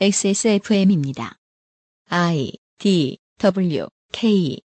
[0.00, 1.38] XSFM입니다.
[2.08, 4.60] I D W K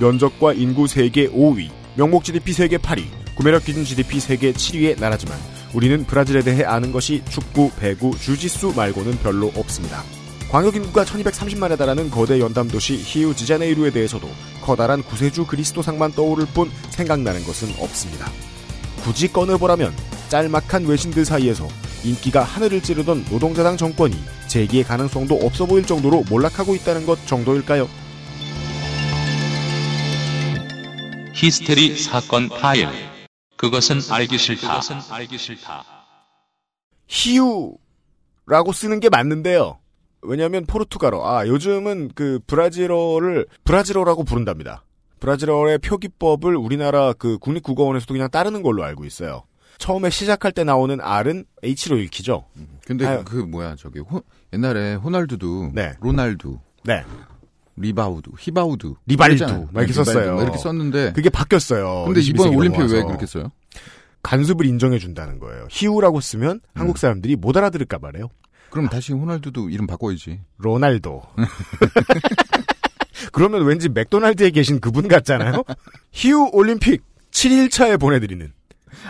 [0.00, 3.04] 면적과 인구 세계 5위, 명목 GDP 세계 8위,
[3.36, 5.38] 구매력 기준 GDP 세계 7위의 나라지만
[5.74, 10.21] 우리는 브라질에 대해 아는 것이 축구, 배구, 주짓수 말고는 별로 없습니다.
[10.52, 14.28] 광역 인구가 1230만에 달하는 거대 연담 도시 히우 지자네이루에 대해서도
[14.60, 18.30] 커다란 구세주 그리스도상만 떠오를 뿐 생각나는 것은 없습니다.
[19.02, 19.94] 굳이 꺼내보라면
[20.28, 21.66] 짤막한 외신들 사이에서
[22.04, 24.14] 인기가 하늘을 찌르던 노동자당 정권이
[24.46, 27.88] 재기의 가능성도 없어 보일 정도로 몰락하고 있다는 것 정도일까요?
[31.32, 32.90] 히스테리 사건 파일.
[33.56, 34.68] 그것은 알기 싫다.
[34.68, 35.82] 그것은 알기 싫다.
[37.06, 39.81] 히우라고 쓰는 게 맞는데요.
[40.22, 44.84] 왜냐하면 포르투갈어, 아 요즘은 그 브라질어를 브라질어라고 부른답니다.
[45.20, 49.42] 브라질어의 표기법을 우리나라 그 국립국어원에서도 그냥 따르는 걸로 알고 있어요.
[49.78, 52.44] 처음에 시작할 때 나오는 R은 H로 읽히죠.
[52.86, 53.22] 근데 아유.
[53.24, 55.94] 그 뭐야 저기 호- 옛날에 호날두도 네.
[56.00, 57.04] 로날두, 네,
[57.76, 59.44] 리바우드, 히바우드, 리발두.
[59.44, 60.34] 막 이렇게 리발두 썼어요.
[60.36, 62.04] 막 이렇게 썼는데 그게 바뀌었어요.
[62.04, 63.06] 근데 21세기 이번 올림픽 왜 넘어와서.
[63.06, 63.50] 그렇게 써요?
[64.22, 65.66] 간섭을 인정해 준다는 거예요.
[65.70, 68.28] 히우라고 쓰면 한국 사람들이 못 알아들을까 말이에요.
[68.72, 70.40] 그럼 다시 호날두도 이름 바꿔야지.
[70.56, 71.22] 로날도.
[73.32, 75.62] 그러면 왠지 맥도날드에 계신 그분 같잖아요.
[76.10, 78.50] 히우 올림픽 7일차에 보내드리는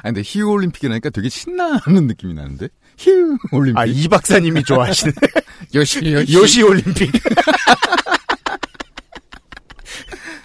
[0.02, 3.78] 아니 근데 히우 올림픽이라니까 되게 신나는 느낌이 나는데 히우 올림픽.
[3.80, 5.12] 아 이 박사님이 좋아하시는
[5.74, 6.34] 요시 요시.
[6.34, 7.10] 요시 올림픽.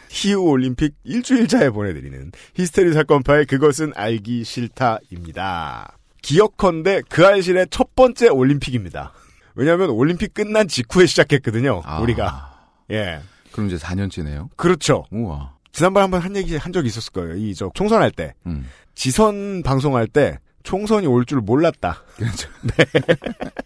[0.09, 5.96] 히우 올림픽 일주일차에 보내드리는 히스테리 사건 파일 그것은 알기 싫다입니다.
[6.21, 9.11] 기억컨대 그 알실의 첫 번째 올림픽입니다.
[9.55, 11.81] 왜냐하면 올림픽 끝난 직후에 시작했거든요.
[11.85, 11.99] 아.
[11.99, 13.19] 우리가 예
[13.51, 14.49] 그럼 이제 4년째네요.
[14.55, 15.05] 그렇죠.
[15.11, 15.55] 우와.
[15.71, 17.35] 지난번에 한번 한 얘기 한 적이 있었을 거예요.
[17.35, 18.67] 이 저 총선 할 때 음.
[18.95, 22.03] 지선 방송할 때 총선이 올 줄 몰랐다.
[22.15, 22.49] 그렇죠.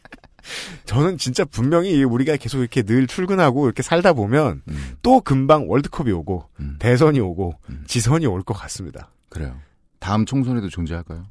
[0.86, 4.96] 저는 진짜 분명히 우리가 계속 이렇게 늘 출근하고 이렇게 살다 보면 음.
[5.02, 6.76] 또 금방 월드컵이 오고 음.
[6.80, 7.84] 대선이 오고 음.
[7.88, 9.12] 지선이 올 것 같습니다.
[9.30, 9.58] 그래요.
[10.00, 11.26] 다음 총선에도 존재할까요?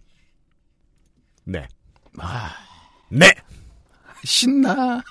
[1.45, 1.67] 네.
[2.19, 2.51] 아,
[3.09, 3.27] 네.
[4.25, 5.03] 신나.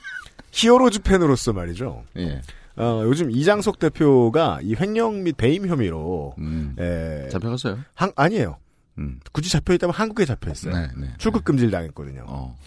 [0.51, 2.03] 히어로즈 팬으로서 말이죠.
[2.17, 2.41] 예.
[2.75, 6.75] 어, 요즘 이장석 대표가 이 횡령 및 배임 혐의로 음.
[6.79, 7.79] 에, 잡혀갔어요.
[7.93, 8.57] 한, 아니에요.
[8.97, 9.19] 음.
[9.31, 10.73] 굳이 잡혀 있다면 한국에 잡혀 있어요.
[10.73, 11.13] 네, 네.
[11.17, 12.23] 출국 금지를 당했거든요.
[12.27, 12.57] 어.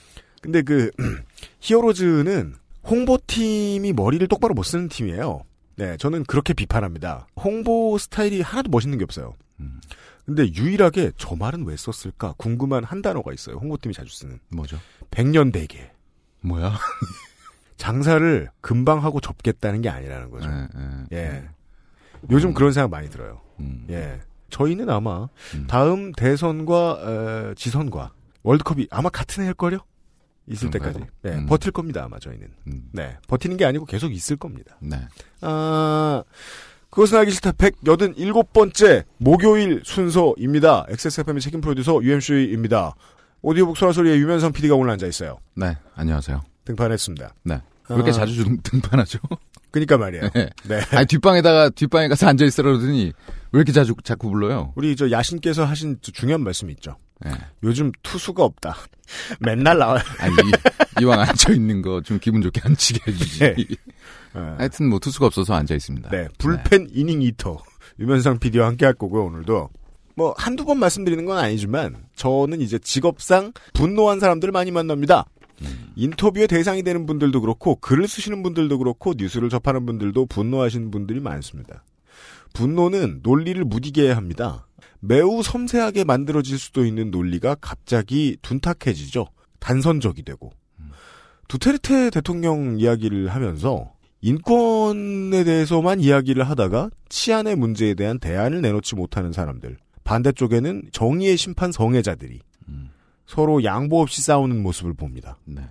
[0.40, 0.90] 근데 그
[1.60, 2.54] 히어로즈는
[2.88, 5.44] 홍보팀이 머리를 똑바로 못 쓰는 팀이에요.
[5.76, 7.26] 네, 저는 그렇게 비판합니다.
[7.36, 9.34] 홍보 스타일이 하나도 멋있는 게 없어요.
[9.60, 9.80] 음.
[10.24, 13.56] 근데 유일하게 저 말은 왜 썼을까 궁금한 한 단어가 있어요.
[13.56, 14.78] 홍보팀이 자주 쓰는 뭐죠?
[15.10, 15.90] 백년대계.
[16.42, 16.76] 뭐야?
[17.76, 20.48] 장사를 금방 하고 접겠다는 게 아니라는 거죠.
[20.48, 20.68] 예,
[21.12, 21.18] 예.
[21.18, 21.48] 예.
[22.30, 23.40] 요즘 그런 생각 많이 들어요.
[23.58, 23.86] 음.
[23.90, 24.20] 예.
[24.50, 25.66] 저희는 아마 음.
[25.66, 28.12] 다음 대선과 에, 지선과
[28.42, 29.78] 월드컵이 아마 같은 해일 거요.
[30.46, 30.92] 있을 그런가요?
[30.92, 31.12] 때까지.
[31.22, 31.46] 네, 음.
[31.46, 32.04] 버틸 겁니다.
[32.04, 32.48] 아마 저희는.
[32.68, 32.88] 음.
[32.92, 34.76] 네, 버티는 게 아니고 계속 있을 겁니다.
[34.80, 34.96] 네.
[35.40, 36.22] 아,
[36.92, 40.84] 그것은 알기 싫다 187번째 목요일 순서입니다.
[40.90, 42.94] XSFM의 책임 프로듀서 UMC입니다.
[43.40, 45.38] 오디오 북 소라 소리의 유면선 PD가 오늘 앉아 있어요.
[45.56, 45.74] 네.
[45.94, 46.42] 안녕하세요.
[46.66, 47.34] 등판했습니다.
[47.44, 47.62] 네.
[47.88, 48.12] 왜 이렇게 아.
[48.12, 49.18] 자주 등- 등판하죠?
[49.70, 50.28] 그니까 말이에요.
[50.34, 50.50] 네.
[50.64, 50.80] 네.
[50.90, 53.04] 아니 뒷방에다가 뒷방에 가서 앉아 있으라 그러더니
[53.52, 54.74] 왜 이렇게 자주 자꾸 불러요?
[54.76, 56.96] 우리 저 야신께서 하신 저 중요한 말씀이 있죠.
[57.24, 57.30] 네.
[57.62, 58.76] 요즘 투수가 없다.
[59.40, 60.00] 맨날 나와요.
[60.18, 60.34] 아니
[61.00, 63.38] 이, 왕 앉아 있는 거 좀 기분 좋게 앉히게 해주지.
[63.40, 63.56] 네.
[64.58, 66.08] 하여튼 뭐 투수가 없어서 앉아 있습니다.
[66.10, 67.62] 네, 불펜 이닝 이터
[67.98, 69.70] 유면상 PD와 함께 할 거고요, 오늘도.
[70.14, 75.24] 뭐, 한두 번 말씀드리는 건 아니지만, 저는 이제 직업상 분노한 사람들을 많이 만납니다.
[75.96, 81.84] 인터뷰의 대상이 되는 분들도 그렇고, 글을 쓰시는 분들도 그렇고, 뉴스를 접하는 분들도 분노하시는 분들이 많습니다.
[82.52, 84.66] 분노는 논리를 무디게 해야 합니다.
[85.04, 89.26] 매우 섬세하게 만들어질 수도 있는 논리가 갑자기 둔탁해지죠.
[89.58, 90.52] 단선적이 되고.
[91.48, 99.76] 두테르테 대통령 이야기를 하면서 인권에 대해서만 이야기를 하다가 치안의 문제에 대한 대안을 내놓지 못하는 사람들.
[100.04, 102.38] 반대쪽에는 정의의 심판 성애자들이
[102.68, 102.90] 음.
[103.26, 105.36] 서로 양보 없이 싸우는 모습을 봅니다.
[105.44, 105.62] 네.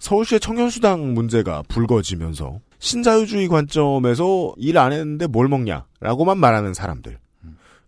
[0.00, 7.18] 서울시의 청년수당 문제가 불거지면서 신자유주의 관점에서 일 안 했는데 뭘 먹냐라고만 말하는 사람들.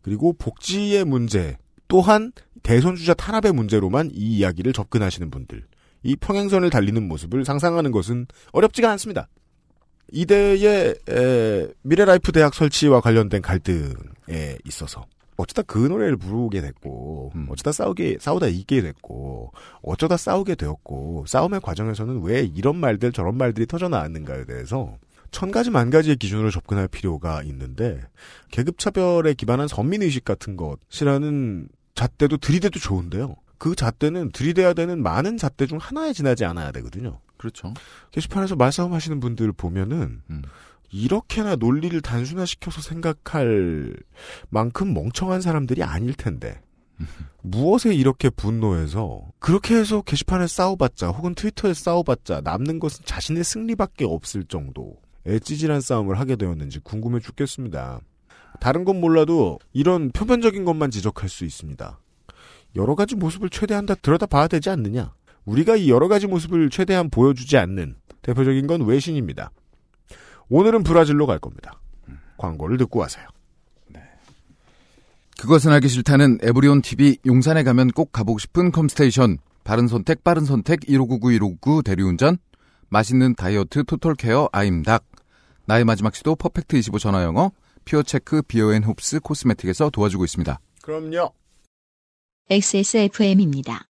[0.02, 1.56] 그리고 복지의 문제
[1.88, 5.64] 또한 대선 주자 탄압의 문제로만 이 이야기를 접근하시는 분들.
[6.02, 9.28] 이 평행선을 달리는 모습을 상상하는 것은 어렵지가 않습니다.
[10.12, 15.04] 이대의 에, 미래라이프 대학 설치와 관련된 갈등에 있어서
[15.36, 17.46] 어쩌다 그 노래를 부르게 됐고 음.
[17.48, 19.52] 어쩌다 싸우게 싸우다 이기게 됐고
[19.82, 24.96] 어쩌다 싸우게 되었고 싸움의 과정에서는 왜 이런 말들 저런 말들이 터져 나왔는가에 대해서
[25.30, 28.00] 천 가지 만 가지의 기준으로 접근할 필요가 있는데
[28.50, 33.36] 계급 차별에 기반한 선민 의식 같은 것이라는 잣대도 들이대도 좋은데요.
[33.58, 37.20] 그 잣대는 들이대야 되는 많은 잣대 중 하나에 지나지 않아야 되거든요.
[37.36, 37.74] 그렇죠.
[38.12, 40.42] 게시판에서 말싸움 하시는 분들 보면은 음.
[40.90, 43.94] 이렇게나 논리를 단순화시켜서 생각할
[44.48, 46.60] 만큼 멍청한 사람들이 아닐 텐데
[47.42, 54.44] 무엇에 이렇게 분노해서 그렇게 해서 게시판에 싸워봤자 혹은 트위터에 싸워봤자 남는 것은 자신의 승리밖에 없을
[54.44, 58.00] 정도의 찌질한 싸움을 하게 되었는지 궁금해 죽겠습니다.
[58.60, 61.98] 다른 건 몰라도 이런 표면적인 것만 지적할 수 있습니다.
[62.76, 65.12] 여러 가지 모습을 최대한 다 들여다봐야 되지 않느냐.
[65.44, 69.50] 우리가 이 여러 가지 모습을 최대한 보여주지 않는 대표적인 건 외신입니다.
[70.48, 71.80] 오늘은 브라질로 갈 겁니다.
[72.36, 73.26] 광고를 듣고 와세요.
[75.38, 79.38] 그것은 알기 싫다는 에브리온 TV 용산에 가면 꼭 가보고 싶은 컴스테이션.
[79.62, 82.38] 바른 선택, 빠른 선택, 1599, 1599 대리운전.
[82.88, 85.04] 맛있는 다이어트 total care 아임닭.
[85.66, 87.52] 나의 마지막 시도 퍼펙트 25 전화 영어.
[87.84, 90.58] 퓨어체크 beer and hops cosmetic에서 도와주고 있습니다.
[90.82, 91.32] 그럼요.
[92.50, 93.84] XSFM입니다.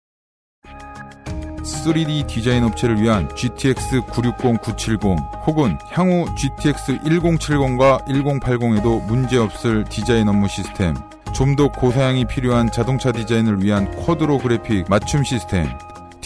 [1.63, 5.01] 3D 디자인 업체를 위한 GTX 960, 970
[5.47, 10.95] 혹은 향후 GTX 1070과 1080에도 문제없을 디자인 업무 시스템
[11.35, 15.67] 좀 더 고사양이 필요한 자동차 디자인을 위한 쿼드로 그래픽 맞춤 시스템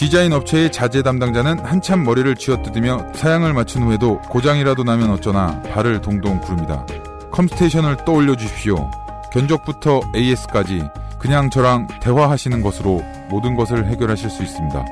[0.03, 6.41] 디자인 업체의 자재 담당자는 한참 머리를 쥐어뜯으며 사양을 맞춘 후에도 고장이라도 나면 어쩌나 발을 동동
[6.41, 6.85] 구릅니다.
[7.31, 8.91] 컴스테이션을 떠올려 주십시오.
[9.31, 10.83] 견적부터 AS까지
[11.19, 14.85] 그냥 저랑 대화하시는 것으로 모든 것을 해결하실 수 있습니다.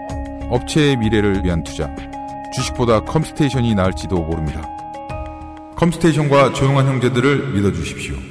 [0.50, 1.94] 업체의 미래를 위한 투자.
[2.56, 4.66] 주식보다 컴스테이션이 나을지도 모릅니다.
[5.76, 8.31] 컴스테이션과 조용한 형제들을 믿어주십시오.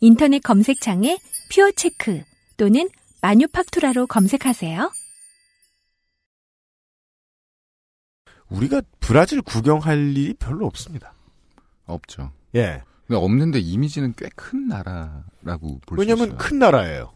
[0.00, 1.18] 인터넷 검색창에
[1.52, 2.22] 퓨어체크
[2.56, 2.88] 또는
[3.22, 4.90] 마뉴팍투라로 검색하세요.
[8.50, 11.12] 우리가 브라질 구경할 일이 별로 없습니다.
[11.86, 12.32] 없죠.
[12.54, 12.82] 예.
[13.06, 16.16] 근데 없는데 이미지는 꽤 큰 나라라고 볼 수 있어요.
[16.16, 17.12] 왜냐면 큰 나라예요.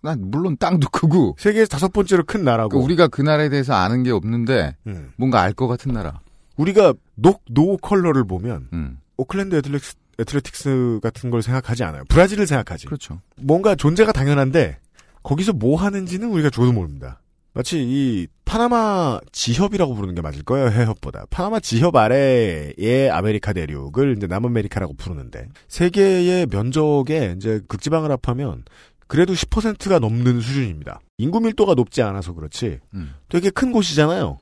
[0.00, 2.70] 난 물론 땅도 크고 세계에서 다섯 번째로 큰 나라고.
[2.70, 5.12] 그러니까 우리가 그 나라에 대해서 아는 게 없는데 음.
[5.16, 6.20] 뭔가 알 것 같은 나라.
[6.56, 9.00] 우리가 녹, 노 컬러를 보면 음.
[9.16, 12.04] 오클랜드 애틀렉스, 애틀레틱스 같은 걸 생각하지 않아요.
[12.08, 12.86] 브라질을 생각하지.
[12.86, 13.20] 그렇죠.
[13.36, 14.78] 뭔가 존재가 당연한데
[15.22, 17.20] 거기서 뭐 하는지는 우리가 줘도 모릅니다.
[17.54, 20.68] 마치 이 파나마 지협이라고 부르는 게 맞을 거예요.
[20.70, 21.26] 해협보다.
[21.30, 28.64] 파나마 지협 아래의 아메리카 대륙을 이제 남아메리카라고 부르는데 세계의 면적에 이제 극지방을 합하면
[29.06, 31.00] 그래도 10%가 넘는 수준입니다.
[31.16, 33.14] 인구 밀도가 높지 않아서 그렇지 음.
[33.28, 34.38] 되게 큰 곳이잖아요.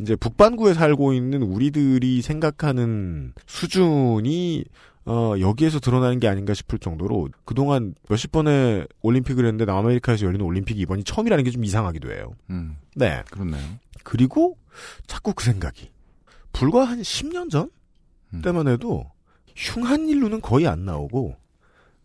[0.00, 4.64] 이제 북반구에 살고 있는 우리들이 생각하는 수준이
[5.06, 10.80] 어, 여기에서 드러나는 게 아닌가 싶을 정도로 그동안 몇십 번의 올림픽을 했는데 남아메리카에서 열리는 올림픽이
[10.80, 12.32] 이번이 처음이라는 게 좀 이상하기도 해요.
[12.50, 12.76] 음.
[12.96, 13.22] 네.
[13.30, 13.62] 그렇네요.
[14.02, 14.56] 그리고
[15.06, 15.90] 자꾸 그 생각이
[16.52, 17.70] 불과 한 10년 전
[18.32, 18.40] 음.
[18.42, 19.10] 때만 해도
[19.54, 21.36] 흉한 일로는 거의 안 나오고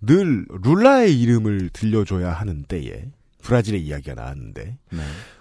[0.02, 3.06] 늘 룰라의 이름을 들려줘야 하는 때에
[3.42, 5.00] 브라질의 이야기가 나왔는데 네.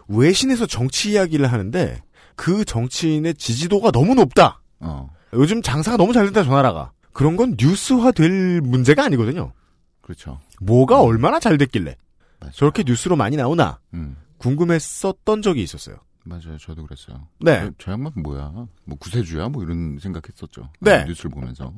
[0.08, 2.02] 외신에서 정치 이야기를 하는데
[2.38, 4.62] 그 정치인의 지지도가 너무 높다.
[4.78, 5.10] 어.
[5.32, 6.92] 요즘 장사가 너무 잘 된다 저 나라가.
[7.12, 9.52] 그런 건 뉴스화 될 문제가 아니거든요.
[10.00, 10.38] 그렇죠.
[10.60, 11.96] 뭐가 얼마나 잘 됐길래
[12.38, 12.52] 맞아요.
[12.52, 14.16] 저렇게 뉴스로 많이 나오나 음.
[14.38, 15.96] 궁금했었던 적이 있었어요.
[16.24, 16.56] 맞아요.
[16.58, 17.26] 저도 그랬어요.
[17.40, 17.60] 네.
[17.64, 18.52] 저, 저 양반 뭐야?
[18.84, 19.48] 뭐 구세주야?
[19.48, 20.70] 뭐 이런 생각했었죠.
[20.80, 21.04] 네.
[21.06, 21.74] 뉴스를 보면서.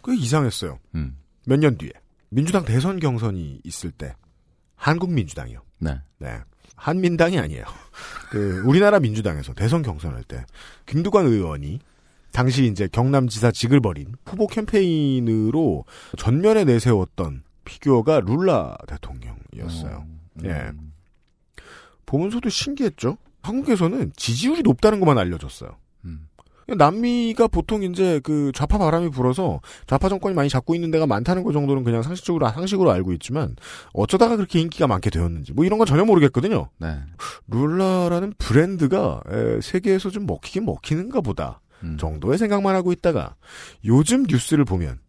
[0.00, 0.78] 그 이상했어요.
[0.94, 1.18] 음.
[1.44, 1.90] 몇년 뒤에
[2.30, 4.14] 민주당 대선 경선이 있을 때
[4.76, 5.60] 한국민주당이요.
[5.80, 6.00] 네.
[6.18, 6.40] 네.
[6.76, 7.64] 한민당이 아니에요.
[8.30, 10.44] 그 우리나라 민주당에서 대선 경선할 때
[10.86, 11.80] 김두관 의원이
[12.32, 15.84] 당시 이제 경남지사직을 벌인 후보 캠페인으로
[16.16, 20.06] 전면에 내세웠던 피규어가 룰라 대통령이었어요.
[20.06, 20.44] 음.
[20.44, 20.72] 예.
[22.06, 23.18] 보면서도 신기했죠.
[23.42, 25.76] 한국에서는 지지율이 높다는 것만 알려졌어요.
[26.04, 26.28] 음.
[26.68, 31.52] 남미가 보통 이제 그 좌파 바람이 불어서 좌파 정권이 많이 잡고 있는 데가 많다는 것
[31.52, 33.56] 정도는 그냥 상식적으로 상식으로 알고 있지만
[33.92, 36.68] 어쩌다가 그렇게 인기가 많게 되었는지 뭐 이런 건 전혀 모르겠거든요.
[36.78, 36.98] 네.
[37.48, 41.96] 룰라라는 브랜드가 에, 세계에서 좀 먹히긴 먹히는가 보다 음.
[41.98, 43.34] 정도의 생각만 하고 있다가
[43.84, 45.00] 요즘 뉴스를 보면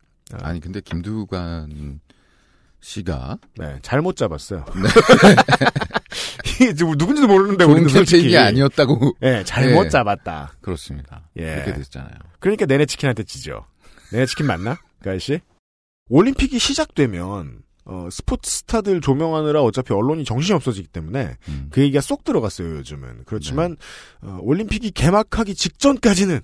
[0.42, 2.00] 아니 근데 김두관
[2.84, 4.66] 씨가 네, 잘못 잡았어요.
[6.76, 9.18] 지금 누군지도 모르는데 좋은 우리는 솔직히 캠페인이 아니었다고.
[9.24, 9.90] 예, 잘못 예.
[9.90, 10.54] 잡았다.
[10.62, 11.30] 그렇습니다.
[11.38, 11.56] 예.
[11.56, 12.16] 그렇게 됐잖아요.
[12.40, 13.66] 그러니까 내내 치킨한테 지죠.
[14.12, 14.78] 내내 치킨 맞나?
[15.02, 15.40] 그 아저씨?
[16.10, 21.68] 올림픽이 시작되면 어, 스포츠 스타들 조명하느라 어차피 언론이 정신이 없어지기 때문에 음.
[21.70, 23.24] 그 얘기가 쏙 들어갔어요 요즘은.
[23.26, 23.76] 그렇지만
[24.22, 26.40] 어, 올림픽이 개막하기 직전까지는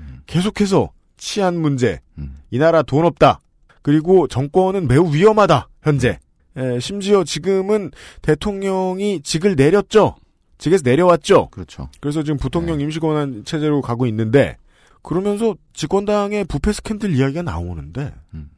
[0.00, 0.20] 음.
[0.26, 2.36] 계속해서 치안 문제, 음.
[2.50, 3.40] 이 나라 돈 없다.
[3.82, 5.68] 그리고 정권은 매우 위험하다.
[5.82, 6.18] 현재.
[6.56, 7.90] 예, 심지어 지금은
[8.20, 10.16] 대통령이 직을 내렸죠.
[10.58, 11.48] 직에서 내려왔죠.
[11.50, 11.88] 그렇죠.
[12.00, 12.84] 그래서 지금 부통령 네.
[12.84, 14.56] 임시권한 체제로 가고 있는데
[15.02, 18.50] 그러면서 집권당의 부패 스캔들 이야기가 나오는데 음.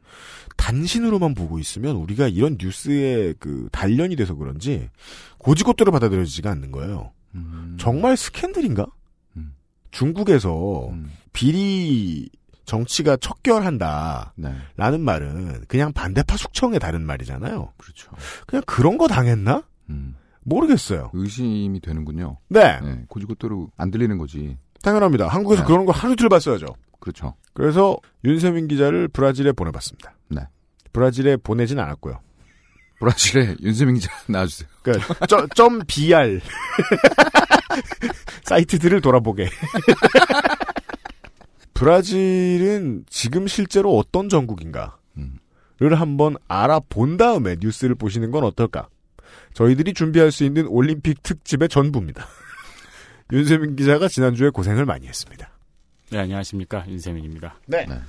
[0.57, 4.89] 단신으로만 보고 있으면 우리가 이런 뉴스에 그 단련이 돼서 그런지
[5.39, 7.11] 고지고대로 받아들여지지가 않는 거예요.
[7.33, 7.75] 음.
[7.79, 8.85] 정말 스캔들인가?
[9.35, 9.55] 음.
[9.91, 11.11] 중국에서 음.
[11.33, 12.29] 비리
[12.65, 14.33] 정치가 척결한다.
[14.35, 14.53] 네.
[14.75, 17.73] 라는 말은 그냥 반대파 숙청에 다른 말이잖아요.
[17.77, 18.11] 그렇죠.
[18.47, 19.63] 그냥 그런 거 당했나?
[19.89, 20.15] 음.
[20.43, 21.09] 모르겠어요.
[21.13, 22.37] 의심이 되는군요.
[22.49, 23.03] 네, 네.
[23.07, 24.57] 고지고대로 안 들리는 거지.
[24.83, 25.27] 당연합니다.
[25.27, 25.67] 한국에서 네.
[25.67, 26.67] 그런 걸 하루 이틀 봤어야죠.
[26.99, 27.35] 그렇죠.
[27.53, 30.15] 그래서 윤세민 기자를 브라질에 보내봤습니다.
[30.29, 30.41] 네.
[30.93, 32.19] 브라질에 보내진 않았고요.
[32.99, 34.69] 브라질에 윤세민 기자 나와주세요.
[34.83, 36.39] 그러니까 점, 점 BR
[38.45, 39.49] 사이트들을 돌아보게.
[41.75, 45.37] 브라질은 지금 실제로 어떤 전국인가를 음.
[45.91, 48.87] 한번 알아본 다음에 뉴스를 보시는 건 어떨까?
[49.53, 52.25] 저희들이 준비할 수 있는 올림픽 특집의 전부입니다.
[53.31, 55.49] 윤세민 기자가 지난주에 고생을 많이 했습니다.
[56.11, 56.85] 네, 안녕하십니까.
[56.87, 57.59] 윤세민입니다.
[57.67, 57.85] 네.
[57.85, 57.99] 네.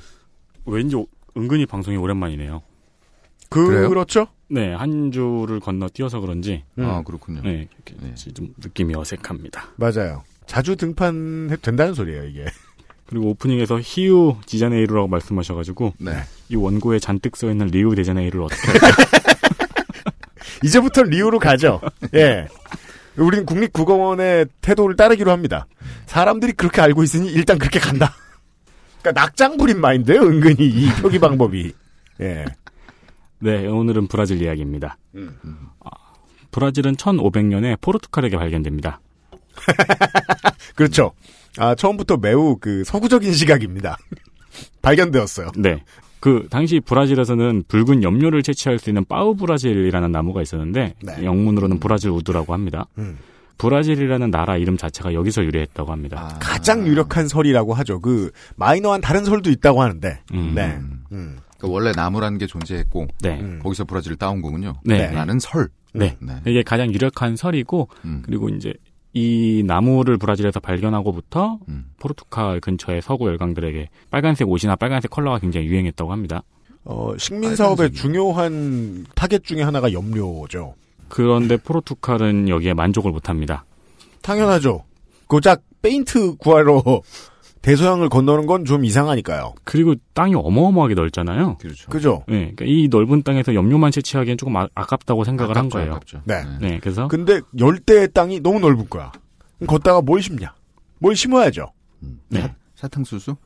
[0.65, 2.63] 왠지 오- 은근히 방송이 오랜만이네요.
[3.49, 3.89] 그래요?
[3.89, 4.29] 그렇죠?
[4.49, 6.85] 네, 한 주를 건너 뛰어서 그런지, 음.
[6.85, 7.43] 아 그렇군요.
[7.43, 8.15] 네, 이렇게 네.
[8.33, 9.73] 좀 느낌이 어색합니다.
[9.77, 10.23] 맞아요.
[10.47, 12.45] 자주 등판해도 된다는 소리예요, 이게.
[13.07, 16.13] 그리고 오프닝에서 히우 디자네이루라고 말씀하셔가지고, 네.
[16.49, 18.63] 이 원고에 잔뜩 써 있는 리우 디자네이루를 어떻게,
[20.65, 21.81] 이제부터 리우로 가죠.
[22.15, 22.49] 예.
[23.17, 25.67] 우리는 국립국어원의 태도를 따르기로 합니다.
[26.07, 28.15] 사람들이 그렇게 알고 있으니 일단 그렇게 간다.
[29.01, 31.73] 그러니까 낙장불입 마인드예요, 은근히 이 표기 방법이.
[32.21, 32.45] 예.
[33.39, 34.99] 네, 오늘은 브라질 이야기입니다.
[35.15, 35.39] 음.
[35.85, 35.91] 아,
[36.51, 39.01] 브라질은 1500년에 포르투갈에게 발견됩니다.
[40.75, 41.13] 그렇죠.
[41.59, 43.97] 아, 처음부터 매우 그 서구적인 시각입니다.
[44.83, 45.49] 발견되었어요.
[45.57, 45.83] 네.
[46.21, 51.25] 그 당시 브라질에서는 붉은 염료를 채취할 수 있는 pau brasil이라는 나무가 있었는데 네.
[51.25, 52.87] 영문으로는 brazilwood라고 합니다.
[52.99, 53.19] 음.
[53.59, 56.29] 브라질이라는 나라 이름 자체가 여기서 유래했다고 합니다.
[56.35, 56.39] 아.
[56.39, 58.01] 가장 유력한 설이라고 하죠.
[58.01, 60.21] 그 마이너한 다른 설도 있다고 하는데.
[60.33, 60.53] 음.
[60.55, 60.77] 네.
[60.77, 61.05] 음.
[61.13, 61.39] 음.
[61.57, 63.41] 그러니까 원래 나무라는 게 존재했고 네.
[63.41, 63.61] 음.
[63.63, 64.75] 거기서 브라질을 따온 거군요.
[64.85, 65.11] 네.
[65.11, 65.69] 라는 설.
[65.95, 66.17] 네.
[66.21, 66.35] 네.
[66.47, 68.23] 이게 가장 유력한 설이고 음.
[68.27, 68.75] 그리고 이제
[69.17, 71.87] 이 나무를 브라질에서 발견하고부터 음.
[71.99, 76.43] 포르투갈 근처의 서구 열강들에게 빨간색 옷이나 빨간색 컬러가 굉장히 유행했다고 합니다.
[76.85, 77.93] 어, 식민 사업의.
[77.93, 80.75] 중요한 타겟 중에 하나가 염료죠.
[81.09, 83.65] 그런데 포르투갈은 여기에 만족을 못합니다.
[84.21, 84.85] 당연하죠.
[85.29, 86.83] 고작 페인트 구하러
[87.71, 89.55] 대서양을 건너는 건 좀 이상하니까요.
[89.65, 91.57] 그리고 땅이 어마어마하게 넓잖아요.
[91.59, 91.91] 그렇죠.
[91.91, 92.25] 그죠?
[92.29, 95.93] 네, 그러니까 이 넓은 땅에서 염료만 채취하기엔 조금 아, 깝다고 생각을 한 아깝죠, 거예요.
[95.95, 96.23] 아깝죠.
[96.25, 96.45] 네.
[96.61, 99.11] 네, 그래서 근데 열대의 땅이 너무 넓은 거야.
[99.67, 100.55] 걷다가 뭘 심냐?
[101.01, 101.73] 뭘 심어야죠.
[102.05, 102.21] 음.
[102.29, 102.41] 네.
[102.43, 103.37] 사- 사탕수수?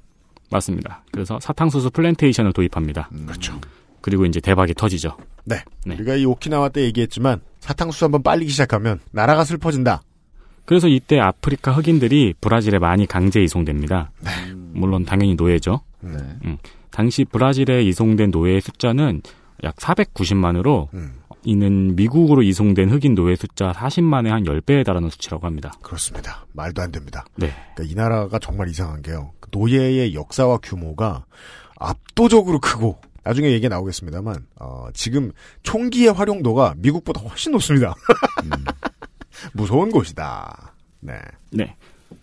[0.50, 1.02] 맞습니다.
[1.12, 3.08] 그래서 사탕수수 플랜테이션을 도입합니다.
[3.12, 3.24] 음.
[3.26, 3.58] 그렇죠.
[4.02, 5.16] 그리고 이제 대박이 터지죠.
[5.44, 5.62] 네.
[5.86, 5.94] 네.
[5.94, 10.02] 우리가 이 오키나와 때 얘기했지만 사탕수수 한번 빨리기 시작하면 나라가 슬퍼진다.
[10.70, 14.12] 그래서 이때 아프리카 흑인들이 브라질에 많이 강제 이송됩니다.
[14.72, 15.80] 물론 당연히 노예죠.
[15.98, 16.12] 네.
[16.92, 19.20] 당시 브라질에 이송된 노예의 숫자는
[19.64, 25.72] 약 490만으로 음, 이는 미국으로 이송된 흑인 노예 숫자 40만의 한 10배에 달하는 수치라고 합니다.
[25.82, 26.46] 그렇습니다.
[26.52, 27.24] 말도 안 됩니다.
[27.34, 27.52] 네.
[27.74, 29.32] 그러니까 이 나라가 정말 이상한 게요.
[29.40, 31.24] 그 노예의 역사와 규모가
[31.80, 35.32] 압도적으로 크고 나중에 얘기 나오겠습니다만 어, 지금
[35.64, 37.92] 총기의 활용도가 미국보다 훨씬 높습니다.
[39.52, 40.74] 무서운 곳이다.
[41.00, 41.14] 네.
[41.50, 41.76] 네.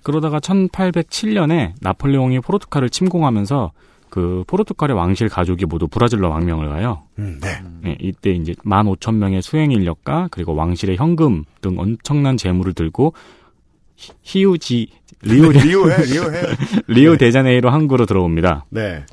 [0.04, 3.72] 그러다가 1807년에 나폴레옹이 포르투갈을 침공하면서
[4.10, 7.04] 그 포르투갈의 왕실 가족이 모두 브라질로 망명을 가요.
[7.20, 7.62] 음, 네.
[7.82, 13.14] 네, 이때 이제 15,000명의 수행 인력과 그리고 왕실의 현금 등 엄청난 재물을 들고
[13.96, 14.88] 히- 히우지
[15.24, 16.42] 리우 데, 리오해, 리오해.
[16.88, 18.66] 리우 데자네이로 항구로 들어옵니다.
[18.70, 19.06] 네.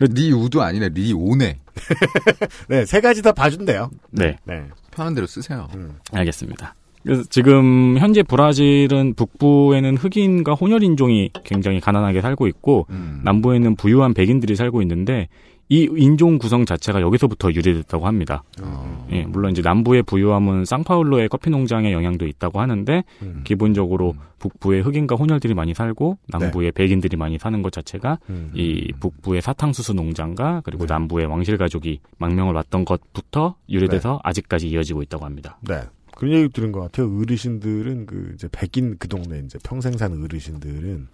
[0.00, 1.60] 리우도 아니네, 리오네.
[2.68, 3.90] 네, 세 가지 다 봐준대요.
[4.10, 4.64] 네, 네.
[4.90, 5.68] 편한 대로 쓰세요.
[5.74, 5.98] 음.
[6.12, 6.74] 알겠습니다.
[7.04, 13.20] 그래서 지금 현재 브라질은 북부에는 흑인과 혼혈 인종이 굉장히 가난하게 살고 있고 음.
[13.24, 15.28] 남부에는 부유한 백인들이 살고 있는데
[15.68, 18.42] 이 인종 구성 자체가 여기서부터 유래됐다고 합니다.
[18.62, 19.06] 어.
[19.12, 23.40] 예, 물론 이제 남부의 부유함은 상파울로의 커피 농장의 영향도 있다고 하는데 음.
[23.44, 28.50] 기본적으로 북부에 흑인과 혼혈들이 많이 살고 남부에 백인들이 많이 사는 것 자체가 음.
[28.54, 30.92] 이 북부의 사탕수수 농장과 그리고 네.
[30.94, 35.58] 남부의 왕실 가족이 망명을 왔던 것부터 유래돼서 아직까지 이어지고 있다고 합니다.
[35.66, 35.80] 네.
[36.16, 37.14] 그런 얘기 들은 것 같아요.
[37.18, 41.08] 어르신들은 그 이제 백인 그 동네 이제 평생 사는 어르신들은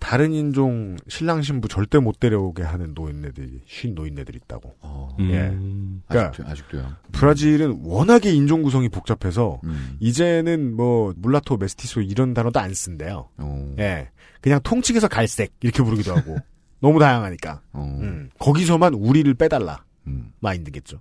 [0.00, 4.74] 다른 인종 신랑 신부 절대 못 데려오게 하는 노인네들이 쉰 노인네들 있다고.
[4.80, 6.02] 어, 음.
[6.08, 6.96] 그러니까 아직도, 아직도요.
[7.12, 9.96] 브라질은 워낙에 인종 구성이 복잡해서 음.
[10.00, 13.28] 이제는 뭐 물라토 메스티소 이런 단어도 안 쓴대요.
[13.36, 14.08] 어, 예.
[14.40, 16.38] 그냥 통칭해서 갈색 이렇게 부르기도 하고
[16.80, 17.60] 너무 다양하니까.
[17.74, 18.30] 어, 음.
[18.38, 20.32] 거기서만 우리를 빼달라 음.
[20.40, 21.00] 마인드겠죠.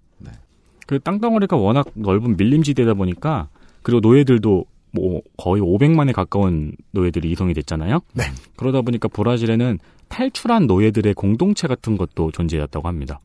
[0.90, 3.48] 그 땅덩어리가 워낙 넓은 밀림지대다 보니까
[3.84, 8.00] 그리고 노예들도 뭐 거의 500만에 가까운 노예들이 이송이 됐잖아요.
[8.14, 8.24] 네.
[8.56, 9.78] 그러다 보니까 브라질에는
[10.08, 13.20] 탈출한 노예들의 공동체 같은 것도 존재했다고 합니다.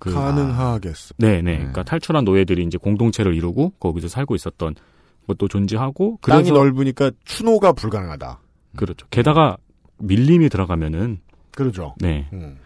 [0.00, 1.14] 그 가능하겠어.
[1.18, 1.42] 네네.
[1.42, 1.56] 네.
[1.58, 4.74] 그러니까 탈출한 노예들이 이제 공동체를 이루고 거기서 살고 있었던
[5.28, 8.40] 것도 존재하고 땅이 그래서 넓으니까 추노가 불가능하다.
[8.74, 9.06] 그렇죠.
[9.10, 9.58] 게다가
[9.98, 11.20] 밀림이 들어가면은
[11.52, 11.94] 그러죠.
[12.00, 12.26] 네.
[12.32, 12.56] 음.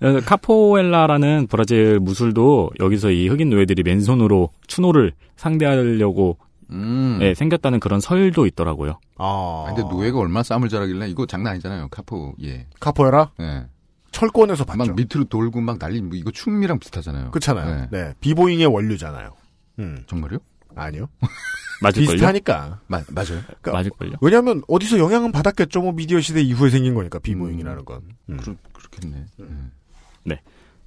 [0.00, 6.38] 카포엘라라는 브라질 무술도 여기서 이 흑인 노예들이 맨손으로 추노를 상대하려고
[6.70, 7.18] 음.
[7.22, 8.98] 예, 생겼다는 그런 설도 있더라고요.
[9.16, 9.66] 아.
[9.68, 11.88] 아, 근데 노예가 얼마나 쌈을 잘하길래 이거 장난 아니잖아요.
[11.88, 12.34] 카포.
[12.42, 12.66] 예.
[12.80, 13.66] 카포에라 예.
[14.10, 14.78] 철권에서 봤죠.
[14.78, 17.30] 막 밑으로 돌고 막 난리 뭐 이거 춤이랑 비슷하잖아요.
[17.30, 17.88] 그렇잖아요.
[17.90, 17.98] 네.
[18.04, 18.14] 네.
[18.20, 19.34] 비보잉의 원류잖아요.
[19.80, 20.04] 음.
[20.06, 20.38] 정말요?
[20.76, 21.08] 아니요.
[21.82, 22.12] 맞을걸요?
[22.12, 22.80] 비슷하니까.
[22.86, 23.42] 마, 맞아요.
[23.60, 24.12] 그러니까 맞을걸요?
[24.20, 25.82] 왜냐하면 어디서 영향은 받았겠죠.
[25.82, 28.02] 뭐 미디어 시대 이후에 생긴 거니까 비보잉이라는 건.
[28.30, 28.36] 음.
[28.36, 29.26] 그렇, 그렇겠네.
[30.30, 30.40] 예.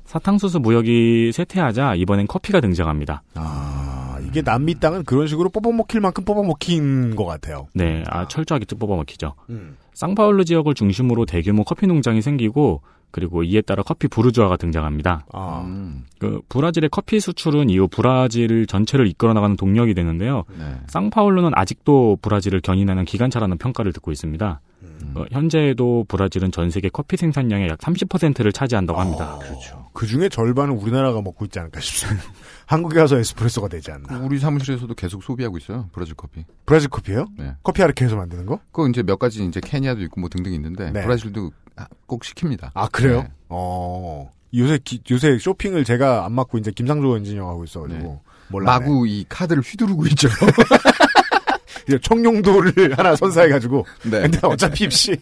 [0.05, 3.23] 사탕수수 무역이 쇠퇴하자 이번엔 커피가 등장합니다.
[3.35, 7.67] 아 이게 남미 땅은 그런 식으로 뽑아먹힐 만큼 뽑아먹힌 것 같아요.
[7.73, 9.35] 네, 아, 철저하게 뜯 뽑아먹히죠.
[9.49, 9.77] 음.
[9.93, 15.25] 상파울루 지역을 중심으로 대규모 커피 농장이 생기고 그리고 이에 따라 커피 부르주아가 등장합니다.
[15.31, 15.61] 아.
[15.65, 16.05] 음.
[16.19, 20.43] 그 브라질의 커피 수출은 이후 브라질 전체를 이끌어 나가는 동력이 되는데요.
[20.57, 20.75] 네.
[20.87, 24.61] 상파울루는 아직도 브라질을 견인하는 기관차라는 평가를 듣고 있습니다.
[24.83, 25.13] 음.
[25.15, 29.35] 어, 현재에도 브라질은 전 세계 커피 생산량의 약 30%를 차지한다고 합니다.
[29.35, 29.89] 아, 그렇죠.
[29.93, 32.23] 그 중에 절반은 우리나라가 먹고 있지 않을까 싶습니다.
[32.67, 34.19] 한국에 가서 에스프레소가 되지 않나.
[34.19, 35.89] 우리 사무실에서도 계속 소비하고 있어요.
[35.91, 36.45] 브라질 커피.
[36.65, 37.27] 브라질 커피요?
[37.37, 37.53] 네.
[37.63, 38.59] 커피 아르케에서 만드는 거?
[38.71, 41.03] 그거 이제 몇 가지 이제 케냐도 있고 뭐 등등 있는데 네.
[41.03, 41.66] 브라질도 아,
[42.05, 42.71] 꼭 시킵니다.
[42.73, 43.21] 아 그래요?
[43.21, 43.29] 네.
[43.49, 48.19] 어 요새 기- 요새 쇼핑을 제가 안 맡고 이제 김상조 엔지니어 하고 있어가지고 네.
[48.49, 48.79] 몰라.
[48.79, 50.29] 마구 이 카드를 휘두르고 있죠.
[52.01, 53.85] 청룡도를 하나 선사해가지고.
[54.03, 54.21] 네.
[54.21, 55.15] 근데 어차피 입시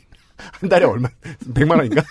[0.60, 1.08] 한 달에 얼마?
[1.54, 2.02] 100만 원인가?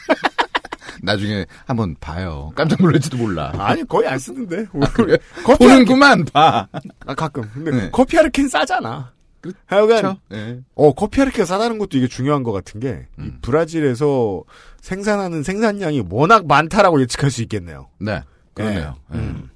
[1.03, 2.51] 나중에 한번 봐요.
[2.55, 3.53] 깜짝 놀랄지도 몰라.
[3.59, 4.65] 아니 거의 안 쓰는데.
[4.95, 5.19] 그래?
[5.45, 6.67] 커피 보는구만 봐.
[7.07, 7.43] 아, 가끔.
[7.53, 7.91] 근데 네.
[7.91, 9.13] 커피 아르케는 싸잖아.
[9.45, 9.59] 그렇죠.
[9.67, 10.61] 하여간 네.
[10.75, 13.39] 어 커피 아르케가 싸다는 것도 이게 중요한 것 같은 게이 음.
[13.43, 14.43] 브라질에서
[14.81, 17.89] 생산하는 생산량이 워낙 많다라고 예측할 수 있겠네요.
[17.99, 18.23] 네.
[18.55, 18.97] 그러네요.
[19.11, 19.19] 네.
[19.19, 19.51] 음.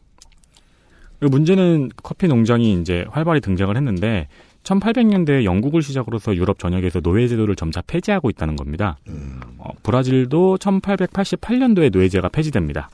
[1.18, 4.28] 그리고 문제는 커피 농장이 이제 활발히 등장을 했는데
[4.62, 8.98] 1800년대에 영국을 시작으로서 유럽 전역에서 노예 제도를 점차 폐지하고 있다는 겁니다.
[9.08, 9.40] 음.
[9.56, 12.90] 어, 브라질도 1888년도에 노예제가 폐지됩니다.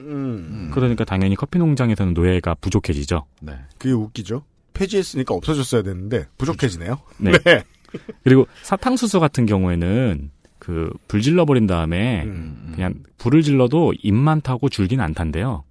[0.00, 0.70] 음.
[0.74, 3.24] 그러니까 당연히 커피 농장에서는 노예가 부족해지죠.
[3.40, 3.54] 네.
[3.78, 4.42] 그게 웃기죠.
[4.74, 6.98] 폐지했으니까 없어졌어야 되는데 부족해지네요.
[7.18, 7.32] 네.
[8.24, 12.72] 그리고 사탕수수 같은 경우에는 그 불 질러 버린 다음에 음.
[12.74, 15.62] 그냥 불을 질러도 입만 타고 줄기는 안 탄대요.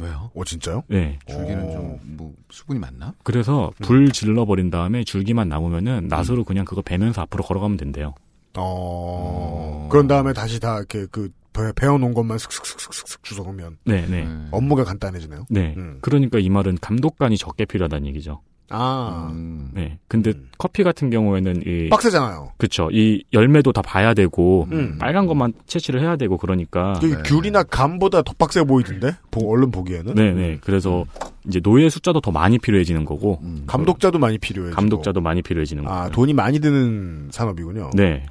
[0.00, 0.30] 왜요?
[0.34, 0.84] 어 진짜요?
[0.88, 1.18] 네.
[1.28, 1.98] 줄기는 어.
[2.06, 3.14] 좀뭐 수분이 많나?
[3.24, 8.14] 그래서 불 질러 버린 다음에 줄기만 남으면은 낫으로 그냥 그거 베면서 앞으로 걸어가면 된대요.
[8.56, 9.84] 어.
[9.84, 9.88] 어.
[9.90, 14.28] 그런 다음에 다시 다 이렇게 그 배- 배워놓은 것만 슥슥슥슥슥 주워오면 네, 네.
[14.50, 15.46] 업무가 간단해지네요.
[15.50, 15.74] 네.
[15.76, 15.98] 음.
[16.00, 18.40] 그러니까 이 말은 감독관이 적게 필요하다는 얘기죠.
[18.70, 19.70] 아 음.
[19.72, 19.98] 네.
[20.08, 20.48] 근데 음.
[20.58, 22.52] 커피 같은 경우에는 이 빡세잖아요.
[22.58, 22.90] 그쵸.
[22.92, 24.98] 이 열매도 다 봐야 되고 음.
[24.98, 27.14] 빨간 것만 채취를 해야 되고 그러니까 네.
[27.24, 29.16] 귤이나 감보다 더 빡세 보이던데?
[29.30, 30.14] 보, 얼른 보기에는.
[30.14, 30.58] 네, 네.
[30.60, 31.04] 그래서
[31.46, 33.64] 이제 노예 숫자도 더 많이 필요해지는 거고 음.
[33.66, 34.72] 감독자도 많이 필요해.
[34.72, 35.94] 감독자도 많이 필요해지는 거고.
[35.96, 37.90] 아 돈이 많이 드는 산업이군요.
[37.94, 38.26] 네.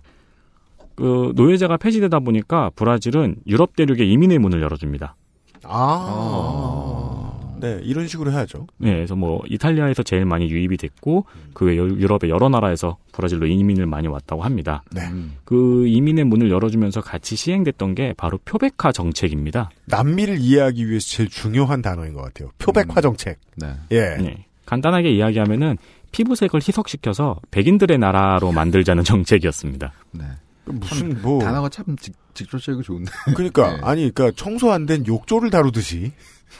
[0.95, 5.15] 그 노예제가 폐지되다 보니까 브라질은 유럽 대륙에 이민의 문을 열어줍니다.
[5.63, 7.16] 아.
[7.59, 8.67] 네 이런 식으로 해야죠.
[8.77, 14.07] 네, 그래서 뭐 이탈리아에서 제일 많이 유입이 됐고 그외 유럽의 여러 나라에서 브라질로 이민을 많이
[14.07, 14.83] 왔다고 합니다.
[14.91, 15.01] 네.
[15.07, 15.37] 음.
[15.43, 19.69] 그 이민의 문을 열어주면서 같이 시행됐던 게 바로 표백화 정책입니다.
[19.85, 22.51] 남미를 이해하기 위해서 제일 중요한 단어인 것 같아요.
[22.59, 23.01] 표백화 음.
[23.01, 23.39] 정책.
[23.55, 23.73] 네.
[23.91, 24.01] 예.
[24.17, 24.45] 네.
[24.65, 25.77] 간단하게 이야기하면은
[26.11, 29.93] 피부색을 희석시켜서 백인들의 나라로 만들자는 정책이었습니다.
[30.11, 30.23] 네.
[30.65, 33.09] 무슨 뭐 단어가 참 직, 직접적이고 좋은데.
[33.35, 33.79] 그러니까 네.
[33.83, 36.11] 아니 그러니까 청소 안 된 욕조를 다루듯이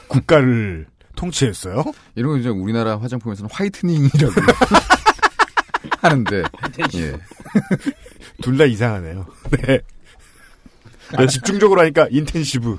[0.08, 1.84] 국가를 통치했어요.
[2.14, 4.32] 이런 거 이제 우리나라 화장품에서는 whitening이라고
[6.00, 6.42] 하는데.
[6.96, 7.12] 예.
[8.42, 9.26] 둘 다 이상하네요.
[9.50, 9.80] 네.
[11.16, 12.78] 아, 집중적으로 하니까 intensive.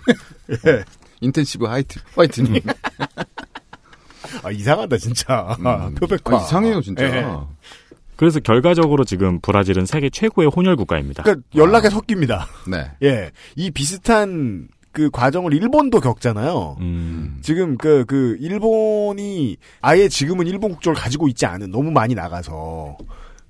[0.67, 0.83] 예.
[1.21, 2.61] intensive white whitening.
[4.43, 5.57] 아 이상하다 진짜.
[5.59, 5.95] 음.
[5.95, 6.37] 표백화.
[6.39, 7.03] 아, 이상해요 진짜.
[7.05, 7.25] 예.
[8.15, 11.23] 그래서 결과적으로 지금 브라질은 세계 최고의 혼혈 국가입니다.
[11.23, 12.47] 그러니까 연락에 섞입니다.
[12.67, 12.91] 네.
[13.03, 13.31] 예.
[13.55, 16.77] 이 비슷한 그 과정을 일본도 겪잖아요.
[16.79, 17.37] 음.
[17.41, 22.97] 지금 그, 그, 일본이 아예 지금은 일본 국적을 가지고 있지 않은 너무 많이 나가서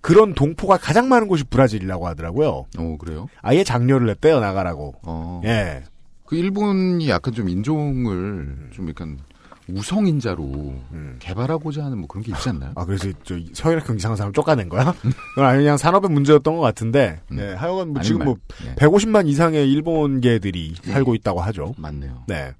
[0.01, 2.65] 그런 동포가 가장 많은 곳이 브라질이라고 하더라고요.
[2.77, 3.27] 어, 그래요?
[3.41, 4.95] 아예 장려를 했대요, 나가라고.
[5.03, 5.41] 어.
[5.45, 5.83] 예.
[6.25, 9.17] 그 일본이 약간 좀 인종을 좀 약간
[9.73, 11.15] 우성인자로 음.
[11.19, 12.71] 개발하고자 하는 뭐 그런 게 있지 않나요?
[12.75, 14.93] 아, 그래서 저 서열학형 이상한 사람 쫓아낸 거야?
[15.35, 17.37] 그건 아니, 그냥 산업의 문제였던 것 같은데, 음.
[17.37, 18.25] 네, 하여간 뭐 지금 말.
[18.27, 18.75] 뭐 예.
[18.75, 20.91] 150만 이상의 일본계들이 예.
[20.91, 21.73] 살고 있다고 하죠.
[21.77, 22.23] 맞네요.
[22.27, 22.53] 네.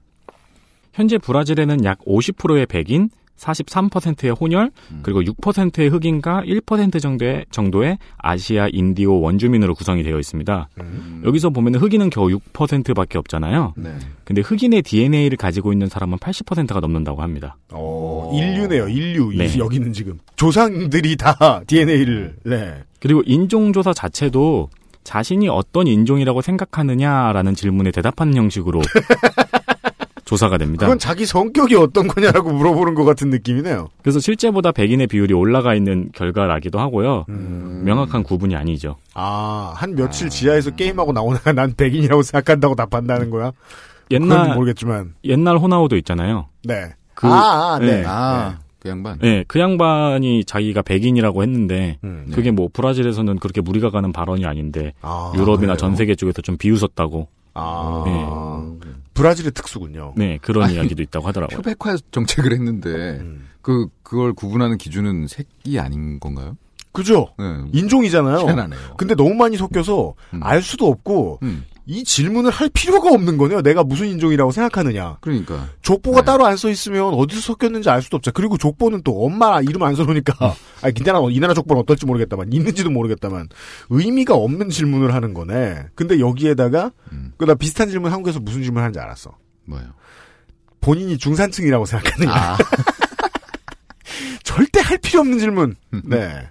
[0.94, 5.00] 현재 브라질에는 약 50%의 백인, 43%의 혼혈, 음.
[5.02, 10.70] 그리고 6%의 흑인과 1% 정도의, 정도의 아시아 인디오 원주민으로 구성이 되어 있습니다.
[10.82, 11.22] 음.
[11.26, 13.74] 여기서 보면 흑인은 겨우 6%밖에 없잖아요.
[13.78, 13.94] 네.
[14.24, 17.56] 근데 흑인의 DNA를 가지고 있는 사람은 80%가 넘는다고 합니다.
[17.72, 19.34] 어, 인류네요, 인류.
[19.34, 19.58] 이- 네.
[19.58, 20.20] 여기는 지금.
[20.36, 21.36] 조상들이 다
[21.68, 22.84] DNA를, 네.
[23.00, 24.70] 그리고 인종조사 자체도
[25.06, 28.82] 자신이 어떤 인종이라고 생각하느냐라는 질문에 대답하는 형식으로
[30.30, 30.86] 조사가 됩니다.
[30.86, 33.90] 그건 자기 성격이 어떤 거냐라고 물어보는 것 같은 느낌이네요.
[34.04, 37.26] 그래서 실제보다 백인의 비율이 올라가 있는 결과라기도 하고요.
[37.30, 37.82] 음.
[37.84, 38.96] 명확한 구분이 아니죠.
[39.16, 43.52] 아, 한 며칠 지하에서 게임하고 나오다가 난 백인이라고 생각한다고 답한다는 거야?
[44.12, 45.16] 옛날 모르겠지만.
[45.24, 46.46] 옛날 호나우도 있잖아요.
[46.64, 46.94] 네.
[47.16, 48.02] 그- 아, 아, 네.
[48.02, 48.04] 네.
[48.08, 49.18] 아, 그 양반.
[49.20, 52.30] 네, 그 양반이 자기가 백인이라고 했는데 음.
[52.32, 55.78] 그게 뭐 브라질에서는 그렇게 무리가 가는 발언이 아닌데 아, 유럽이나 그래요?
[55.78, 57.28] 전 세계 쪽에서 좀 비웃었다고.
[57.56, 58.99] 아, 네.
[59.20, 60.14] 브라질의 특수군요.
[60.16, 61.62] 네, 그런 아니, 이야기도 있다고 하더라고요.
[61.62, 63.48] 표백화 정책을 했는데 음.
[63.62, 66.58] 그 그걸 구분하는 기준은 색이 아닌 건가요?
[66.92, 67.34] 그죠?
[67.38, 67.46] 네.
[67.74, 68.40] 인종이잖아요.
[68.40, 68.96] 희한하네요.
[68.98, 70.40] 근데 너무 많이 섞여서 음.
[70.42, 71.66] 알 수도 없고 음.
[71.92, 73.64] 이 질문을 할 필요가 없는 거네요.
[73.64, 75.18] 내가 무슨 인종이라고 생각하느냐.
[75.22, 76.26] 그러니까 족보가 네.
[76.26, 78.32] 따로 안 써 있으면 어디서 섞였는지 알 수도 없죠.
[78.32, 80.36] 그리고 족보는 또 엄마 이름 안 써놓으니까
[80.84, 83.50] 아, 이 나라 이 나라 족보는 어떨지 모르겠다만 있는지도 모르겠다만
[83.90, 85.86] 의미가 없는 질문을 하는 거네.
[85.96, 87.32] 근데 여기에다가 음.
[87.38, 89.36] 그나 비슷한 질문 한국에서 무슨 질문 하는지 알았어.
[89.66, 89.88] 뭐예요?
[90.82, 92.32] 본인이 중산층이라고 생각하느냐.
[92.32, 92.58] 아,
[94.44, 95.76] 절대 할 필요 없는 질문.
[95.94, 96.02] 음.
[96.06, 96.50] 네.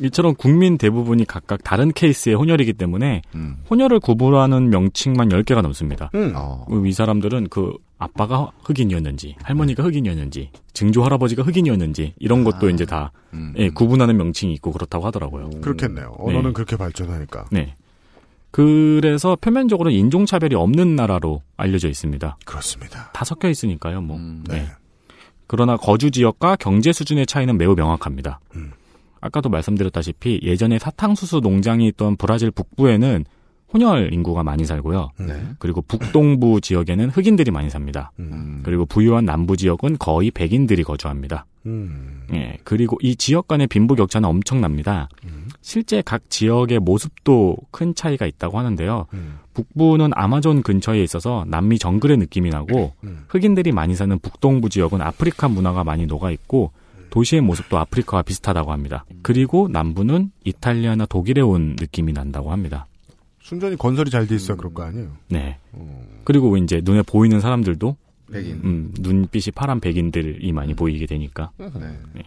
[0.00, 3.56] 이처럼 국민 대부분이 각각 다른 케이스의 혼혈이기 때문에 음.
[3.70, 6.10] 혼혈을 구분하는 명칭만 10개가 넘습니다.
[6.14, 6.32] 음.
[6.34, 6.66] 어.
[6.84, 12.70] 이 사람들은 그 아빠가 흑인이었는지 할머니가 흑인이었는지 증조 할아버지가 흑인이었는지 이런 것도 아.
[12.70, 13.54] 이제 다 음.
[13.56, 15.50] 예, 구분하는 명칭이 있고 그렇다고 하더라고요.
[15.60, 16.14] 그렇겠네요.
[16.18, 16.52] 언어는 네.
[16.52, 17.46] 그렇게 발전하니까.
[17.50, 17.74] 네.
[18.50, 22.36] 그래서 표면적으로 인종차별이 없는 나라로 알려져 있습니다.
[22.44, 23.10] 그렇습니다.
[23.12, 24.16] 다 섞여 있으니까요, 뭐.
[24.16, 24.44] 음.
[24.48, 24.60] 네.
[24.60, 24.68] 네.
[25.46, 28.40] 그러나 거주 지역과 경제 수준의 차이는 매우 명확합니다.
[29.24, 29.26] 음.
[29.26, 33.24] 아까도 말씀드렸다시피 예전에 사탕수수 농장이 있던 브라질 북부에는
[33.72, 35.10] 혼혈 인구가 많이 살고요.
[35.20, 35.26] 음.
[35.26, 35.42] 네.
[35.58, 38.12] 그리고 북동부 지역에는 흑인들이 많이 삽니다.
[38.20, 38.30] 음.
[38.32, 38.60] 음.
[38.62, 41.46] 그리고 부유한 남부 지역은 거의 백인들이 거주합니다.
[41.66, 42.22] 음.
[42.32, 45.08] 예, 그리고 이 지역 간의 빈부 격차는 엄청납니다.
[45.24, 45.48] 음.
[45.60, 49.06] 실제 각 지역의 모습도 큰 차이가 있다고 하는데요.
[49.14, 49.38] 음.
[49.54, 53.24] 북부는 아마존 근처에 있어서 남미 정글의 느낌이 나고 음.
[53.28, 56.70] 흑인들이 많이 사는 북동부 지역은 아프리카 문화가 많이 녹아 있고
[57.14, 59.04] 도시의 모습도 아프리카와 비슷하다고 합니다.
[59.22, 62.88] 그리고 남부는 이탈리아나 독일에 온 느낌이 난다고 합니다.
[63.40, 65.10] 순전히 건설이 잘 돼 있어야 그럴 거 아니에요.
[65.28, 65.58] 네.
[66.24, 67.96] 그리고 이제 눈에 보이는 사람들도
[68.32, 68.60] 백인.
[68.64, 71.52] 음, 눈빛이 파란 백인들이 많이 보이게 되니까.
[71.56, 72.24] 네.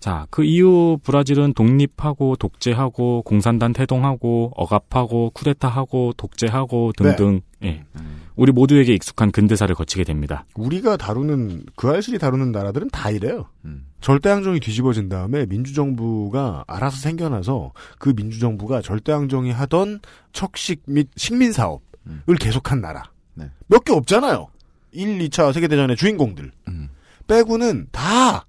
[0.00, 7.82] 자, 그 이후 브라질은 독립하고 독재하고 공산당 태동하고 억압하고 쿠데타하고 독재하고 등등 예.
[7.98, 8.20] 음.
[8.36, 10.44] 우리 모두에게 익숙한 근대사를 거치게 됩니다.
[10.54, 13.46] 우리가 다루는 그 알실이 다루는 나라들은 다 이래요.
[13.64, 13.86] 음.
[14.02, 20.00] 절대항정이 뒤집어진 다음에 민주정부가 알아서 생겨나서 그 민주정부가 절대항정이 하던
[20.32, 22.22] 척식 및 식민 사업을 음.
[22.38, 23.04] 계속한 나라.
[23.34, 23.50] 네.
[23.68, 24.48] 몇개 없잖아요.
[24.92, 26.52] 1, 2차 세계대전의 주인공들.
[26.68, 26.88] 음.
[27.26, 28.44] 빼고는 다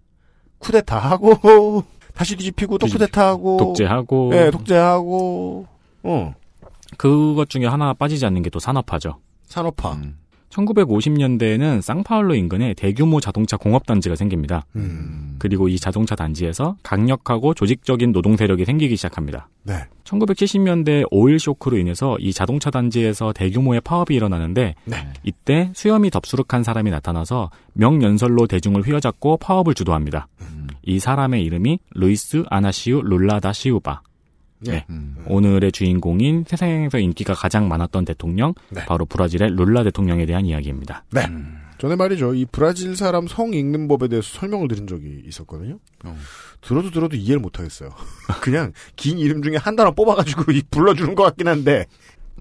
[0.60, 5.66] 쿠데타 하고 다시 뒤집히고 또 뒤집- 쿠데타 하고 독재하고 네, 독재하고
[6.04, 6.34] 어
[6.98, 9.18] 그것 중에 하나 빠지지 않는 게 또 산업화죠.
[9.48, 9.94] 산업화.
[9.94, 10.18] 음.
[10.50, 14.66] 1950년대에는 상파울루 인근에 대규모 자동차 공업 단지가 생깁니다.
[14.76, 15.36] 음.
[15.40, 19.50] 그리고 이 자동차 단지에서 강력하고 조직적인 노동 세력이 생기기 시작합니다.
[19.64, 19.86] 네.
[20.04, 24.96] 1970년대 오일 쇼크로 인해서 이 자동차 단지에서 대규모의 파업이 일어나는데 네.
[25.24, 30.28] 이때 수염이 덥수룩한 사람이 나타나서 명연설로 대중을 휘어잡고 파업을 주도합니다.
[30.42, 30.68] 음.
[30.84, 34.02] 이 사람의 이름이 루이스 이나시우 룰라 다 시우바.
[34.60, 34.86] 네.
[34.90, 35.16] 음.
[35.28, 38.86] 오늘의 주인공인 세상에서 인기가 가장 많았던 대통령, 네.
[38.86, 41.04] 바로 브라질의 룰라 대통령에 대한 이야기입니다.
[41.12, 41.28] 네.
[41.78, 42.34] 전에 말이죠.
[42.34, 45.78] 이 브라질 사람 성 읽는 법에 대해서 설명을 드린 적이 있었거든요.
[46.06, 46.18] 어.
[46.62, 47.92] 들어도 들어도 이해를 못 하겠어요.
[48.42, 51.86] 그냥 긴 이름 중에 한 단어 뽑아가지고 이 불러주는 것 같긴 한데.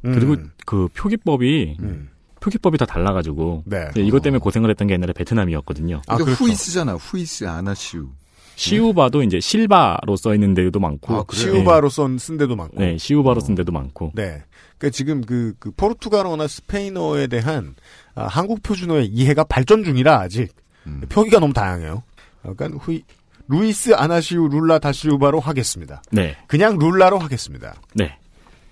[0.05, 0.15] 음.
[0.15, 2.09] 그리고 그 표기법이 음.
[2.41, 3.91] 표기법이 다 달라가지고 네.
[3.97, 6.03] 이것 때문에 고생을 했던 게 옛날에 베트남이었거든요.
[6.07, 6.33] 아, 그렇죠.
[6.33, 6.95] 후이스잖아.
[6.95, 8.09] 후이스 아나시우.
[8.57, 11.15] 시우바도 이제 실바로 써 있는 데도 많고.
[11.15, 11.43] 아, 그래요?
[11.43, 12.81] 시우바로 쓴, 쓴 데도 많고.
[12.81, 14.13] 네, 시우바로 쓴 데도 많고.
[14.15, 14.43] 네.
[14.79, 17.75] 그러니까 지금 그, 그 포르투갈어나 스페인어에 대한
[18.15, 20.53] 아, 한국 표준어의 이해가 발전 중이라 아직
[20.87, 21.03] 음.
[21.09, 22.03] 표기가 너무 다양해요.
[22.47, 23.03] 약간 후이
[23.49, 26.03] 루이스 이나시우 룰라 다 시우바로 하겠습니다.
[26.11, 27.75] 네, 그냥 룰라로 하겠습니다.
[27.95, 28.19] 네.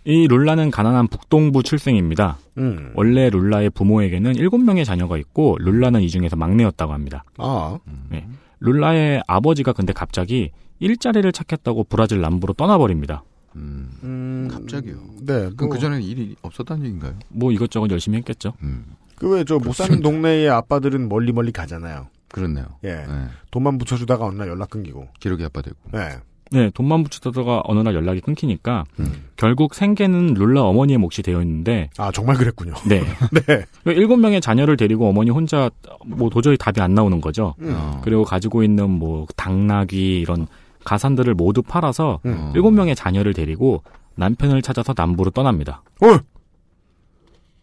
[0.07, 2.39] 이 룰라는 가난한 북동부 출생입니다.
[2.59, 2.93] 음.
[2.95, 7.25] 원래 룰라의 부모에게는 7명의 자녀가 있고 룰라는 이 중에서 막내였다고 합니다.
[7.39, 7.79] 아,
[8.11, 8.27] 네.
[8.65, 10.51] 룰라의 아버지가 근데 갑자기
[10.81, 13.23] 일자리를 찾겠다고 브라질 남부로 떠나버립니다.
[13.57, 13.91] 음.
[14.03, 14.97] 음, 갑자기요?
[15.21, 15.51] 네.
[15.57, 17.15] 그럼 그 전에 일이 없었다는 얘기인가요?
[17.29, 18.55] 뭐 이것저것 열심히 했겠죠.
[18.63, 18.85] 음.
[19.17, 22.09] 그왜 저 못 사는 동네의 아빠들은 멀리 멀리 가잖아요.
[22.33, 22.67] 그렇네요.
[22.83, 22.95] 예.
[22.97, 23.27] 네.
[23.53, 25.07] 돈만 붙여주다가 어느 날 연락 끊기고.
[25.21, 25.77] 기록이 아빠 되고.
[25.93, 26.17] 네.
[26.55, 29.25] 네, 돈만 붙이다가 어느 날 연락이 끊기니까 음.
[29.37, 32.75] 결국 생계는 룰라 어머니의 몫이 되어 있는데 아 정말 그랬군요.
[32.87, 33.03] 네.
[33.47, 33.65] 네.
[33.87, 35.69] 일곱 명의 자녀를 데리고 어머니 혼자
[36.07, 37.55] 뭐 도저히 답이 안 나오는 거죠.
[37.61, 37.75] 음.
[37.77, 38.01] 어.
[38.05, 40.47] 그리고 가지고 있는 뭐 당나귀 이런
[40.85, 42.37] 가산들을 모두 팔아서 음.
[42.39, 42.53] 어.
[42.55, 43.83] 일곱 명의 자녀를 데리고
[44.15, 45.83] 남편을 찾아서 남부로 떠납니다.
[46.01, 46.19] 어.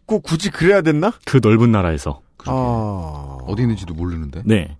[0.04, 1.12] 꼭 굳이 그래야 됐나?
[1.24, 2.20] 그 넓은 나라에서.
[2.44, 3.38] 아.
[3.46, 4.42] 어디 있는지도 모르는데.
[4.44, 4.76] 네.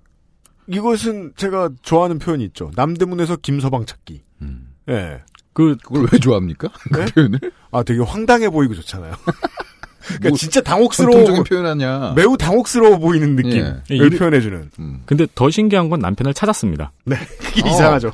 [0.68, 2.70] 이것은 제가 좋아하는 표현이 있죠.
[2.76, 4.22] 남대문에서 김서방 찾기.
[4.42, 4.68] 음.
[4.88, 5.20] 예.
[5.52, 6.68] 그 그걸 왜 좋아합니까?
[6.92, 7.04] 네?
[7.06, 7.40] 그 표현을?
[7.72, 9.12] 아, 되게 황당해 보이고 좋잖아요.
[10.04, 11.12] 그러니까 뭐 진짜 당혹스러워.
[11.16, 12.12] 전통적인 표현 아니야.
[12.16, 13.94] 매우 당혹스러워 보이는 느낌을 예.
[13.96, 14.70] 이- 표현해주는.
[14.78, 15.02] 음.
[15.06, 16.90] 근데 더 신기한 건 남편을 찾았습니다.
[17.04, 17.16] 네.
[17.38, 17.68] 그게 어.
[17.70, 18.12] 이상하죠.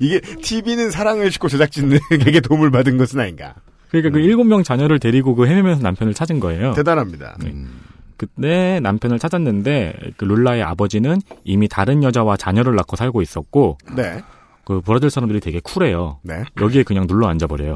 [0.00, 3.54] 이게 TV는 사랑을 싣고 제작진에게 도움을 받은 것은 아닌가.
[3.90, 6.72] 그러니까 그 일곱 명 자녀를 데리고 그 헤매면서 남편을 찾은 거예요.
[6.72, 7.36] 대단합니다.
[7.40, 7.50] 네.
[7.50, 7.80] 음.
[8.22, 14.22] 그때 남편을 찾았는데 그 룰라의 아버지는 이미 다른 여자와 자녀를 낳고 살고 있었고 네.
[14.64, 16.20] 그 브라질 사람들이 되게 쿨해요.
[16.22, 16.44] 네.
[16.60, 17.74] 여기에 그냥 눌러 앉아 버려요.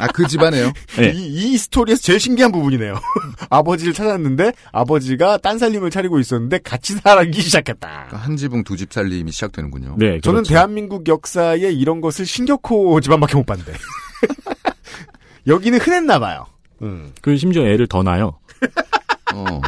[0.00, 0.70] 아, 그 집안에요?
[0.98, 1.10] 네.
[1.12, 2.96] 이, 이 스토리에서 제일 신기한 부분이네요.
[3.48, 7.88] 아버지를 찾았는데 아버지가 딴 살림을 차리고 있었는데 같이 살기 시작했다.
[7.88, 9.94] 그러니까 한 지붕 두 집 살림이 시작되는군요.
[9.98, 10.50] 네, 저는 그렇죠.
[10.52, 13.72] 대한민국 역사에 이런 것을 신격호 집안밖에 못 봤는데.
[15.48, 16.44] 여기는 흔했나 봐요.
[16.82, 17.12] 음.
[17.22, 18.38] 그 심지어 애를 더 낳아요.
[19.34, 19.60] 어.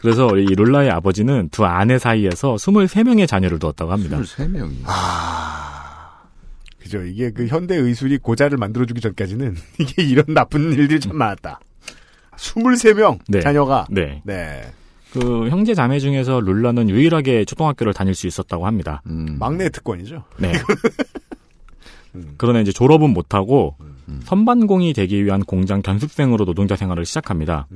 [0.00, 4.18] 그래서 이 룰라의 아버지는 두 아내 사이에서 23명의 자녀를 두었다고 합니다.
[4.20, 4.82] 23명이.
[4.84, 6.22] 아.
[6.78, 7.02] 그죠.
[7.02, 11.60] 이게 그 현대 의술이 고자를 만들어주기 전까지는 이게 이런 나쁜 일들이 참 많았다.
[12.36, 13.40] 23명 네.
[13.40, 13.86] 자녀가.
[13.90, 14.22] 네.
[14.24, 14.62] 네.
[15.12, 19.02] 그 형제 자매 중에서 룰라는 유일하게 초등학교를 다닐 수 있었다고 합니다.
[19.06, 19.36] 음.
[19.38, 20.24] 막내 특권이죠.
[20.38, 20.52] 네.
[22.14, 22.34] 음.
[22.36, 24.20] 그러나 이제 졸업은 못하고 음.
[24.24, 27.66] 선반공이 되기 위한 공장 견습생으로 노동자 생활을 시작합니다.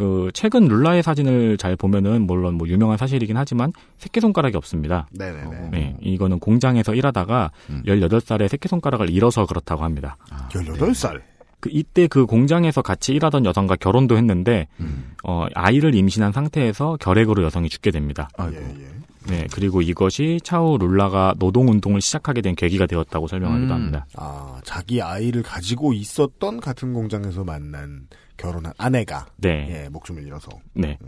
[0.00, 0.26] 음.
[0.26, 5.08] 그 최근 룰라의 사진을 잘 보면은 물론 뭐 유명한 사실이긴 하지만 새끼손가락이 없습니다.
[5.12, 5.68] 네네네.
[5.70, 7.82] 네, 이거는 공장에서 일하다가 음.
[7.86, 10.16] 18살에 새끼손가락을 잃어서 그렇다고 합니다.
[10.30, 11.20] 아, 18살.
[11.60, 15.12] 그 이때 그 공장에서 같이 일하던 여성과 결혼도 했는데 음.
[15.24, 18.28] 어, 아이를 임신한 상태에서 결핵으로 여성이 죽게 됩니다.
[18.36, 18.56] 아이고.
[18.56, 18.88] 예, 예.
[19.28, 23.72] 네, 그리고 이것이 차후 룰라가 노동 운동을 시작하게 된 계기가 되었다고 설명하기도 음.
[23.72, 24.06] 합니다.
[24.16, 28.06] 아, 자기 아이를 가지고 있었던 같은 공장에서 만난
[28.38, 30.98] 결혼한 아내가 네, 예, 목숨을 잃어서 네.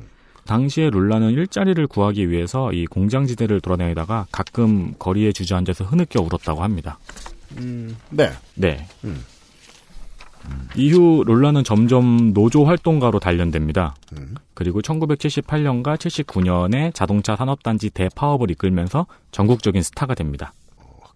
[0.45, 6.99] 당시에 룰라는 일자리를 구하기 위해서 이 공장지대를 돌아다니다가 가끔 거리에 주저앉아서 흐느껴 울었다고 합니다.
[7.57, 8.31] 음, 네.
[8.55, 8.87] 네.
[9.05, 9.25] 음.
[10.75, 13.95] 이후 룰라는 점점 노조 활동가로 단련됩니다.
[14.17, 14.35] 음.
[14.55, 20.53] 그리고 1978년과 79년에 자동차 산업단지 대파업을 이끌면서 전국적인 스타가 됩니다.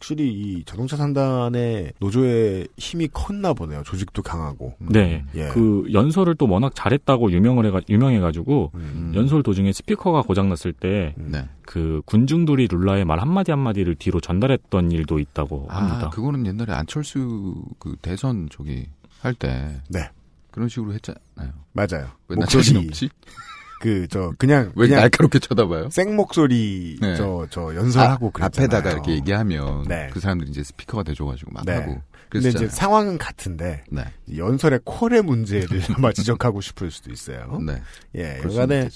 [0.04, 3.82] 확실히 이 자동차 산단의 노조의 힘이 컸나 보네요.
[3.84, 4.74] 조직도 강하고.
[4.78, 5.24] 네.
[5.34, 5.48] 예.
[5.48, 9.12] 그 연설을 또 워낙 잘했다고 유명을 해가, 유명해가지고 음.
[9.14, 11.48] 연설 도중에 스피커가 고장났을 때 네.
[11.62, 16.06] 그 군중들이 룰라의 말 한마디 한마디를 뒤로 전달했던 일도 있다고 합니다.
[16.06, 18.86] 아, 그거는 옛날에 안철수 그 대선 저기
[19.20, 19.80] 할 때.
[19.88, 20.10] 네.
[20.50, 21.52] 그런 식으로 했잖아요.
[21.72, 22.08] 맞아요.
[22.28, 23.08] 왜나 자신 목소리 없지?
[23.80, 25.90] 그 저 그냥 왜 그냥 날카롭게 쳐다봐요?
[25.90, 27.16] 생 목소리 네.
[27.16, 28.66] 저저 연설하고 아, 그랬잖아요.
[28.66, 30.08] 앞에다가 이렇게 얘기하면 네.
[30.12, 31.74] 그 사람들이 이제 스피커가 돼줘가지고 막 네.
[31.74, 32.00] 하고.
[32.30, 32.68] 근데 이제.
[32.68, 34.02] 상황은 같은데 네.
[34.36, 37.60] 연설의 콜의 문제를 아마 지적하고 싶을 수도 있어요.
[37.64, 37.80] 네.
[38.16, 38.88] 예, 여간에.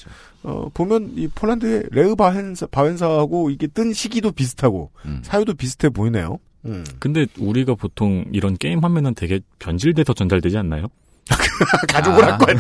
[0.42, 5.20] 어, 보면 이 폴란드의 레흐 바헨사, 바웬사하고 이게 뜬 시기도 비슷하고 음.
[5.22, 6.38] 사유도 비슷해 보이네요.
[6.64, 6.84] 음.
[6.98, 10.86] 근데 우리가 보통 이런 게임 하면은 되게 변질돼서 전달되지 않나요?
[11.88, 12.32] 가족을 아.
[12.32, 12.56] 할 거야.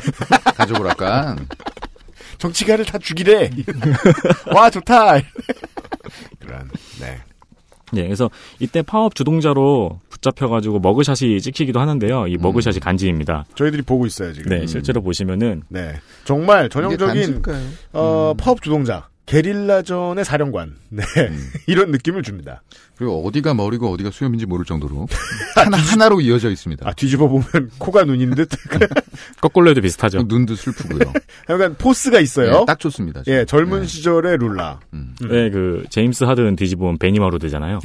[0.54, 1.46] 가족을 약간
[2.38, 3.50] 정치가를 다 죽이래.
[4.54, 5.14] 와 좋다.
[6.40, 6.70] 그런
[7.00, 7.18] 네.
[7.94, 12.26] 예, 그래서 이때 파업 주동자로 붙잡혀가지고 머그샷이 찍히기도 하는데요.
[12.26, 13.46] 이 머그샷이 간지입니다.
[13.54, 14.50] 저희들이 보고 있어요 지금.
[14.50, 15.94] 네, 실제로 보시면은 네.
[16.24, 17.42] 정말 전형적인?
[17.92, 18.36] 어, 음.
[18.36, 20.76] 파업 주동자, 게릴라전의 사령관.
[20.90, 21.04] 네.
[21.66, 22.62] 이런 느낌을 줍니다.
[22.98, 25.06] 그리고 어디가 머리고 어디가 수염인지 모를 정도로
[25.54, 26.86] 하나 하나로 이어져 있습니다.
[26.88, 28.48] 아 뒤집어 보면 코가 눈인 듯.
[29.40, 30.24] 거꾸로 해도 비슷하죠.
[30.26, 31.12] 눈도 슬프고요.
[31.48, 32.60] 약간 포스가 있어요.
[32.62, 33.22] 예, 딱 좋습니다.
[33.28, 33.86] 예, 젊은 네.
[33.86, 34.80] 시절의 룰라.
[34.94, 35.14] 음.
[35.20, 37.78] 네, 그 제임스 하든 뒤집으면 베니마루 되잖아요.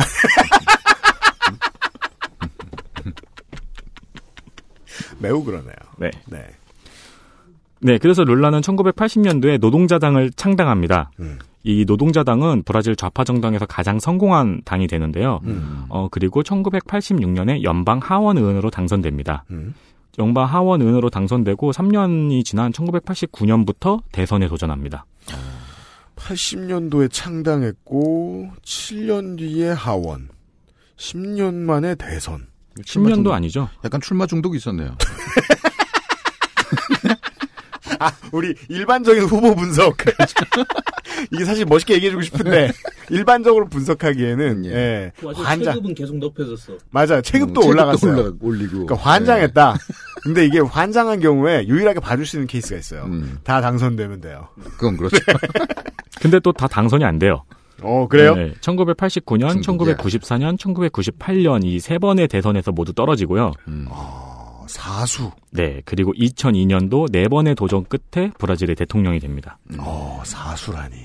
[5.20, 5.76] 매우 그러네요.
[5.98, 6.10] 네.
[6.26, 6.44] 네.
[7.82, 11.12] 네, 그래서 룰라는 1980년도에 노동자당을 창당합니다.
[11.20, 11.38] 음.
[11.64, 15.40] 이 노동자당은 브라질 좌파 정당에서 가장 성공한 당이 되는데요.
[15.46, 15.86] 음.
[15.90, 19.46] 어, 그리고 1986년에 연방 하원 의원으로 당선됩니다.
[19.52, 19.74] 음.
[20.20, 25.06] 연방 하원 의원으로 당선되고 3년이 지난 1989년부터 대선에 도전합니다.
[26.18, 30.30] 80년도에 창당했고 7년 뒤에 하원.
[30.98, 32.48] 10년 만에 대선.
[32.82, 33.70] 10년도 아니죠.
[33.84, 34.96] 약간 출마 중독이 있었네요.
[38.06, 39.96] 아, 우리 일반적인 후보 분석.
[41.32, 42.72] 이게 사실 멋있게 얘기해주고 싶은데
[43.10, 44.72] 일반적으로 분석하기에는 예.
[44.72, 45.74] 예, 맞아, 환장.
[45.76, 46.74] 체급은 계속 높여졌어.
[46.92, 48.14] 맞아, 체급도 음, 올라갔어요.
[48.18, 48.86] 올라- 올리고.
[48.86, 49.76] 그러니까 환장했다.
[50.24, 53.04] 근데 이게 환장한 경우에 유일하게 봐줄 수 있는 케이스가 있어요.
[53.06, 54.48] 음, 다 당선되면 돼요.
[54.78, 55.18] 그건 그렇죠.
[56.22, 57.44] 근데 또 다 당선이 안 돼요.
[57.82, 58.36] 어, 그래요?
[58.36, 59.96] 네, 1989년, 중독이야.
[59.98, 63.52] 1994년, 1998년 이 세 번의 대선에서 모두 떨어지고요.
[63.68, 63.88] 음.
[63.90, 64.33] 어,
[64.74, 65.32] 사수.
[65.52, 69.60] 네, 그리고 2002년도 네 번의 도전 끝에 브라질의 대통령이 됩니다.
[69.78, 70.96] 어, 사수라니.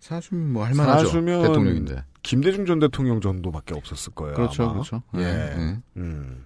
[0.00, 1.06] 사수면 뭐 할만하죠.
[1.06, 2.04] 사수면 대통령인데.
[2.22, 4.34] 김대중 전 대통령 정도밖에 없었을 거예요.
[4.34, 4.72] 그렇죠, 아마.
[4.72, 5.02] 그렇죠.
[5.16, 5.20] 예.
[5.22, 5.76] 예.
[5.98, 6.44] 음.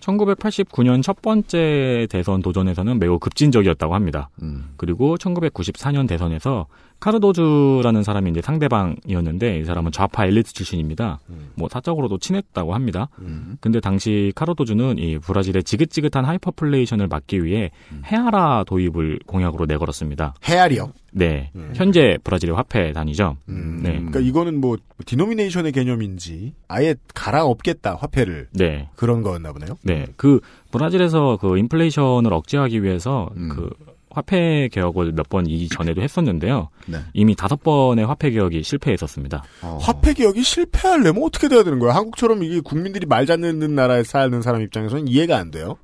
[0.00, 4.30] 1989년 첫 번째 대선 도전에서는 매우 급진적이었다고 합니다.
[4.42, 4.72] 음.
[4.76, 6.66] 그리고 1994년 대선에서
[7.00, 11.20] 카르도즈라는 사람이 이제 상대방이었는데 이 사람은 좌파 엘리트 출신입니다.
[11.30, 11.50] 음.
[11.54, 13.08] 뭐 사적으로도 친했다고 합니다.
[13.18, 13.56] 음.
[13.60, 17.70] 근데 당시 카르도즈는 이 브라질의 지긋지긋한 하이퍼인플레이션을 막기 위해
[18.04, 20.34] 헤알화 도입을 공약으로 내걸었습니다.
[20.44, 20.92] 헤알이요.
[21.12, 21.72] 네, 음.
[21.74, 23.36] 현재 브라질의 화폐 단위죠.
[23.48, 23.80] 음.
[23.82, 23.92] 네.
[23.94, 29.76] 그러니까 이거는 뭐 디노미네이션의 개념인지 아예 갈아 엎겠다 화폐를 네, 그런 거였나 보네요.
[29.82, 30.06] 네.
[30.16, 33.48] 그 브라질에서 그 인플레이션을 억제하기 위해서 음.
[33.48, 33.70] 그
[34.10, 36.68] 화폐 개혁을 몇 번 이전에도 했었는데요.
[36.86, 36.98] 네.
[37.14, 39.42] 이미 다섯 번의 화폐 개혁이 실패했었습니다.
[39.62, 39.78] 어.
[39.80, 41.94] 화폐 개혁이 실패하려면 어떻게 돼야 되는 거야?
[41.94, 45.76] 한국처럼 이게 국민들이 말 잘 듣는 나라에 사는 사람 입장에서는 이해가 안 돼요.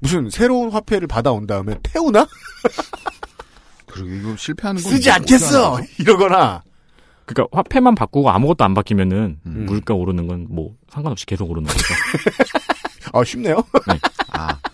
[0.00, 2.26] 무슨 새로운 화폐를 받아온 다음에 태우나?
[3.86, 5.78] 그리고 이거 실패하는 건 쓰지 뭐 않겠어!
[5.98, 6.62] 이러거나.
[7.26, 9.66] 그러니까 화폐만 바꾸고 아무것도 안 바뀌면은 음.
[9.66, 11.94] 물가 오르는 건 뭐 상관없이 계속 오르는 거죠.
[13.12, 13.56] 아, 쉽네요.
[13.56, 13.98] 하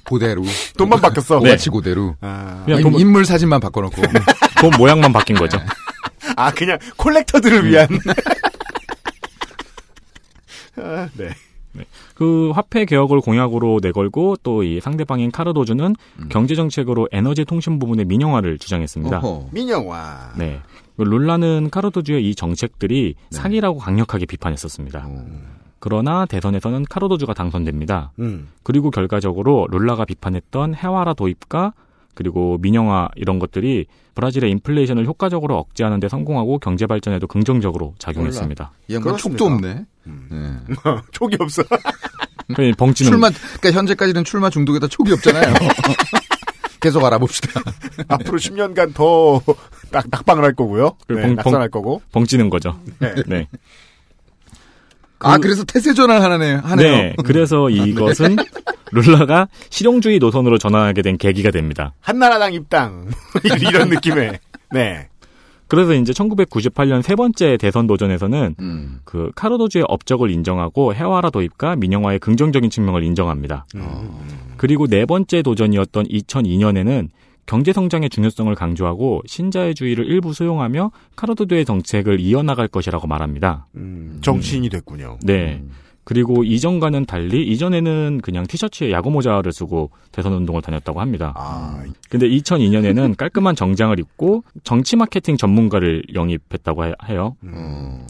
[0.05, 0.43] 그대로.
[0.77, 1.39] 돈만 바뀌었어.
[1.39, 2.17] 오가치 그대로.
[2.21, 4.01] 아, 그냥 인- 돈, 인물 사진만 바꿔놓고.
[4.61, 5.59] 돈 모양만 바뀐 거죠.
[6.37, 7.89] 아, 그냥 콜렉터들을 위한.
[10.77, 11.31] 아, 네.
[12.15, 16.29] 그 화폐 개혁을 공약으로 내걸고 또 이 상대방인 카르도주는 음.
[16.31, 19.19] 경제 정책으로 에너지 통신 부분의 민영화를 주장했습니다.
[19.19, 19.49] 어허.
[19.53, 20.33] 민영화.
[20.37, 20.61] 네.
[20.97, 23.37] 그 룰라는 카르도주의 이 정책들이 네.
[23.37, 25.05] 사기라고 강력하게 비판했었습니다.
[25.09, 25.25] 어.
[25.85, 28.13] 그러나 대선에서는 카르도주가 당선됩니다.
[28.19, 28.49] 음.
[28.63, 31.75] 그리고 결과적으로 룰라가 비판했던 해와라 도입과
[32.15, 38.71] 그리고 민영화 이런 것들이 브라질의 인플레이션을 효과적으로 억제하는 데 성공하고 경제 발전에도 긍정적으로 작용했습니다.
[38.87, 39.17] 그렇습니까?
[39.19, 39.85] 촉도 없네.
[40.07, 40.29] 음.
[40.69, 40.75] 네.
[41.13, 41.63] 촉이 없어.
[42.57, 45.53] 그 벙찌는 출마, 그러니까 현재까지는 출마 중독에다 촉이 없잖아요.
[46.81, 47.61] 계속 알아봅시다.
[48.09, 49.43] 앞으로 10년간 더
[49.91, 50.97] 낙, 낙방을 할 거고요.
[51.07, 52.01] 그 네, 벙- 낙선할 거고.
[52.13, 52.79] 벙찌는 거죠.
[53.01, 53.15] 네.
[53.27, 53.49] 네.
[55.21, 56.61] 아, 그래서 태세 전환 하네요.
[56.65, 56.91] 하네요.
[56.93, 57.15] 네.
[57.25, 58.37] 그래서 이것은
[58.93, 61.95] 룰라가 실용주의 노선으로 전환하게 된 계기가 됩니다.
[62.01, 63.09] 한나라당 입당.
[63.61, 64.39] 이런 느낌의.
[64.73, 65.09] 네.
[65.67, 69.01] 그래서 이제 1998년 세 번째 대선 도전에서는 음.
[69.05, 73.67] 그 카르도주의 업적을 인정하고 해와라 도입과 민영화의 긍정적인 측면을 인정합니다.
[74.57, 77.09] 그리고 네 번째 도전이었던 2002년에는
[77.47, 83.67] 경제 성장의 중요성을 강조하고 신자유주의를 일부 수용하며 카르도주의 정책을 이어나갈 것이라고 말합니다.
[83.77, 85.19] 음, 정치인이 됐군요.
[85.23, 85.63] 네.
[86.07, 91.33] 그리고 이전과는 달리 이전에는 그냥 티셔츠에 야구 모자를 쓰고 대선 운동을 다녔다고 합니다.
[91.35, 97.37] 아, 근데 2002년에는 깔끔한 정장을 입고 정치 마케팅 전문가를 영입했다고 해- 해요.
[97.43, 98.07] 어.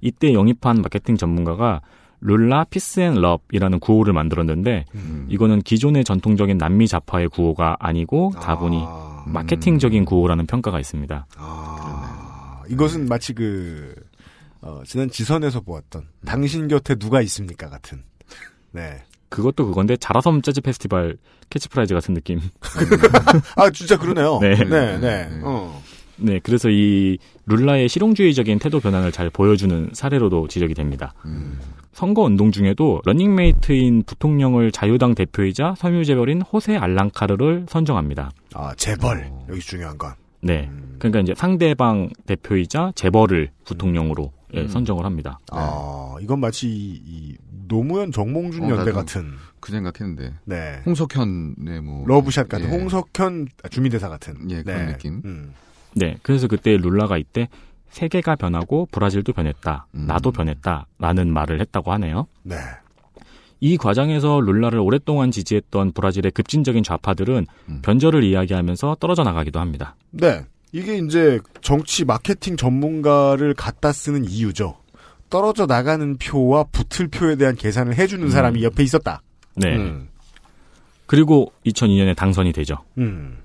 [0.00, 1.80] 이때 영입한 마케팅 전문가가
[2.22, 5.26] 룰라 Peace and Love이라는 구호를 만들었는데 음.
[5.28, 11.26] 이거는 기존의 전통적인 남미 좌파의 구호가 아니고 다분히 아, 마케팅적인 구호라는 평가가 있습니다.
[11.36, 13.94] 아, 이것은 마치 그,
[14.60, 18.04] 어, 지난 지선에서 보았던 당신 곁에 누가 있습니까 같은.
[18.70, 19.02] 네.
[19.28, 21.16] 그것도 그건데 자라섬 재즈 페스티벌
[21.50, 22.38] 캐치프레이즈 같은 느낌.
[23.56, 24.38] 아, 진짜 그러네요.
[24.42, 24.54] 네.
[24.56, 25.28] 네, 네.
[25.42, 25.82] 어.
[26.16, 31.14] 네, 그래서 이 룰라의 실용주의적인 태도 변화를 잘 보여주는 사례로도 지적이 됩니다.
[31.24, 31.58] 음.
[31.92, 38.30] 선거 운동 중에도 러닝메이트인 부통령을 자유당 대표이자 섬유재벌인 호세 알랑카르를 선정합니다.
[38.54, 39.30] 아, 재벌.
[39.48, 40.14] 여기 중요한 건.
[40.40, 40.68] 네.
[40.70, 40.96] 음.
[40.98, 44.68] 그러니까 이제 상대방 대표이자 재벌을 부통령으로 예, 음.
[44.68, 45.38] 선정을 합니다.
[45.50, 47.36] 아, 이건 마치 이, 이
[47.68, 52.70] 노무현 정몽준 어, 연대 같은 그 생각했는데 네 홍석현의 뭐 러브샷 같은 예.
[52.70, 54.92] 홍석현 주미대사 같은 예, 그런 네.
[54.92, 55.22] 느낌.
[55.24, 55.54] 음.
[55.94, 57.48] 네, 그래서 그때 룰라가 이때
[57.90, 60.06] 세계가 변하고 브라질도 변했다, 음.
[60.06, 62.26] 나도 변했다라는 말을 했다고 하네요.
[62.42, 62.56] 네.
[63.60, 67.82] 이 과정에서 룰라를 오랫동안 지지했던 브라질의 급진적인 좌파들은 음.
[67.82, 69.94] 변절을 이야기하면서 떨어져 나가기도 합니다.
[70.10, 70.44] 네.
[70.72, 74.78] 이게 이제 정치 마케팅 전문가를 갖다 쓰는 이유죠.
[75.28, 79.22] 떨어져 나가는 표와 붙을 표에 대한 계산을 해주는 사람이 옆에 있었다.
[79.54, 79.76] 네.
[79.76, 80.08] 음.
[81.06, 82.78] 그리고 2002년에 당선이 되죠.
[82.98, 83.38] 음.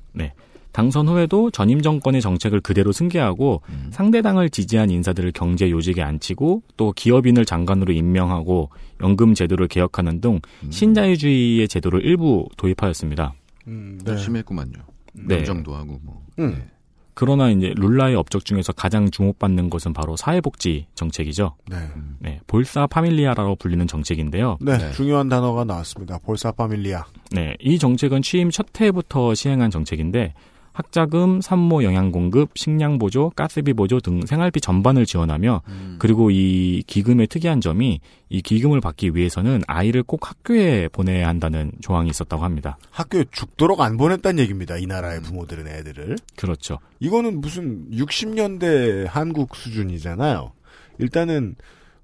[0.77, 3.89] 당선 후에도 전임 정권의 정책을 그대로 승계하고 음.
[3.91, 8.69] 상대 당을 지지한 인사들을 경제 요직에 앉히고 또 기업인을 장관으로 임명하고
[9.01, 10.69] 연금 제도를 개혁하는 등 음.
[10.71, 13.33] 신자유주의의 제도를 일부 도입하였습니다.
[13.65, 14.11] 음, 네.
[14.11, 14.73] 열심히 했구만요.
[15.13, 15.37] 네.
[15.37, 16.23] 검정도 하고 뭐.
[16.37, 16.51] 음.
[16.51, 16.67] 네.
[17.15, 21.55] 그러나 이제 룰라의 업적 중에서 가장 주목받는 것은 바로 사회복지 정책이죠.
[21.71, 21.77] 네.
[22.19, 24.59] 네, 볼사 파밀리아라고 불리는 정책인데요.
[24.61, 24.77] 네.
[24.77, 24.91] 네.
[24.91, 26.19] 중요한 단어가 나왔습니다.
[26.19, 27.03] 볼사 파밀리아.
[27.31, 30.35] 네, 이 정책은 취임 첫 해부터 시행한 정책인데
[30.77, 35.95] 학자금, 산모 영양 공급, 식량 보조, 가스비 보조 등 생활비 전반을 지원하며 음.
[35.97, 37.99] 그리고 이 기금의 특이한 점이
[38.29, 42.77] 이 기금을 받기 위해서는 아이를 꼭 학교에 보내야 한다는 조항이 있었다고 합니다.
[42.91, 44.77] 학교에 죽도록 안 보냈다는 얘기입니다.
[44.77, 46.15] 이 나라의 부모들은 애들을.
[46.35, 46.77] 그렇죠.
[46.99, 50.51] 이거는 무슨 60년대 한국 수준이잖아요.
[50.99, 51.55] 일단은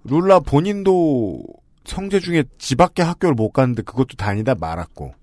[0.03, 1.43] 룰라 본인도
[1.86, 5.13] 성재 중에 집 밖에 학교를 못 갔는데 그것도 다니다 말았고.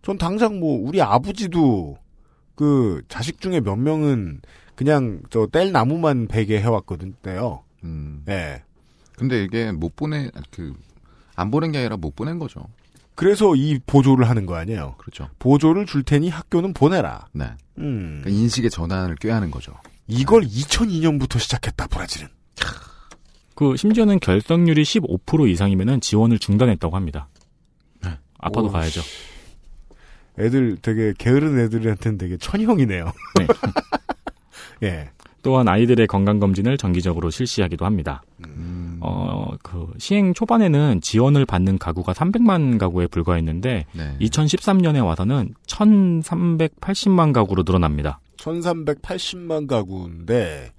[0.00, 1.98] 전 당장 뭐 우리 아버지도
[2.54, 4.40] 그 자식 중에 몇 명은
[4.74, 7.62] 그냥 저 뗄 나무만 베게 해왔거든요.
[7.84, 8.22] 음.
[8.28, 8.62] 예.
[9.16, 12.66] 근데 이게 못 보내 그안 보낸 게 아니라 못 보낸 거죠.
[13.14, 14.94] 그래서 이 보조를 하는 거 아니에요.
[14.98, 15.28] 그렇죠.
[15.38, 17.26] 보조를 줄 테니 학교는 보내라.
[17.32, 17.44] 네.
[17.78, 18.20] 음.
[18.22, 19.74] 그러니까 인식의 전환을 꾀하는 거죠.
[20.08, 22.28] 이걸 2002년부터 시작했다, 브라질은.
[23.54, 27.28] 그 심지어는 결석률이 15% 이상이면은 지원을 중단했다고 합니다.
[28.02, 28.18] 네.
[28.38, 29.02] 아파도 오, 가야죠.
[30.38, 33.12] 애들 되게 게으른 애들한테는 되게 천형이네요.
[33.38, 33.46] 네.
[34.88, 35.10] 예.
[35.42, 38.22] 또한 아이들의 건강 검진을 정기적으로 실시하기도 합니다.
[38.46, 38.98] 음.
[39.00, 44.16] 어, 그 시행 초반에는 지원을 받는 가구가 300만 가구에 불과했는데 네.
[44.20, 48.20] 2013년에 와서는 1,380만 가구로 늘어납니다.
[48.36, 50.72] 1380만 가구인데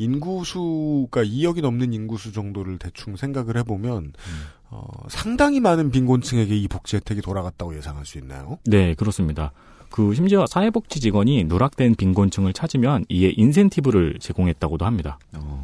[0.00, 4.12] 인구수가 2억이 넘는 인구수 정도를 대충 생각을 해보면
[4.70, 8.58] 어, 상당히 많은 빈곤층에게 이 복지 혜택이 돌아갔다고 예상할 수 있나요?
[8.64, 9.52] 네, 그렇습니다.
[9.90, 15.18] 그 심지어 사회복지 직원이 누락된 빈곤층을 찾으면 이에 인센티브를 제공했다고도 합니다.
[15.34, 15.62] 어.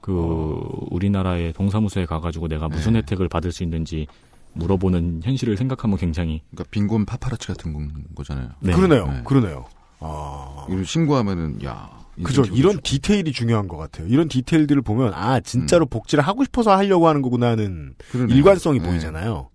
[0.00, 0.60] 그
[0.90, 2.98] 우리나라의 동사무소에 가가지고 내가 무슨 네.
[3.00, 4.06] 혜택을 받을 수 있는지
[4.54, 8.48] 물어보는 현실을 생각하면 굉장히 그러니까 빈곤 파파라치 같은 건- 거잖아요.
[8.60, 8.72] 네.
[8.72, 9.06] 그러네요.
[9.06, 9.22] 네.
[9.24, 9.66] 그러네요.
[10.00, 10.64] 아.
[10.68, 11.90] 이걸 신고하면은 야.
[12.22, 12.42] 그죠.
[12.54, 12.80] 이런.
[12.82, 14.06] 디테일이 중요한 것 같아요.
[14.08, 18.36] 이런 디테일들을 보면, 아, 진짜로 복지를 하고 싶어서 하려고 하는 거구나 하는 그러네요.
[18.36, 18.88] 일관성이 네.
[18.88, 19.48] 보이잖아요.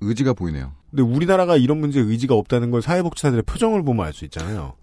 [0.00, 0.72] 의지가 보이네요.
[0.90, 4.74] 근데 우리나라가 이런 문제에 의지가 없다는 걸 사회복지사들의 표정을 보면 알 수 있잖아요.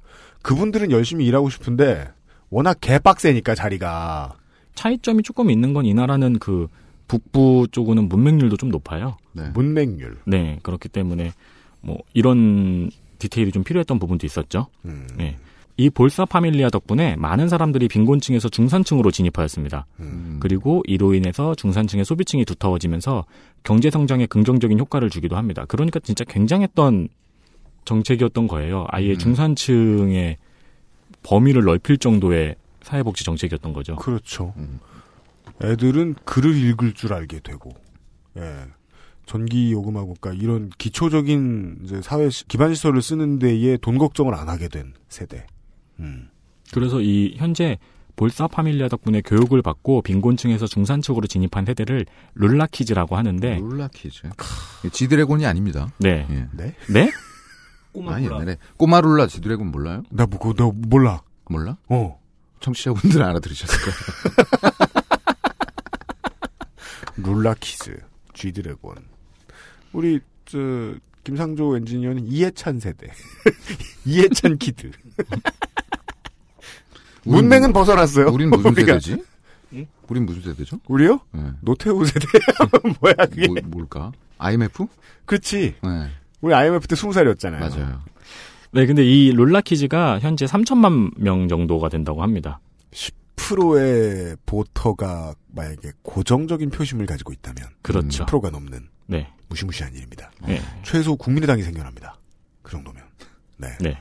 [0.42, 2.10] 그분들은 열심히 일하고 싶은데,
[2.50, 4.36] 워낙 개빡세니까 자리가.
[4.76, 6.68] 차이점이 조금 있는 건 이 나라는 그
[7.08, 9.18] 북부 쪽은 문맹률도 좀 높아요.
[9.34, 9.50] 네.
[9.54, 10.20] 문맹률.
[10.26, 11.34] 네, 그렇기 때문에
[11.82, 12.90] 뭐 이런
[13.20, 14.68] 디테일이 좀 필요했던 부분도 있었죠.
[14.86, 15.08] 음.
[15.18, 15.38] 네.
[15.80, 19.86] 이 볼사 파밀리아 덕분에 많은 사람들이 빈곤층에서 중산층으로 진입하였습니다.
[20.02, 20.38] 음.
[20.42, 23.24] 그리고 이로 인해서 중산층의 소비층이 두터워지면서
[23.64, 25.64] 경제 성장에 긍정적인 효과를 주기도 합니다.
[25.70, 27.08] 그러니까 진짜 굉장했던
[27.86, 28.88] 정책이었던 거예요.
[28.90, 29.18] 아예 음.
[29.18, 30.36] 중산층의
[31.24, 33.96] 범위를 넓힐 정도의 사회복지 정책이었던 거죠.
[33.96, 34.54] 그렇죠.
[34.58, 34.82] 음.
[35.64, 37.72] 애들은 글을 읽을 줄 알게 되고,
[38.38, 38.42] 예.
[39.26, 44.68] 전기 요금하고, 그러니까 이런 기초적인 사회 시- 기반 시설을 쓰는 데에 돈 걱정을 안 하게
[44.68, 45.46] 된 세대.
[46.00, 46.30] 음.
[46.74, 47.78] 그래서 이 현재
[48.16, 54.30] 볼사 파밀리아 덕분에 교육을 받고 빈곤층에서 중산층으로 진입한 세대를 룰라키즈라고 하는데 룰라키즈.
[54.92, 55.92] 지드래곤이 아닙니다.
[56.00, 56.28] 네.
[56.30, 56.48] 예.
[56.52, 56.76] 네?
[56.90, 57.12] 네?
[58.08, 60.04] 아, 옛날에 꼬마룰라 지드래곤 몰라요?
[60.10, 61.22] 나 뭐, 그거 나 몰라.
[61.50, 61.78] 몰라?
[61.88, 62.20] 어.
[62.60, 64.72] 청취자분들은 알아들으셨을 거예요.
[67.24, 68.00] 룰라 kids,
[68.34, 68.96] G-Dragon.
[69.94, 70.58] 우리, 저,
[71.34, 73.08] 김상조 엔지니어는 이해찬 세대.
[74.06, 74.92] 이해찬 kid.
[77.24, 78.30] 문맹은 벗어났어요.
[78.30, 79.00] 우린 무슨 우리가.
[79.00, 79.24] 세대지?
[80.08, 80.80] 우린 무슨 세대죠?
[80.88, 81.20] 우리요?
[81.32, 81.44] 네.
[81.62, 82.26] 노태우 세대.
[83.00, 83.48] 뭐야, 그게.
[83.48, 84.12] 뭐, 뭘까?
[84.40, 84.88] IMF?
[85.26, 85.76] 그치.
[85.84, 86.10] 네,
[86.42, 87.60] 우리 IMF 때 20살이었잖아요.
[87.60, 88.02] 맞아요.
[88.72, 92.60] 네, 근데 이 룰라 kids가 현재 3천만 명 정도가 된다고 합니다.
[92.92, 98.26] 10%의 보터가 만약에 고정적인 표심을 가지고 있다면 그렇죠.
[98.26, 99.32] 10%가 넘는 네.
[99.50, 100.32] 무시무시한 일입니다.
[100.48, 100.62] 네.
[100.84, 102.16] 최소 국민의당이 생겨납니다.
[102.62, 103.04] 그 정도면.
[103.58, 103.70] 네.
[103.82, 103.98] 네.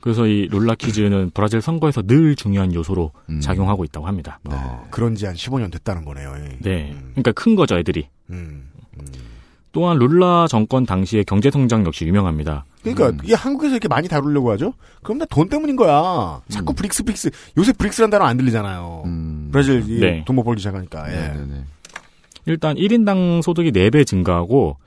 [0.00, 3.40] 그래서 이 룰라키즈는 브라질 선거에서 늘 중요한 요소로 음.
[3.40, 4.38] 작용하고 있다고 합니다.
[4.44, 6.32] 어, 그런 지 한 15년 됐다는 거네요.
[6.38, 6.58] 예.
[6.60, 6.90] 네.
[6.92, 8.08] 음, 그러니까 큰 거죠, 애들이.
[8.30, 8.70] 음,
[9.72, 12.64] 또한 룰라 정권 당시의 경제 성장 역시 유명합니다.
[12.82, 13.18] 그러니까 음.
[13.22, 14.72] 이게 한국에서 이렇게 많이 다루려고 하죠.
[15.02, 16.40] 그럼 다 돈 때문인 거야.
[16.48, 16.74] 자꾸 음.
[16.76, 19.02] 브릭스 브릭스 요새 브릭스란 단어 안 들리잖아요.
[19.04, 19.48] 음.
[19.52, 20.24] 브라질 이 네.
[20.26, 21.12] 돈 못 벌기 시작하니까.
[21.12, 21.28] 예.
[21.28, 21.64] 네네네.
[22.46, 24.78] 일단 1인당 소득이 4배 증가하고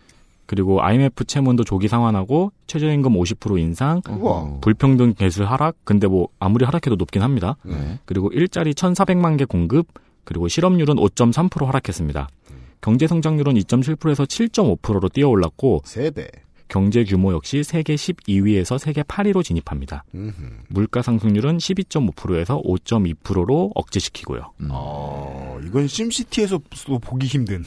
[0.46, 4.60] 그리고 IMF 채무도 조기 상환하고 최저임금 50% 인상, 어허.
[4.62, 5.78] 불평등 계수 하락.
[5.84, 7.56] 근데 뭐 아무리 하락해도 높긴 합니다.
[7.64, 8.00] 네.
[8.06, 9.88] 그리고 일자리 1,400만 개 공급,
[10.24, 12.28] 그리고 실업률은 5.3% 하락했습니다.
[12.82, 16.28] 경제 성장률은 2.7%에서 7.5%로 뛰어 올랐고 세배.
[16.68, 20.04] 경제 규모 역시 세계 12위에서 세계 8위로 진입합니다.
[20.16, 20.34] 음흠.
[20.70, 24.54] 물가 상승률은 12.5%에서 5.2%로 억제시키고요.
[24.62, 24.70] 음.
[24.72, 27.64] 어, 이건 심시티에서도 보기 힘든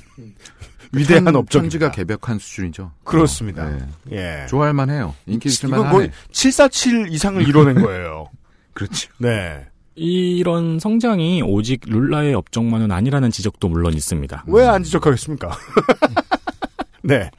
[0.92, 1.50] 위대한 천- 업적입니다.
[1.78, 2.92] 천지가 개벽한 수준이죠.
[3.04, 3.68] 그렇습니다.
[3.68, 3.78] 네.
[4.12, 4.46] 예.
[4.48, 5.14] 좋아할 만해요.
[5.26, 5.96] 인기 있을 이건 만하네.
[5.96, 8.28] 거의 747 이상을 이뤄낸 거예요.
[8.74, 9.08] 그렇죠.
[9.18, 9.66] 네.
[9.94, 14.44] 이런 성장이 오직 룰라의 업적만은 아니라는 지적도 물론 있습니다.
[14.46, 15.50] 왜 안 지적하겠습니까?
[17.02, 17.30] 네.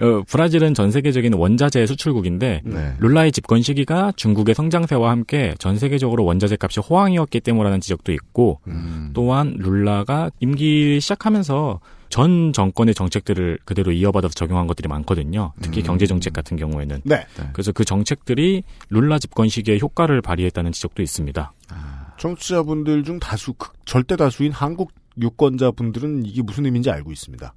[0.00, 2.94] 어, 브라질은 전 세계적인 원자재 수출국인데 네.
[3.00, 9.10] 룰라의 집권 시기가 중국의 성장세와 함께 전 세계적으로 원자재 값이 호황이었기 때문이라는 지적도 있고 음.
[9.12, 11.80] 또한 룰라가 임기 시작하면서
[12.10, 15.52] 전 정권의 정책들을 그대로 이어받아서 적용한 것들이 많거든요.
[15.62, 15.86] 특히 음.
[15.86, 17.00] 경제 정책 같은 경우에는.
[17.04, 17.24] 네.
[17.52, 21.52] 그래서 그 정책들이 룰라 집권 시기에 효과를 발휘했다는 지적도 있습니다.
[21.70, 27.54] 아, 청취자분들 중 다수, 극- 절대 다수인 한국 유권자분들은 이게 무슨 의미인지 알고 있습니다.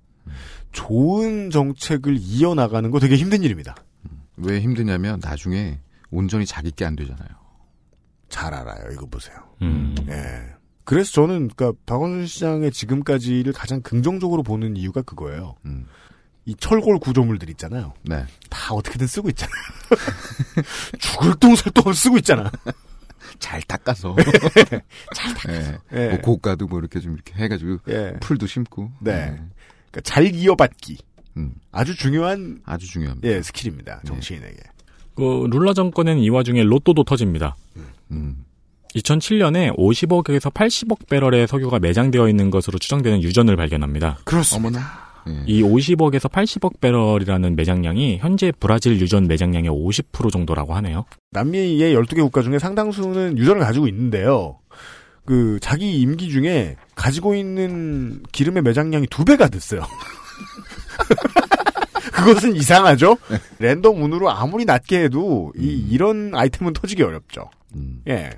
[0.72, 3.76] 좋은 정책을 이어나가는 거 되게 힘든 일입니다.
[4.38, 5.80] 왜 힘드냐면 나중에
[6.12, 7.28] 온전히 자기 게 안 되잖아요.
[8.30, 8.92] 잘 알아요.
[8.92, 9.36] 이거 보세요.
[9.62, 9.96] 음.
[10.10, 10.53] 예.
[10.84, 15.56] 그래서 저는, 그니까, 박원순 시장의 지금까지를 가장 긍정적으로 보는 이유가 그거예요.
[15.66, 15.88] 음.
[16.46, 17.94] 이 철골 구조물들 있잖아요.
[18.04, 18.26] 네.
[18.50, 19.56] 다 어떻게든 쓰고 있잖아요.
[21.00, 22.52] 죽을 똥살 똥을 쓰고 있잖아.
[23.40, 24.16] 잘 닦아서.
[25.16, 25.74] 잘 닦아서.
[25.94, 26.10] 예.
[26.10, 28.14] 뭐 고가도 뭐 이렇게 좀 이렇게 해가지고 예.
[28.20, 28.92] 풀도 심고.
[29.00, 29.40] 네.
[29.92, 30.98] 그러니까 잘 이어받기.
[31.38, 33.28] 음, 아주 중요한, 아주 중요합니다.
[33.28, 34.02] 예, 스킬입니다.
[34.06, 34.58] 정치인에게.
[35.16, 37.56] 그 룰라 정권에는 이 와중에 로또도 터집니다.
[38.12, 38.46] 음.
[38.96, 44.20] 2007년에 50억에서 80억 배럴의 석유가 매장되어 있는 것으로 추정되는 유전을 발견합니다.
[44.24, 44.80] 그렇습니다.
[44.80, 45.04] 어머나.
[45.28, 45.44] 예.
[45.48, 51.06] 이 50억에서 80억 배럴이라는 매장량이 현재 브라질 유전 매장량의 50% 정도라고 하네요.
[51.32, 54.60] 남미의 12개 국가 중에 상당수는 유전을 가지고 있는데요.
[55.26, 59.82] 그, 자기 임기 중에 가지고 있는 기름의 매장량이 두 배가 됐어요.
[62.12, 63.18] 그것은 이상하죠?
[63.60, 67.50] 랜덤 운으로 아무리 낮게 해도 이, 이런 아이템은 터지기 어렵죠.
[67.76, 68.02] 음.
[68.08, 68.30] 예.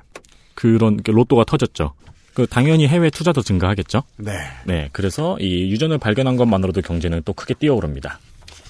[0.56, 1.94] 그런 그 로또가 터졌죠.
[2.34, 4.04] 그 당연히 해외 투자도 증가하겠죠.
[4.18, 4.34] 네.
[4.66, 8.20] 네, 그래서 이 유전을 발견한 것만으로도 경제는 또 크게 뛰어오릅니다.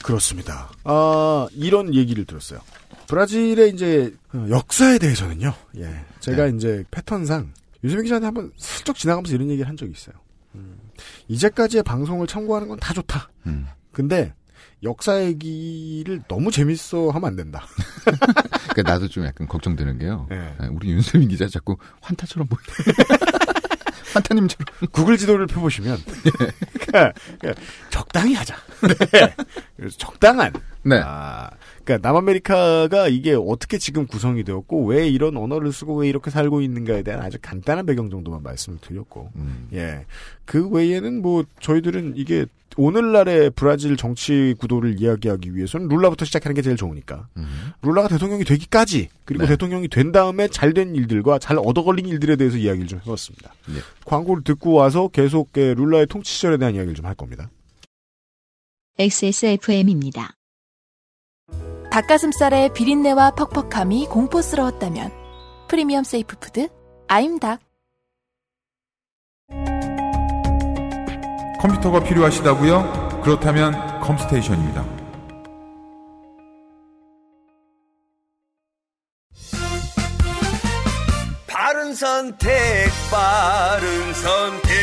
[0.04, 0.70] 그렇습니다.
[0.84, 2.60] 아, 이런 얘기를 들었어요.
[3.08, 5.54] 브라질의 이제 어, 역사에 대해서는요.
[5.78, 5.96] 예.
[6.20, 10.16] 제가 이제 패턴상 유승민 기자한테 한번 슬쩍 지나가면서 이런 얘기를 한 적이 있어요.
[10.56, 10.78] 음,
[11.28, 13.30] 이제까지의 방송을 참고하는 건 다 좋다.
[13.48, 13.68] 음.
[13.92, 14.34] 근데
[14.84, 17.66] 역사 얘기를 너무 재밌어 하면 안 된다.
[18.72, 20.28] 그러니까 나도 좀 약간 걱정되는 게요.
[20.32, 20.54] 예.
[20.60, 22.60] 아, 우리 윤세민 기자 자꾸 환타처럼 보여.
[24.14, 24.66] 환타님처럼.
[24.92, 25.98] 구글 지도를 펴보시면
[26.80, 28.56] 그러니까, 그러니까 적당히 하자.
[29.12, 29.36] 네.
[29.76, 30.54] 그래서 적당한
[30.84, 31.02] 네.
[31.04, 31.50] 아,
[31.84, 37.04] 그러니까 남아메리카가 이게 어떻게 지금 구성이 되었고 왜 이런 언어를 쓰고 왜 이렇게 살고 있는가에
[37.04, 39.68] 대한 아주 간단한 배경 정도만 말씀을 드렸고, 음.
[39.74, 40.06] 예,
[40.46, 42.46] 그 외에는 뭐 저희들은 이게
[42.78, 47.72] 오늘날의 브라질 정치 구도를 이야기하기 위해서는 룰라부터 시작하는 게 제일 좋으니까 음.
[47.82, 49.50] 룰라가 대통령이 되기까지 그리고 네.
[49.50, 53.54] 대통령이 된 다음에 잘 된 일들과 잘 얻어걸린 일들에 대해서 이야기를 좀 해봤습니다.
[53.68, 53.76] 네.
[54.06, 57.50] 광고를 듣고 와서 계속 예, 룰라의 통치 시절에 대한 이야기를 좀 할 겁니다.
[59.00, 60.34] XSFM입니다.
[61.92, 65.12] 닭가슴살의 비린내와 퍽퍽함이 공포스러웠다면
[65.70, 66.68] 프리미엄 safe food
[67.08, 67.62] 아임닭
[71.66, 73.22] 컴퓨터가 필요하시다고요?
[73.24, 74.86] 그렇다면 컴스테이션입니다.
[81.48, 84.76] 바른 선택, 바른 선택.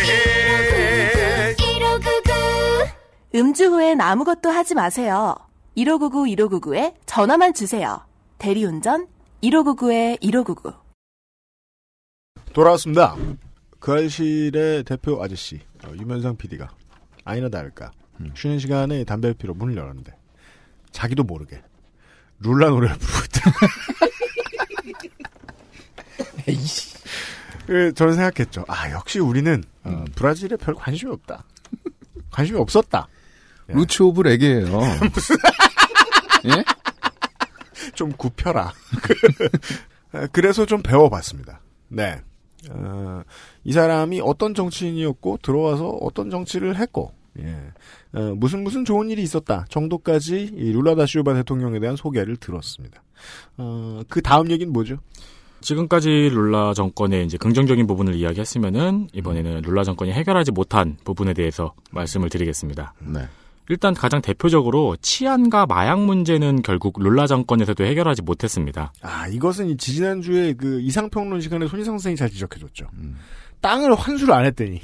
[3.35, 5.37] 음주 후엔 아무것도 하지 마세요.
[5.75, 8.05] 1599 1599에 전화만 주세요.
[8.39, 9.07] 대리운전
[9.43, 10.73] 1599에 1599
[12.53, 13.17] 돌아왔습니다.
[13.83, 16.71] 그 알실의 대표 아저씨 어, 유면상 PD가
[17.25, 17.91] 아니나 다를까
[18.37, 20.17] 쉬는 시간에 담배 피러 문을 열었는데
[20.93, 21.61] 자기도 모르게
[22.39, 23.51] 룰라 노래를 부르고 있다.
[27.67, 28.65] 그 저는 생각했죠.
[28.69, 31.43] 아 역시 우리는 어, 브라질에 별 관심이 없다.
[32.31, 33.09] 관심이 없었다.
[33.71, 33.73] 예.
[33.75, 34.79] Roots of Reggae예요.
[36.47, 36.65] 예?
[37.97, 38.73] 좀 굽혀라.
[40.31, 41.61] 그래서 좀 배워봤습니다.
[41.89, 42.23] 네.
[42.71, 43.23] 어,
[43.65, 47.57] 이 사람이 어떤 정치인이었고 들어와서 어떤 정치를 했고, 예.
[48.13, 53.03] 어, 무슨 무슨 좋은 일이 있었다 정도까지 이 룰라다 시우바 대통령에 대한 소개를 들었습니다.
[53.57, 54.99] 어, 그 다음 얘기는 뭐죠?
[55.63, 62.29] 지금까지 룰라 정권의 이제 긍정적인 부분을 이야기했으면은 이번에는 룰라 정권이 해결하지 못한 부분에 대해서 말씀을
[62.29, 62.95] 드리겠습니다.
[62.99, 63.21] 네.
[63.69, 68.93] 일단 가장 대표적으로 치안과 마약 문제는 결국 룰라 정권에서도 해결하지 못했습니다.
[69.01, 72.89] 아 이것은 이 지지난주에 그 이상평론 시간에 손희상 선생이 잘 지적해줬죠.
[72.95, 73.17] 음.
[73.63, 74.81] 땅을 환수를 안 했더니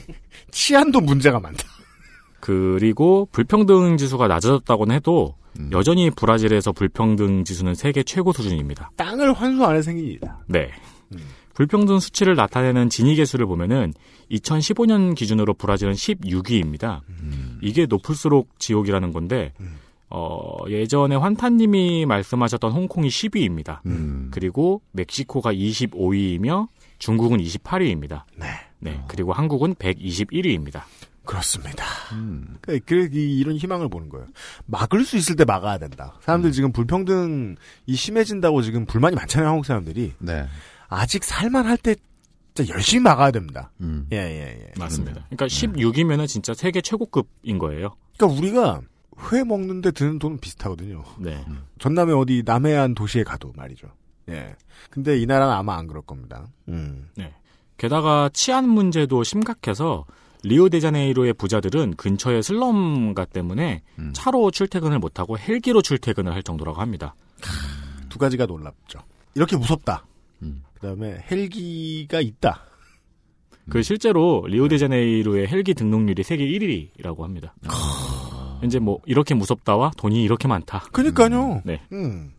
[0.50, 1.64] 치안도 문제가 많다.
[2.40, 5.70] 그리고 불평등 지수가 낮아졌다고는 해도 음.
[5.72, 8.92] 여전히 브라질에서 불평등 지수는 세계 최고 수준입니다.
[8.96, 10.38] 땅을 환수 안해 생긴 일이다.
[10.46, 10.70] 네.
[11.52, 13.92] 불평등 수치를 나타내는 진위 계수를 보면은
[14.30, 17.00] 2015년 기준으로 브라질은 16위입니다.
[17.60, 19.52] 이게 높을수록 지옥이라는 건데
[20.08, 23.80] 어, 예전에 환타님이 말씀하셨던 홍콩이 10위입니다.
[24.30, 26.68] 그리고 멕시코가 25위이며
[27.00, 28.22] 중국은 28위입니다.
[28.36, 29.02] 네.
[29.08, 30.82] 그리고 한국은 121위입니다.
[31.24, 31.84] 그렇습니다.
[32.60, 34.26] 그, 그, 이- 이런 희망을 보는 거예요.
[34.66, 36.14] 막을 수 있을 때 막아야 된다.
[36.22, 37.56] 사람들 지금 불평등이
[37.94, 40.14] 심해진다고 지금 불만이 많잖아요, 한국 사람들이.
[40.18, 40.46] 네.
[40.88, 41.94] 아직 살만할 때
[42.54, 43.70] 진짜 열심히 막아야 됩니다.
[43.80, 44.06] 음.
[44.12, 44.72] 예, 예, 예.
[44.78, 45.24] 맞습니다.
[45.30, 47.94] 그러니까 16위면은 진짜 세계 최고급인 거예요.
[48.16, 48.80] 그러니까 우리가
[49.32, 51.04] 회 먹는데 드는 돈은 비슷하거든요.
[51.18, 51.44] 네.
[51.78, 53.88] 전남에 어디 남해안 도시에 가도 말이죠.
[54.30, 54.56] 예.
[54.90, 56.46] 근데 이 나라는 아마 안 그럴 겁니다.
[56.68, 57.08] 음.
[57.16, 57.34] 네.
[57.76, 60.04] 게다가 치안 문제도 심각해서
[60.42, 67.14] 리오데자네이로의 부자들은 근처에 슬럼가 때문에 차로 출퇴근을 못하고 헬기로 출퇴근을 할 정도라고 합니다.
[68.08, 69.00] 두 가지가 놀랍죠.
[69.34, 70.06] 이렇게 무섭다.
[70.40, 72.64] 그 다음에 헬기가 있다.
[73.68, 77.54] 그 실제로 리오데자네이로의 헬기 등록률이 세계 1위라고 합니다.
[78.64, 80.80] 이제 뭐 이렇게 무섭다와 돈이 이렇게 많다.
[80.92, 81.62] 그니까요.
[81.64, 81.82] 네.
[81.92, 82.32] 음.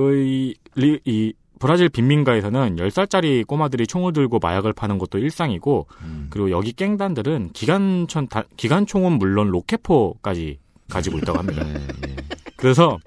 [0.00, 5.86] 그, 이, 리- 이 브라질 빈민가에서는 10살짜리 꼬마들이 총을 들고 마약을 파는 것도 일상이고,
[6.30, 11.62] 그리고 여기 깽단들은 기관총, 다- 기관총은 물론 로켓포까지 가지고 있다고 합니다.
[11.64, 11.74] 네,
[12.08, 12.16] 예.
[12.56, 12.98] 그래서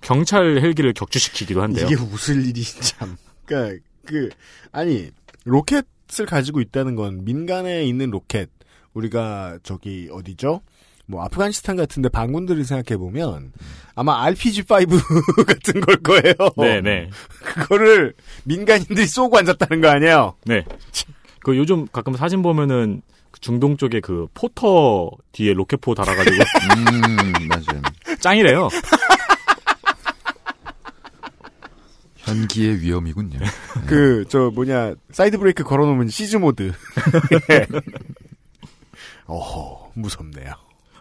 [0.00, 1.84] 경찰 헬기를 격추시키기도 한대요.
[1.86, 3.16] 이게 웃을 일이 참.
[3.44, 3.76] 그니까,
[4.06, 4.30] 그,
[4.72, 5.10] 아니,
[5.44, 8.48] 로켓을 가지고 있다는 건 민간에 있는 로켓.
[8.94, 10.62] 우리가 저기, 어디죠?
[11.08, 13.52] 뭐, 아프가니스탄 같은데 반군들을 생각해 보면,
[13.94, 15.00] 아마 RPG-5
[15.46, 16.34] 같은 걸 거예요.
[16.56, 17.10] 네네.
[17.42, 20.34] 그거를 민간인들이 쏘고 앉았다는 거 아니에요?
[20.44, 20.64] 네.
[21.40, 26.36] 그 요즘 가끔 사진 보면은 그 중동 쪽에 그 포터 뒤에 로켓포 달아가지고
[26.76, 27.82] 음, 맞아요.
[28.20, 28.68] 짱이래요.
[32.18, 33.38] 현기의 위엄이군요.
[33.86, 36.72] 그, 저, 뭐냐, 사이드 브레이크 걸어놓으면 siege mode.
[37.50, 37.66] 예.
[39.26, 40.52] 어허, 무섭네요.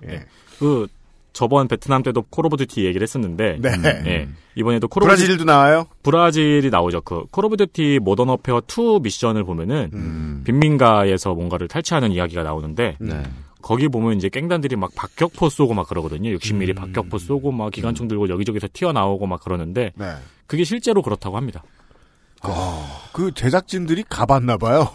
[0.10, 0.26] 예.
[0.60, 0.88] 그
[1.34, 3.70] 저번 베트남 때도 콜 오브 듀티 얘기를 했었는데 네.
[4.08, 4.28] 예.
[4.56, 5.86] 이번에도 콜 오브 브라질도 나와요?
[6.04, 7.02] 브라질이 나오죠.
[7.02, 10.42] 그 콜 오브 듀티 모던 워페어 2 미션을 보면은 음.
[10.46, 13.24] 빈민가에서 뭔가를 탈취하는 이야기가 나오는데 네.
[13.62, 16.30] 거기 보면 이제 깽단들이 막 박격포 쏘고 막 그러거든요.
[16.32, 16.38] 음.
[16.38, 20.14] 60mm 박격포 쏘고 막 기관총 들고 여기저기서 튀어나오고 막 그러는데 네.
[20.48, 21.64] 그게 실제로 그렇다고 합니다.
[23.14, 24.88] 그 제작진들이 가봤나 봐요.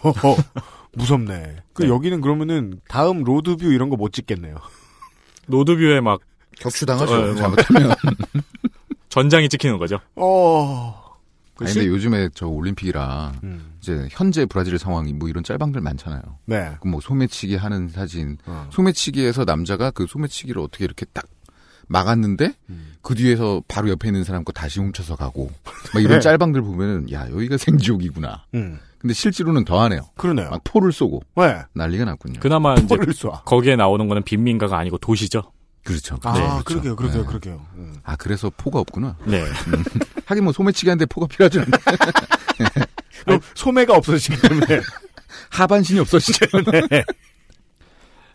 [0.95, 1.57] 무섭네.
[1.73, 1.89] 그 네.
[1.89, 4.57] 여기는 그러면은 다음 로드뷰 이런 거 못 찍겠네요.
[5.49, 6.21] 로드뷰에 막
[6.59, 7.13] 격추당하죠.
[7.15, 7.35] 어, 뭐.
[7.35, 7.95] 잘못하면.
[9.09, 9.99] 전장이 찍히는 거죠.
[10.17, 11.03] 어.
[11.55, 13.73] 그 아니, 실- 근데 요즘에 저 올림픽이라 음.
[13.81, 16.23] 이제 현재 브라질 상황이 뭐 이런 짤방들 많잖아요.
[16.47, 16.73] 네.
[16.81, 18.69] 그뭐 소매치기 하는 사진, 어.
[18.73, 21.27] 소매치기에서 남자가 그 소매치기를 어떻게 이렇게 딱
[21.89, 22.93] 막았는데 음.
[23.03, 25.51] 그 뒤에서 바로 옆에 있는 사람 거 다시 훔쳐서 가고
[25.93, 26.21] 막 이런 네.
[26.21, 28.45] 짤방들 보면은 야 여기가 생지옥이구나.
[28.55, 28.79] 음.
[29.03, 30.03] 근데 실제로는 더하네요.
[30.17, 30.49] 그러네요.
[30.51, 31.59] 막 포를 쏘고 네.
[31.75, 32.39] 난리가 났군요.
[32.39, 33.45] 그나마 이제 포를 쏴.
[33.45, 35.43] 거기에 나오는 거는 빈민가가 아니고 도시죠.
[35.85, 36.17] 그렇죠.
[36.23, 36.65] 아, 네, 그렇죠.
[36.65, 37.27] 그러게요, 그러게요, 네.
[37.27, 37.67] 그러게요.
[37.75, 37.97] 음.
[38.05, 39.17] 아 그래서 포가 없구나.
[39.25, 39.45] 네.
[40.27, 41.79] 하긴 뭐 소매치기 하는데 포가 필요하지 않나.
[43.25, 44.67] 그럼 소매가 없어지기 때문에.
[45.51, 46.47] 하반신이 없어지죠.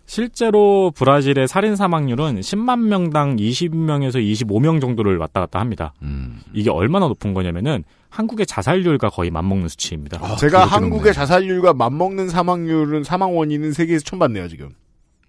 [0.06, 5.94] 실제로 브라질의 살인 사망률은 10만 명당 20명에서 25명 정도를 왔다 갔다 합니다.
[6.02, 6.42] 음.
[6.54, 7.84] 이게 얼마나 높은 거냐면은
[8.18, 10.18] 한국의 자살률과 거의 맞먹는 수치입니다.
[10.24, 11.14] 아, 제가 한국의 높네.
[11.14, 14.70] 자살률과 맞먹는 사망률은 사망 원인은 세계에서 처음 봤네요, 지금.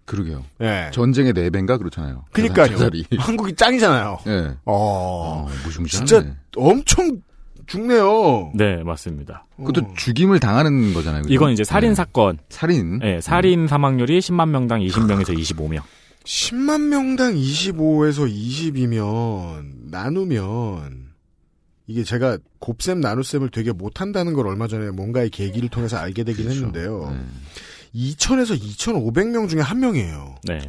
[0.07, 0.43] 그러게요.
[0.62, 0.91] 예.
[0.95, 2.24] 전쟁의 네 배인가 그렇잖아요.
[2.32, 2.68] 그니까요.
[2.68, 3.05] 자살이.
[3.18, 4.20] 한국이 짱이잖아요.
[4.28, 4.57] 예.
[4.64, 5.45] 어.
[5.45, 6.07] 어, 무시무시하네.
[6.07, 7.20] 진짜 엄청
[7.66, 8.53] 죽네요.
[8.55, 9.45] 네, 맞습니다.
[9.59, 9.95] 그것도 어.
[9.95, 11.22] 죽임을 당하는 거잖아요.
[11.24, 11.34] 그죠?
[11.34, 11.95] 이건 이제 살인 네.
[11.95, 12.39] 사건.
[12.49, 13.01] 살인.
[13.01, 15.82] 네, 살인 사망률이 10만 명당 20명에서 25명.
[16.24, 21.08] 10만 명당 25에서 20이면 나누면
[21.89, 26.66] 이게 제가 곱셈 나눗셈을 되게 못한다는 걸 얼마 전에 뭔가의 계기를 통해서 알게 되긴 그렇죠.
[26.66, 27.11] 했는데요.
[27.11, 27.26] 네.
[27.95, 30.34] 2천에서 2,500명 중에 한 명이에요.
[30.45, 30.61] 네.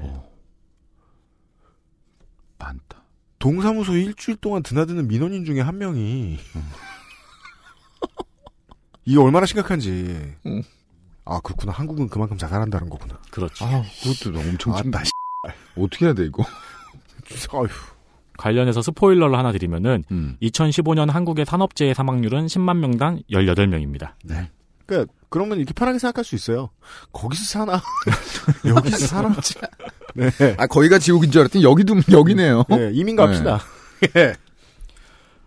[2.57, 3.03] 많다.
[3.37, 6.39] 동사무소 일주일 동안 드나드는 민원인 중에 한 명이
[9.03, 10.35] 이게 얼마나 심각한지.
[10.45, 10.63] 응.
[11.25, 11.73] 아 그렇구나.
[11.73, 13.21] 한국은 그만큼 자살한다는 거구나.
[13.29, 13.65] 그렇죠.
[13.65, 15.11] 아, 그것도 엄청 좀 아따 씨.
[15.75, 16.43] 어떻게 해야 돼 이거?
[17.51, 17.67] 어휴.
[18.39, 20.37] 관련해서 스포일러를 하나 드리면은 음.
[20.41, 24.11] 2015년 한국의 산업재해 사망률은 10만 명당 18명입니다.
[24.85, 26.69] 그러니까 그러면 이렇게 편하게 생각할 수 있어요.
[27.11, 27.81] 거기서 사나?
[28.65, 29.35] 여기서 사나?
[30.15, 30.55] 네.
[30.57, 32.63] 아 거기가 지옥인 줄 알았더니 여기도 여기네요.
[32.69, 33.59] 네, 이민 갑시다.
[34.15, 34.33] 예.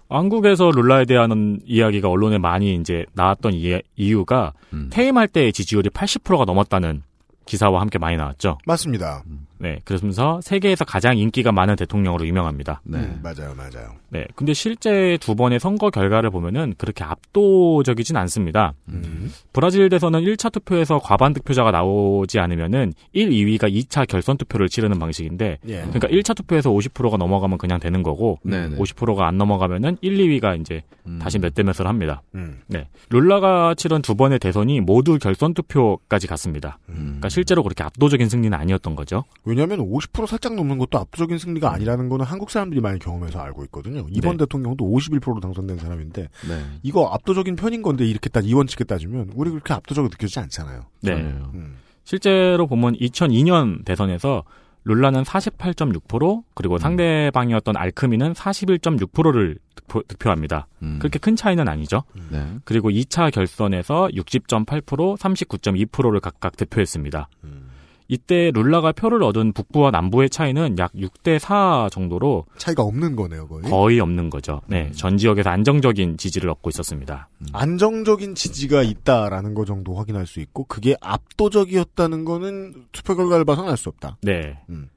[0.09, 4.91] 한국에서 룰라에 대한 이야기가 언론에 많이 이제 나왔던 이, 이유가 음.
[4.93, 7.03] 퇴임할 때 지지율이 80%가 넘었다는
[7.47, 8.59] 기사와 함께 많이 나왔죠.
[8.67, 9.25] 맞습니다.
[9.63, 12.81] 네, 그러면서 세계에서 가장 인기가 많은 대통령으로 유명합니다.
[12.83, 12.99] 네.
[12.99, 13.93] 음, 맞아요, 맞아요.
[14.09, 18.75] 네, 근데 실제 두 번의 선거 결과를 보면은 그렇게 압도적이진 않습니다.
[18.89, 19.31] 음.
[19.53, 25.59] 브라질 대선은 1차 투표에서 과반 득표자가 나오지 않으면은 1, 2위가 2차 결선 투표를 치르는 방식인데
[25.69, 25.77] 예.
[25.83, 28.79] 그러니까 1차 투표에서 50%가 넘어가면 그냥 되는 거고 네네.
[28.79, 31.21] 50%가 안 넘어가면은 1, 2위가 이제 음.
[31.23, 32.23] 다시 몇 대 몇을 합니다.
[32.35, 32.63] 음.
[32.67, 32.89] 네.
[33.11, 36.79] 룰라가 치른 두 번의 대선이 모두 결선 투표까지 갔습니다.
[36.89, 36.95] 음.
[36.95, 39.25] 그러니까 실제로 그렇게 압도적인 승리는 아니었던 거죠.
[39.53, 44.07] 왜냐하면 50% 살짝 넘는 것도 압도적인 승리가 아니라는 거는 한국 사람들이 많이 경험해서 알고 있거든요.
[44.11, 44.45] 이번 네.
[44.45, 46.65] 대통령도 51%로 당선된 사람인데 네.
[46.83, 50.87] 이거 압도적인 편인 건데 이렇게 따 이원칙에 따지면 우리 그렇게 압도적으로 느껴지지 않잖아요.
[51.03, 51.13] 네.
[51.13, 51.77] 음.
[52.05, 54.45] 실제로 보면 2002년 대선에서
[54.85, 60.67] 룰라는 48.6% 그리고 상대방이었던 알크미는 41.6%를 득표, 득표합니다.
[60.83, 60.99] 음.
[60.99, 62.05] 그렇게 큰 차이는 아니죠.
[62.31, 62.43] 네.
[62.65, 64.85] 그리고 2차 결선에서 60.8%,
[65.19, 67.29] 39.2%를 각각 득표했습니다.
[67.45, 67.72] 음.
[68.13, 73.63] 이때 룰라가 표를 얻은 북부와 남부의 차이는 약 6대 4 정도로 차이가 없는 거네요, 거의.
[73.63, 74.61] 거의 없는 거죠.
[74.67, 77.31] 네, 전 지역에서 안정적인 지지를 얻고 있었습니다.
[77.55, 83.79] 안정적인 지지가 있다라는 거 정도 확인할 수 있고 그게 압도적이었다는 거는 투표 결과를 봐서는 알
[83.79, 84.19] 수 없다.
[84.21, 84.59] 네.
[84.69, 84.91] 음.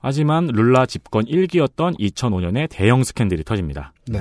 [0.00, 3.92] 하지만 룰라 집권 1기였던 2005년에 대형 스캔들이 터집니다.
[4.08, 4.18] 네.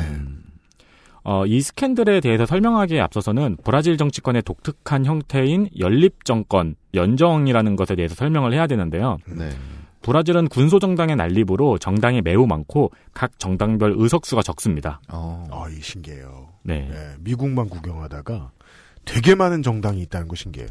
[1.29, 8.15] 어, 이 스캔들에 대해서 설명하기에 앞서서는 브라질 정치권의 독특한 형태인 연립 정권, 연정이라는 것에 대해서
[8.15, 9.17] 설명을 해야 되는데요.
[9.27, 9.49] 네.
[10.03, 15.01] 브라질은 군소 정당의 난립으로 정당이 매우 많고 각 정당별 의석수가 적습니다.
[15.11, 15.45] 어.
[15.51, 16.47] 아, 이 신기해요.
[16.63, 16.89] 네.
[16.89, 18.51] 예, 미국만 구경하다가
[19.03, 20.69] 되게 많은 정당이 있다는 거 신기해요.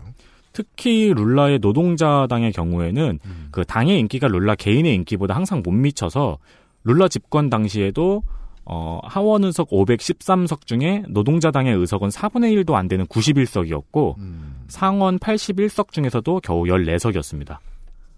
[0.54, 3.48] 특히 룰라의 노동자당의 경우에는 음.
[3.50, 6.38] 그 당의 인기가 룰라 개인의 인기보다 항상 못 미쳐서
[6.84, 8.22] 룰라 집권 당시에도
[8.68, 14.64] 어, 하원 의석 513석 중에 노동자당의 의석은 4분의 1도 안 되는 91석이었고 음.
[14.66, 17.58] 상원 81석 중에서도 겨우 14석이었습니다.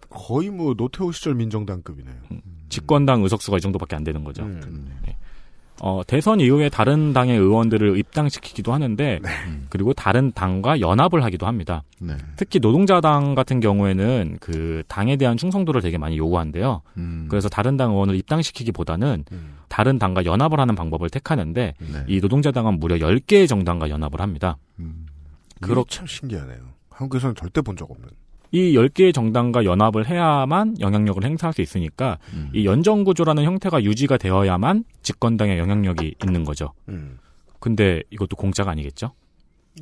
[0.08, 2.14] 거의 뭐 노태우 시절 민정당급이네요.
[2.70, 4.42] 집권당 의석수가 이 정도밖에 안 되는 거죠.
[4.42, 4.90] 음.
[5.80, 9.20] 어, 대선 이후에 다른 당의 의원들을 입당시키기도 하는데
[9.68, 11.84] 그리고 다른 당과 연합을 하기도 합니다.
[12.00, 12.16] 네.
[12.36, 16.82] 특히 노동자당 같은 경우에는 그 당에 대한 충성도를 되게 많이 요구한대요.
[16.96, 17.26] 음.
[17.30, 19.54] 그래서 다른 당 의원을 입당시키기보다는 음.
[19.68, 22.04] 다른 당과 연합을 하는 방법을 택하는데 네.
[22.08, 24.58] 이 노동자당은 무려 10개의 정당과 연합을 합니다.
[24.78, 25.06] 음.
[25.60, 26.58] 그렇 참 신기하네요.
[26.90, 28.08] 한국에서는 절대 본 적 없는.
[28.50, 32.50] 이 10개의 정당과 연합을 해야만 영향력을 행사할 수 있으니까 음.
[32.54, 36.72] 이 연정구조라는 형태가 유지가 되어야만 집권당의 영향력이 있는 거죠.
[36.88, 37.18] 음.
[37.60, 39.12] 근데 이것도 공짜가 아니겠죠?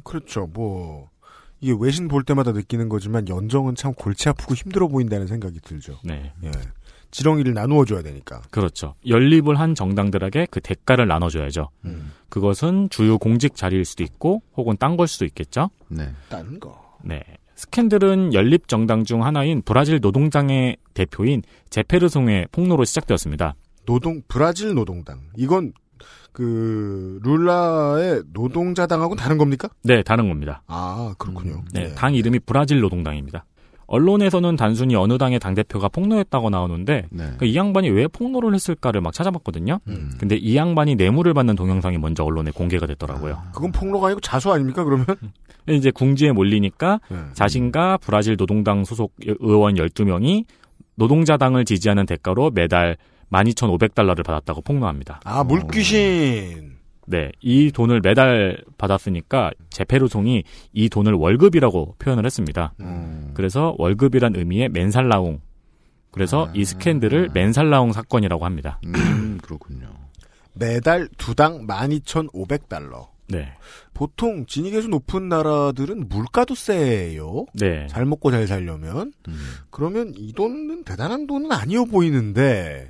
[0.05, 0.47] 그렇죠.
[0.53, 1.11] 뭐
[1.61, 5.99] 이게 외신 볼 때마다 느끼는 거지만 연정은 참 골치 아프고 힘들어 보인다는 생각이 들죠.
[6.05, 6.33] 네.
[6.45, 6.51] 예.
[7.13, 8.43] 지렁이를 나누어 줘야 되니까.
[8.51, 8.95] 그렇죠.
[9.09, 11.71] 연립을 한 정당들에게 그 대가를 나눠 줘야죠.
[11.85, 12.13] 음.
[12.29, 15.71] 그것은 주요 공직 자리일 수도 있고 혹은 딴 걸 수도 있겠죠.
[15.89, 16.11] 네.
[16.29, 16.99] 딴 거.
[17.03, 17.23] 네.
[17.57, 23.55] 스캔들은 연립 정당 중 하나인 브라질 노동당의 대표인 제페르송의 폭로로 시작되었습니다.
[23.87, 25.21] 노동 브라질 노동당.
[25.37, 25.73] 이건
[26.33, 29.71] 그 룰라의 노동자당하고는 다른 겁니까?
[29.83, 30.63] 네, 다른 겁니다.
[30.67, 31.65] 아 그렇군요.
[31.73, 33.47] 네, 당 이름이 브라질 노동당입니다.
[33.87, 37.31] 언론에서는 단순히 어느 당의 당대표가 폭로했다고 나오는데 네.
[37.39, 39.79] 그이 양반이 왜 폭로를 했을까를 막 찾아봤거든요.
[39.89, 40.13] 음.
[40.19, 43.43] 근데 이 양반이 뇌물을 받는 동영상이 먼저 언론에 공개가 됐더라고요.
[43.55, 45.07] 그건 폭로가 아니고 자수 아닙니까 그러면?
[45.69, 47.17] 이제 궁지에 몰리니까 네.
[47.35, 50.45] 자신과 브라질 노동당 소속 의원 12명이
[50.97, 52.97] 노동자당을 지지하는 대가로 매달
[53.33, 55.21] 12,500달러를 받았다고 폭로합니다.
[55.25, 56.76] 아 물귀신.
[57.07, 60.43] 네, 이 돈을 매달 받았으니까 제페르송이
[60.73, 62.75] 이 돈을 월급이라고 표현을 했습니다.
[62.81, 63.31] 음.
[63.35, 65.41] 그래서 월급이란 의미의 맨살라웅.
[66.11, 68.81] 그래서 이 스캔들을 맨살라웅 사건이라고 합니다.
[68.87, 69.87] 음, 그렇군요.
[70.55, 73.09] 매달 두당 12,500달러.
[73.29, 73.53] 네.
[73.93, 77.47] 보통 진위계수 높은 나라들은 물가도 세요.
[77.55, 77.87] 네.
[77.89, 79.13] 잘 먹고 잘 살려면.
[79.29, 79.35] 음.
[79.71, 82.89] 그러면 이 돈은 대단한 돈은 아니어 보이는데,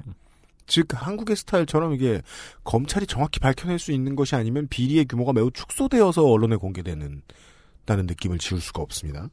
[0.66, 2.20] 즉, 한국의 스타일처럼 이게
[2.64, 7.22] 검찰이 정확히 밝혀낼 수 있는 것이 아니면 비리의 규모가 매우 축소되어서 언론에 공개되는,
[7.84, 9.28] 다는 느낌을 지울 수가 없습니다.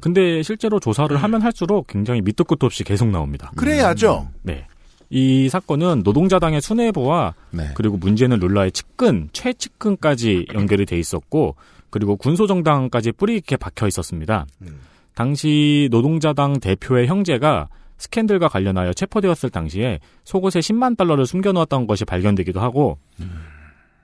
[0.00, 3.52] 근데 실제로 조사를 하면 할수록 굉장히 밑도 끝도 없이 계속 나옵니다.
[3.56, 4.28] 그래야죠.
[4.42, 4.66] 네.
[5.10, 7.70] 이 사건은 노동자당의 수뇌부와 네.
[7.74, 11.56] 그리고 문제는 룰라의 측근, 최측근까지 연결이 돼 있었고
[11.90, 14.46] 그리고 군소정당까지 뿌리 있게 박혀 있었습니다.
[14.62, 14.80] 음.
[15.14, 17.68] 당시 노동자당 대표의 형제가
[18.06, 22.98] 스캔들과 관련하여 체포되었을 당시에 속옷에 10만 달러를 숨겨놓았던 것이 발견되기도 하고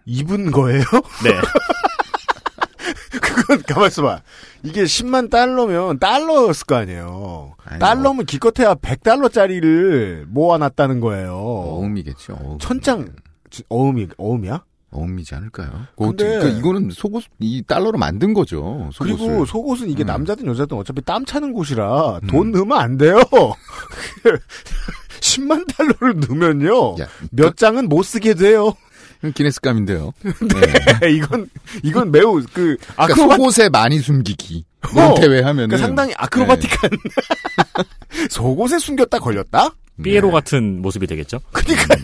[0.06, 0.82] 입은 거예요?
[1.24, 1.32] 네.
[3.20, 4.22] 그건 가만 있어 봐.
[4.62, 7.54] 이게 10만 달러면 달러였을 거 아니에요.
[7.64, 11.32] 아니, 달러면 기껏해야 100달러짜리를 모아놨다는 거예요.
[11.34, 12.34] 어음이겠죠.
[12.40, 12.58] 어음.
[12.58, 13.08] 천장
[13.50, 14.62] 지- 어음이 어음이야?
[14.90, 15.68] 어음이지 않을까요?
[15.96, 18.88] 근데- 근데 그러니까 이거는 속옷 이 달러로 만든 거죠.
[18.94, 19.16] 속옷을.
[19.26, 20.06] 그리고 속옷은 이게 음.
[20.06, 23.20] 남자든 여자든 어차피 땀 차는 곳이라 돈 넣으면 안 돼요.
[25.20, 26.96] 10만 달러를 넣으면요.
[27.00, 28.72] 야, 몇 장은 못 쓰게 돼요.
[29.20, 30.12] 그, 기네스감인데요.
[31.02, 31.10] 네.
[31.10, 31.50] 이건
[31.82, 34.64] 이건 매우 그 그러니까 아크로바 속옷에 많이 숨기기.
[34.86, 36.90] 어, 뭐 대회하면은 그러니까 상당히 아크로바틱한
[38.30, 39.70] 속옷에 숨겼다 걸렸다.
[40.02, 41.40] 삐에로 같은 모습이 되겠죠.
[41.52, 42.00] 그니까요.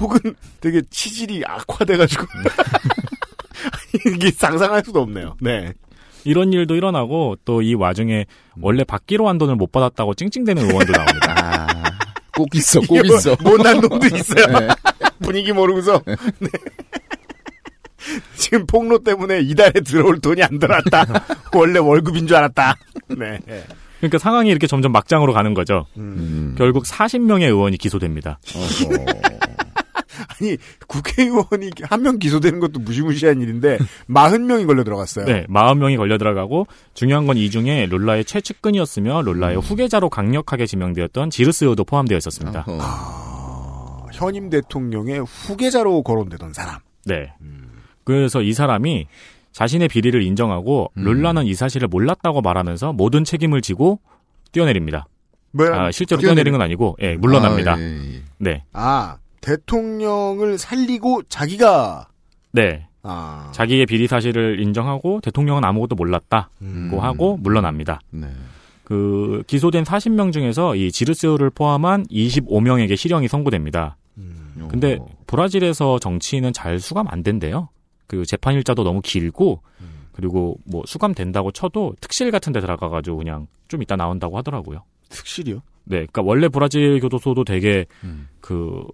[0.00, 0.18] 혹은
[0.60, 2.24] 되게 치질이 악화돼가지고
[4.14, 5.36] 이게 상상할 수도 없네요.
[5.40, 5.72] 네.
[6.24, 8.26] 이런 일도 일어나고 또 이 와중에
[8.60, 11.34] 원래 받기로 한 돈을 못 받았다고 찡찡대는 의원도 나옵니다.
[11.56, 11.90] 아,
[12.36, 13.36] 꼭 있어, 꼭 있어.
[13.42, 14.46] 못난 놈도 있어요.
[14.58, 14.68] 네.
[15.20, 16.02] 분위기 모르고서.
[16.38, 16.48] 네.
[18.36, 21.04] 지금 폭로 때문에 이달에 들어올 돈이 안 들어왔다.
[21.54, 22.76] 원래 월급인 줄 알았다.
[23.18, 23.38] 네.
[23.98, 25.86] 그러니까 상황이 이렇게 점점 막장으로 가는 거죠.
[25.96, 26.54] 음.
[26.56, 28.38] 결국 40명의 의원이 기소됩니다.
[30.40, 33.78] 아니 국회의원이 한 명 기소되는 것도 무시무시한 일인데
[34.08, 35.24] 40명이 걸려 들어갔어요.
[35.26, 41.84] 네, 40명이 걸려 들어가고 중요한 건 이 중에 룰라의 최측근이었으며 룰라의 후계자로 강력하게 지명되었던 지르스요도
[41.84, 42.64] 포함되어 있었습니다.
[42.68, 46.78] 아, 현임 대통령의 후계자로 거론되던 사람.
[47.04, 47.32] 네.
[48.04, 49.06] 그래서 이 사람이
[49.52, 51.04] 자신의 비리를 인정하고 음.
[51.04, 54.00] 룰라는 이 사실을 몰랐다고 말하면서 모든 책임을 지고
[54.52, 55.06] 뛰어내립니다.
[55.52, 55.80] 뭐야?
[55.80, 57.74] 아, 실제로 뛰어내린 건 아니고 예, 물러납니다.
[57.74, 58.22] 아, 예, 예.
[58.38, 58.64] 네.
[58.72, 62.08] 아, 대통령을 살리고 자기가
[62.52, 62.86] 네.
[63.02, 66.90] 아, 자기의 비리 사실을 인정하고 대통령은 아무것도 몰랐다고 음.
[67.00, 68.00] 하고 물러납니다.
[68.10, 68.28] 네.
[68.84, 73.96] 그 기소된 40명 중에서 이 지르스요를 포함한 25명에게 실형이 선고됩니다.
[74.68, 75.06] 근데 어.
[75.26, 77.68] 브라질에서 정치인은 잘 수감 안 된대요.
[78.06, 79.62] 그 재판 일자도 너무 길고
[80.12, 84.82] 그리고 뭐 수감된다고 쳐도 특실 같은 데 들어가 가지고 그냥 좀 이따 나온다고 하더라고요.
[85.10, 85.62] 특실이요?
[85.84, 88.28] 네, 그러니까 원래 브라질 교도소도 되게 음.
[88.40, 88.84] 그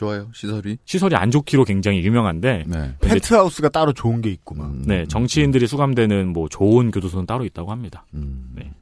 [0.00, 0.78] 좋아요, 시설이.
[0.86, 2.94] 시설이 안 좋기로 굉장히 유명한데 네.
[3.02, 4.82] 펜트하우스가 따로 좋은 게 있고 막 음.
[4.86, 8.06] 네 정치인들이 수감되는 뭐 좋은 교도소는 따로 있다고 합니다.
[8.14, 8.50] 음.
[8.54, 8.72] 네.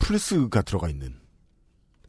[0.00, 1.14] 플스가 들어가 있는.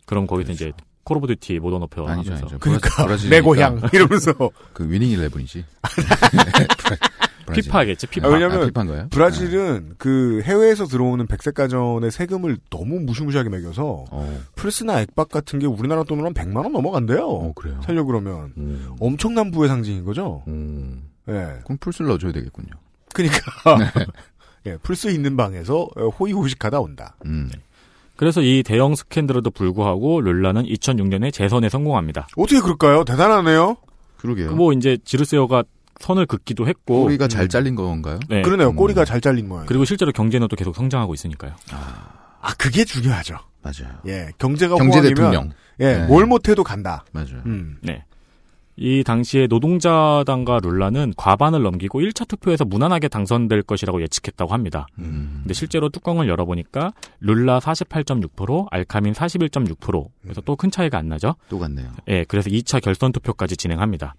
[0.08, 0.72] 그럼 거기서 이제
[1.04, 2.58] 콜 오브 듀티 모던 워페어 아니죠, 하면서 아니죠.
[2.60, 4.34] 그러니까 브라질- 내 고향 이러면서
[4.74, 5.64] 그 위닝 일레븐이지.
[7.54, 8.28] 피파겠지 피파.
[8.28, 9.08] 아, 왜냐면 아, 피파인가요?
[9.10, 15.68] 브라질은 그 해외에서 들어오는 백색 가전의 세금을 너무 무시무시하게 매겨서 어, 플스나 액박 같은 게
[15.68, 17.28] 우리나라 돈으로 한 100만 원 넘어간대요.
[17.28, 17.80] 어, 그래요.
[17.84, 18.90] 살려 그러면 음.
[19.00, 20.44] 엄청난 부의 상징인 거죠.
[20.48, 21.04] 음.
[21.28, 21.60] 예.
[21.64, 22.70] 그럼 플스를 넣어줘야 되겠군요.
[23.14, 23.40] 그러니까
[24.68, 25.88] 예, 플스 있는 방에서
[26.20, 27.16] 호의호식하다 온다.
[27.26, 27.50] 음.
[28.16, 32.28] 그래서 이 대형 스캔들에도 불구하고 룰라는 2006년에 재선에 성공합니다.
[32.38, 33.04] 어떻게 그럴까요?
[33.04, 33.78] 대단하네요.
[34.18, 34.56] 그러게요.
[34.56, 35.64] 뭐 이제 지르세오가
[36.00, 37.50] 선을 긋기도 했고 꼬리가 잘 음.
[37.50, 38.20] 잘린 건가요?
[38.30, 38.42] 네.
[38.42, 38.70] 그러네요.
[38.70, 38.76] 음.
[38.76, 39.66] 꼬리가 잘 잘린 모양.
[39.66, 41.54] 그리고 실제로 경제는 또 계속 성장하고 있으니까요.
[42.42, 43.38] 아 그게 중요하죠.
[43.64, 43.96] 맞아요.
[44.08, 45.52] 예, 경제가 경제 호황이면 대통령.
[45.80, 46.06] 예, 네.
[46.08, 47.04] 뭘 못해도 간다.
[47.12, 47.42] 맞아요.
[47.48, 47.78] 음.
[47.82, 48.04] 네.
[48.78, 54.86] 이 당시에 노동자당과 룰라는 과반을 넘기고 1차 투표에서 무난하게 당선될 것이라고 예측했다고 합니다.
[55.00, 55.40] 음.
[55.44, 56.92] 근데 실제로 뚜껑을 열어보니까
[57.22, 60.10] 룰라 48.6%, 알카민 41.6%.
[60.22, 61.36] 그래서 또 큰 차이가 안 나죠.
[61.50, 61.88] 또 갔네요.
[62.10, 64.14] 예, 그래서 2차 결선 투표까지 진행합니다.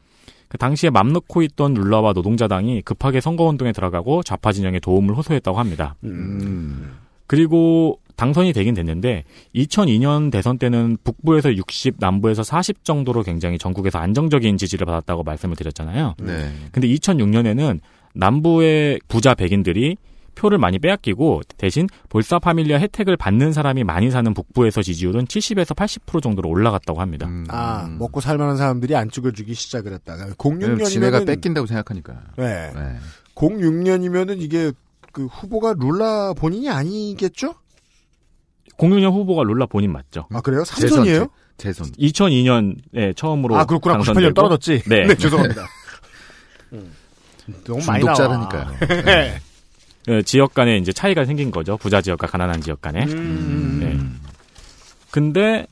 [0.49, 5.97] 그 당시에 맘 놓고 있던 룰라와 노동자당이 급하게 선거운동에 들어가고 좌파 진영에 도움을 호소했다고 합니다.
[6.05, 6.97] 음.
[7.27, 9.25] 그리고 당선이 되긴 됐는데
[9.55, 16.15] 2002년 대선 때는 북부에서 60, 남부에서 40 정도로 굉장히 전국에서 안정적인 지지를 받았다고 말씀을 드렸잖아요.
[16.19, 16.51] 네.
[16.73, 17.81] 근데 2006년에는
[18.15, 19.97] 남부의 부자 백인들이
[20.37, 26.22] 표를 많이 빼앗기고 대신 볼사 파밀리아 혜택을 받는 사람이 많이 사는 북부에서 지지율은 70에서 80%
[26.22, 27.26] 정도로 올라갔다고 합니다.
[27.26, 27.45] 음.
[27.49, 32.20] 아 먹고 살만한 사람들이 안 찍어주기 시작을 했다가 왜냐면 지네가 06년이면은 뺏긴다고 생각하니까.
[32.37, 32.70] 네.
[32.74, 32.97] 네.
[33.34, 34.72] 06년이면은 이게
[35.12, 37.55] 그 후보가 룰라 본인이 아니겠죠?
[38.78, 40.26] 06년 후보가 룰라 본인 맞죠?
[40.32, 40.64] 아 그래요?
[40.64, 41.28] 삼선이에요?
[41.57, 41.87] 재선.
[41.93, 43.95] 2002년에 처음으로 아 그렇구나.
[43.97, 44.82] 98년 당선되고 떨어졌지.
[44.87, 45.14] 네.
[45.14, 45.66] 죄송합니다.
[46.74, 46.93] 음.
[47.64, 48.14] 너무 많이 나와.
[48.16, 49.05] 중독자라니까요.
[49.05, 49.41] 네.
[50.09, 51.77] 예, 지역 간에 이제 차이가 생긴 거죠.
[51.77, 53.05] 부자 지역과 가난한 지역 간에.
[53.07, 53.79] 음.
[53.81, 53.99] 네.
[55.11, 55.67] 근데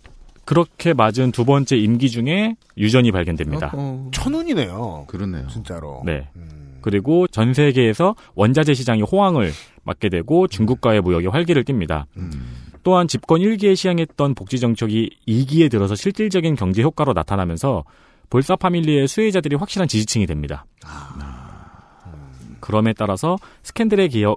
[0.44, 3.70] 그렇게 맞은 두 번째 임기 중에 유전이 발견됩니다.
[3.74, 4.10] 어허.
[4.12, 5.04] 천운이네요.
[5.08, 5.46] 그러네요.
[5.48, 6.02] 진짜로.
[6.04, 6.28] 네.
[6.36, 6.78] 음.
[6.82, 9.52] 그리고 전 세계에서 원자재 시장이 호황을
[9.84, 12.04] 맞게 되고 중국과의 무역이 활기를 띱니다.
[12.16, 12.30] 음.
[12.82, 17.84] 또한 집권 1기에 시행했던 복지 정책이 2기에 들어서 실질적인 경제 효과로 나타나면서
[18.28, 20.66] 볼사 파밀리의 수혜자들이 확실한 지지층이 됩니다.
[22.64, 24.36] 그럼에 따라서 스캔들에 기여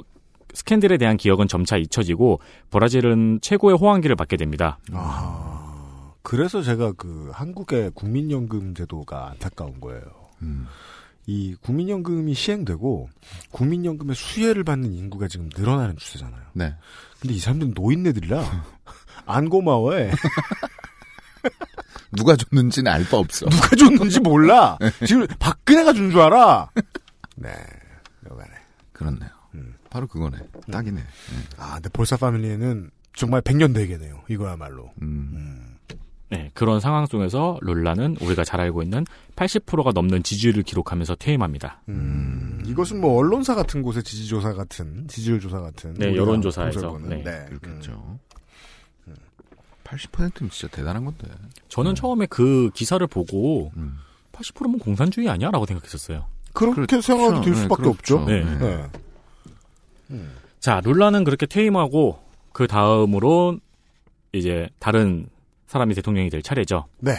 [0.53, 4.79] 스캔들에 대한 기억은 점차 잊혀지고 브라질은 최고의 호황기를 맞게 됩니다.
[4.91, 10.01] 아, 그래서 제가 그 한국의 국민연금 제도가 안타까운 거예요.
[10.41, 10.67] 음.
[11.25, 13.09] 이 국민연금이 시행되고
[13.51, 16.41] 국민연금의 수혜를 받는 인구가 지금 늘어나는 추세잖아요.
[16.53, 16.75] 네.
[17.21, 18.43] 근데 이 사람들은 노인네들이라
[19.25, 20.11] 안 고마워해.
[22.11, 23.45] 누가 줬는지는 알 바 없어.
[23.49, 24.77] 누가 줬는지 몰라.
[25.05, 26.69] 지금 박근혜가 준 줄 알아.
[27.35, 27.49] 네.
[28.97, 29.29] 그렇네요.
[29.55, 29.75] 음.
[29.89, 30.37] 바로 그거네.
[30.71, 31.01] 딱이네.
[31.57, 34.23] 아, 근데 볼사 파밀리에는 정말 백년 대계네요.
[34.27, 34.91] 이거야말로.
[35.01, 35.31] 음.
[35.33, 35.77] 음.
[36.29, 39.05] 네, 그런 상황 속에서 룰라는 우리가 잘 알고 있는
[39.37, 41.81] 80%가 넘는 지지율을 기록하면서 퇴임합니다.
[41.87, 46.81] 음, 이것은 뭐 언론사 같은 곳의 지지조사 같은 지지율 조사 같은 네, 여론조사에서.
[46.81, 48.19] 검색어는, 네, 그렇겠죠.
[49.85, 51.29] 80%는 진짜 대단한 건데.
[51.69, 53.97] 저는 처음에 그 기사를 보고 음.
[54.33, 55.49] 80%면 공산주의 아니야?
[55.49, 56.25] 라고 생각했었어요.
[56.57, 57.01] 그렇게 그렇죠.
[57.01, 58.17] 생각이 들 네, 수밖에 그렇죠.
[58.17, 58.25] 없죠.
[58.25, 58.43] 네.
[60.09, 60.19] 네.
[60.59, 62.19] 자, 룰라는 그렇게 퇴임하고
[62.51, 63.59] 그 다음으로
[64.33, 65.27] 이제 다른
[65.67, 66.85] 사람이 대통령이 될 차례죠.
[66.99, 67.13] 네.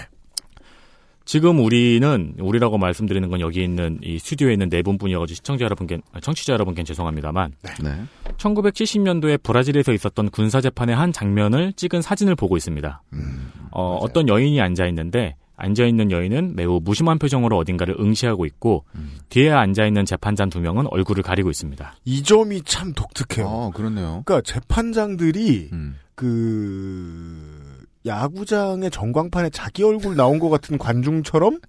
[1.24, 6.20] 지금 우리는 우리라고 말씀드리는 건 여기 있는 이 스튜디오에 있는 네 분뿐이어가지고 시청자 여러분께 아,
[6.20, 8.03] 청취자 여러분께 죄송합니다만 네.
[8.39, 13.03] 1970년도에 브라질에서 있었던 군사 재판의 한 장면을 찍은 사진을 보고 있습니다.
[13.12, 13.53] 음.
[13.72, 19.18] 어, 어떤 여인이 앉아 있는데 앉아 있는 여인은 매우 무심한 표정으로 어딘가를 응시하고 있고 음.
[19.28, 21.94] 뒤에 앉아 있는 재판장 두 명은 얼굴을 가리고 있습니다.
[22.04, 23.46] 이 점이 참 독특해요.
[23.46, 24.22] 어, 그렇네요.
[24.24, 25.96] 그러니까 재판장들이 음.
[26.14, 31.61] 그 야구장의 전광판에 자기 얼굴 나온 것 같은 관중처럼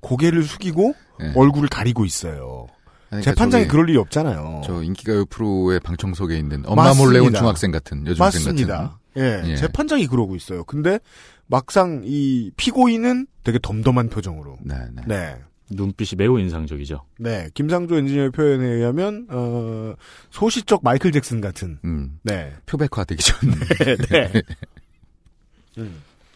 [0.00, 1.32] 고개를 숙이고 네.
[1.34, 2.66] 얼굴을 가리고 있어요.
[3.08, 4.60] 그러니까 재판장이 저기 그럴 일이 없잖아요.
[4.64, 7.04] 저 인기가요 프로의 방청석에 있는 엄마 맞습니다.
[7.06, 8.40] 몰래 온 중학생 같은 여중생 같은.
[8.40, 8.98] 맞습니다.
[9.16, 9.56] 예, 예.
[9.56, 10.64] 재판장이 그러고 있어요.
[10.64, 11.00] 근데
[11.48, 14.58] 막상 이 피고인은 되게 덤덤한 표정으로.
[14.62, 15.02] 네, 네.
[15.06, 15.36] 네.
[15.70, 17.04] 눈빛이 매우 인상적이죠.
[17.18, 17.48] 네.
[17.54, 19.94] 김상조 엔지니어의 표현에 의하면, 어,
[20.30, 21.78] 소시적 마이클 잭슨 같은.
[21.84, 22.18] 음.
[22.22, 22.52] 네.
[22.66, 23.38] 표백화되기 전.
[24.10, 24.42] 네.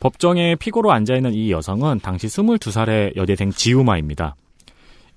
[0.01, 4.37] 법정에 피고로 앉아 있는 이 여성은 당시 22살의 여대생 지우마입니다.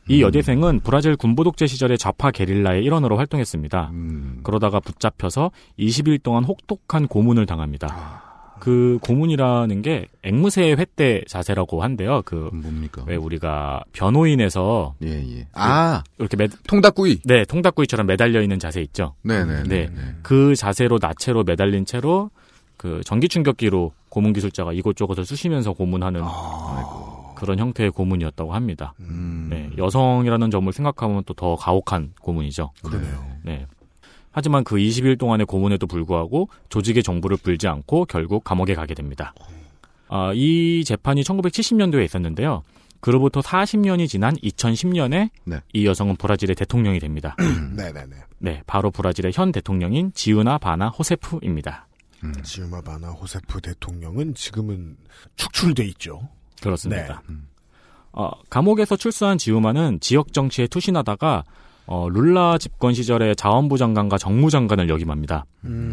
[0.08, 3.90] 이 여대생은 브라질 군부 독재 시절의 좌파 게릴라의 일원으로 활동했습니다.
[3.92, 4.40] 음.
[4.44, 8.25] 그러다가 붙잡혀서 20일 동안 혹독한 고문을 당합니다.
[8.60, 12.22] 그 고문이라는 게 앵무새 횟대 자세라고 한데요.
[12.26, 13.04] 그 뭡니까?
[13.06, 15.48] 왜 우리가 변호인에서 예, 예.
[15.54, 17.22] 아, 이렇게 매, 통닭구이.
[17.26, 19.14] 네 통닭구이처럼 매달려 있는 자세 있죠.
[19.24, 19.70] 네, 네, 네.
[19.70, 19.90] 네.
[19.94, 20.16] 네.
[20.24, 22.32] 그 자세로 나체로 매달린 채로
[22.78, 26.22] 그 전기 충격기로 고문 기술자가 이곳저곳을 쑤시면서 고문하는
[27.36, 28.94] 그런 형태의 고문이었다고 합니다.
[29.02, 29.48] 음.
[29.50, 32.72] 네, 여성이라는 점을 생각하면 또 더 가혹한 고문이죠.
[32.82, 33.26] 그러네요.
[33.44, 33.66] 네.
[34.36, 39.34] 하지만 그 20일 동안의 고문에도 불구하고 조직의 정부를 불지 않고 결국 감옥에 가게 됩니다.
[40.10, 42.62] 아, 이 재판이 1970년도에 있었는데요.
[43.00, 45.62] 그로부터 40년이 지난 2010년에 네.
[45.72, 47.38] 이 여성은 브라질의 대통령이 됩니다.
[47.78, 48.16] 네네네.
[48.40, 51.88] 네, 바로 브라질의 현 대통령인 지우나 바나 호세프입니다.
[52.44, 54.98] 지우마 바나 호세프 대통령은 지금은
[55.38, 56.28] 축출돼 있죠.
[56.62, 57.24] 그렇습니다.
[57.30, 57.36] 네.
[58.12, 61.46] 어, 감옥에서 출소한 지우마는 지역 정치에 투신하다가
[61.88, 65.46] 어, 룰라 집권 시절에 자원부 장관과 정무 장관을 역임합니다.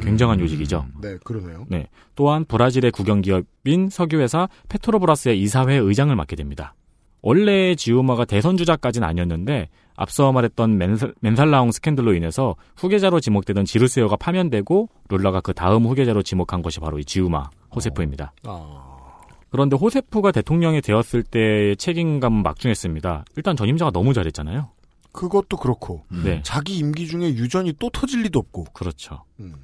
[0.02, 0.86] 굉장한 요직이죠.
[1.00, 1.66] 네, 그러네요.
[1.68, 1.86] 네.
[2.14, 6.74] 또한 브라질의 국영기업인 석유회사 페트로브라스의 이사회 의장을 맡게 됩니다.
[7.22, 14.88] 원래 지우마가 대선 주자까지는 아니었는데 앞서 말했던 맨살, 맨살라옹 스캔들로 인해서 후계자로 지목되던 지루스요가 파면되고
[15.08, 18.32] 룰라가 그 다음 후계자로 지목한 것이 바로 이 지우마 호세프입니다.
[18.44, 19.20] 아,
[19.50, 23.24] 그런데 호세프가 대통령이 되었을 때의 책임감은 막중했습니다.
[23.36, 24.70] 일단 전임자가 너무 잘했잖아요.
[25.12, 28.64] 그것도 그렇고 네, 자기 임기 중에 유전이 또 터질 리도 없고.
[28.72, 29.24] 그렇죠.
[29.40, 29.54] 음.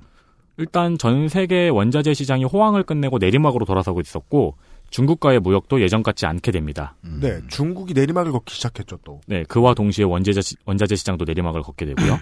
[0.59, 4.57] 일단 전 세계 원자재 시장이 호황을 끝내고 내리막으로 돌아서고 있었고
[4.91, 6.97] 중국과의 무역도 예전 같지 않게 됩니다.
[7.05, 7.19] 음.
[7.23, 9.21] 네, 중국이 내리막을 걷기 시작했죠 또.
[9.27, 12.19] 네, 그와 동시에 원자재, 시- 원자재 시장도 내리막을 걷게 되고요.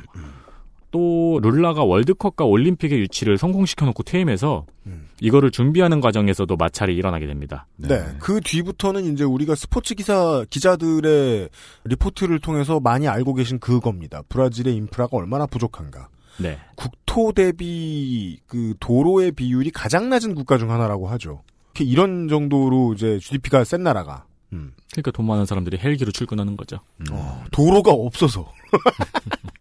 [0.91, 5.09] 또 룰라가 월드컵과 올림픽의 유치를 성공시켜놓고 퇴임해서 음.
[5.21, 7.67] 이거를 준비하는 과정에서도 마찰이 일어나게 됩니다.
[7.77, 8.05] 네.
[8.19, 11.49] 그 뒤부터는 이제 우리가 스포츠 기사 기자들의
[11.85, 14.23] 리포트를 통해서 많이 알고 계신 그겁니다.
[14.29, 16.09] 브라질의 인프라가 얼마나 부족한가.
[16.39, 21.43] 네, 국토 대비 그 도로의 비율이 가장 낮은 국가 중 하나라고 하죠.
[21.75, 24.73] 이렇게 이런 정도로 이제 GDP가 센 나라가 음.
[24.93, 26.81] 그러니까 돈 많은 사람들이 헬기로 출근하는 거죠.
[27.11, 28.53] 어, 도로가 없어서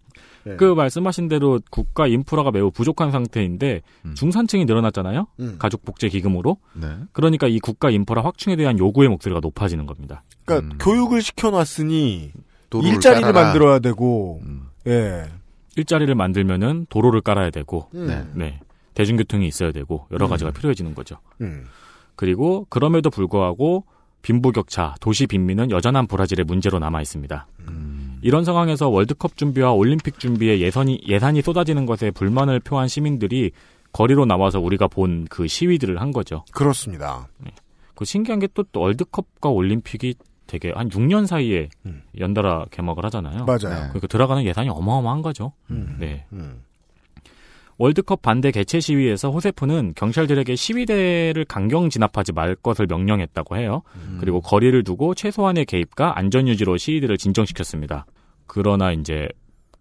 [0.45, 0.55] 네.
[0.57, 4.13] 그 말씀하신 대로 국가 인프라가 매우 부족한 상태인데 음.
[4.15, 5.27] 중산층이 늘어났잖아요.
[5.39, 5.55] 음.
[5.57, 6.57] 가족 복제 기금으로.
[6.73, 6.87] 네.
[7.11, 10.23] 그러니까 이 국가 인프라 확충에 대한 요구의 목소리가 높아지는 겁니다.
[10.45, 10.77] 그러니까 음.
[10.77, 12.31] 교육을 시켜놨으니
[12.83, 13.45] 일자리를 깔아라.
[13.45, 14.67] 만들어야 되고 음.
[14.87, 15.25] 예.
[15.75, 18.07] 일자리를 만들면은 도로를 깔아야 되고, 음.
[18.07, 18.25] 네.
[18.33, 18.59] 네.
[18.93, 21.17] 대중교통이 있어야 되고, 여러 가지가 필요해지는 거죠.
[21.41, 21.65] 음.
[22.15, 23.83] 그리고 그럼에도 불구하고
[24.21, 27.47] 빈부격차, 도시 빈민은 여전한 브라질의 문제로 남아 있습니다.
[27.67, 27.94] 음.
[28.25, 33.51] 이런 상황에서 월드컵 준비와 올림픽 준비에 예산이 예산이 쏟아지는 것에 불만을 표한 시민들이
[33.91, 36.43] 거리로 나와서 우리가 본 그 시위들을 한 거죠.
[36.51, 37.27] 그렇습니다.
[37.93, 40.15] 그 신기한 게 또 월드컵과 올림픽이
[40.47, 42.01] 되게 한 6년 사이에 음.
[42.19, 43.45] 연달아 개막을 하잖아요.
[43.45, 43.59] 맞아요.
[43.93, 45.53] 그러니까 들어가는 예산이 어마어마한 거죠.
[45.69, 45.97] 음.
[45.99, 46.25] 네.
[46.33, 46.63] 음.
[47.77, 53.83] 월드컵 반대 개최 시위에서 호세프는 경찰들에게 시위대를 강경 진압하지 말 것을 명령했다고 해요.
[53.95, 54.17] 음.
[54.19, 58.07] 그리고 거리를 두고 최소한의 개입과 안전 유지로 시위들을 진정시켰습니다.
[58.47, 59.27] 그러나 이제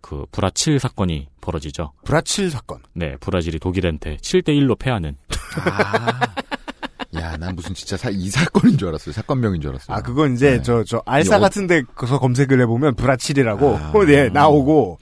[0.01, 1.93] 그 브라칠 사건이 벌어지죠.
[2.05, 2.79] 브라칠 사건.
[2.93, 5.17] 네, 브라질이 독일한테 7대 1로 패하는.
[5.65, 6.21] 아.
[7.17, 9.13] 야, 난 무슨 진짜 사, 이 사건인 줄 알았어요.
[9.13, 9.97] 사건명인 줄 알았어요.
[9.97, 10.63] 아, 그건 이제 네.
[10.63, 13.93] 저, 저, 알사 이 어- 같은 데서 검색을 해보면 브라칠이라고, 아.
[14.07, 14.99] 네, 나오고,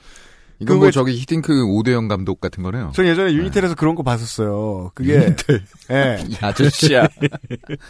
[0.59, 2.93] 이건 그뭐 왜- 저기 히딩크 오대영 감독 같은 거네요.
[2.95, 4.93] 전 예전에 유니텔에서 그런 거 봤었어요.
[4.95, 5.65] 그게, 유니텔.
[5.91, 7.09] 예, 이 아저씨야.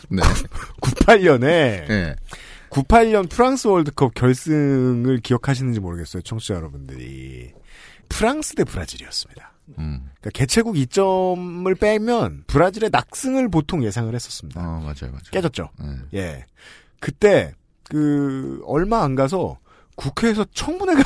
[0.09, 0.23] 네.
[0.81, 1.41] 98년에,
[1.89, 2.15] 네.
[2.73, 7.53] 98년 프랑스 월드컵 결승을 기억하시는지 모르겠어요, 청취자 여러분들이.
[8.09, 9.53] 프랑스 대 브라질이었습니다.
[9.79, 10.11] 음.
[10.21, 14.61] 그러니까 개최국 2점을 빼면 브라질의 낙승을 보통 예상을 했었습니다.
[14.61, 15.23] 어, 맞아요, 맞아요.
[15.31, 15.71] 깨졌죠.
[15.79, 15.97] 네.
[16.15, 16.45] 예.
[16.99, 17.55] 그때
[17.85, 19.59] 그 얼마 안 가서
[19.97, 21.03] 국회에서 청문회가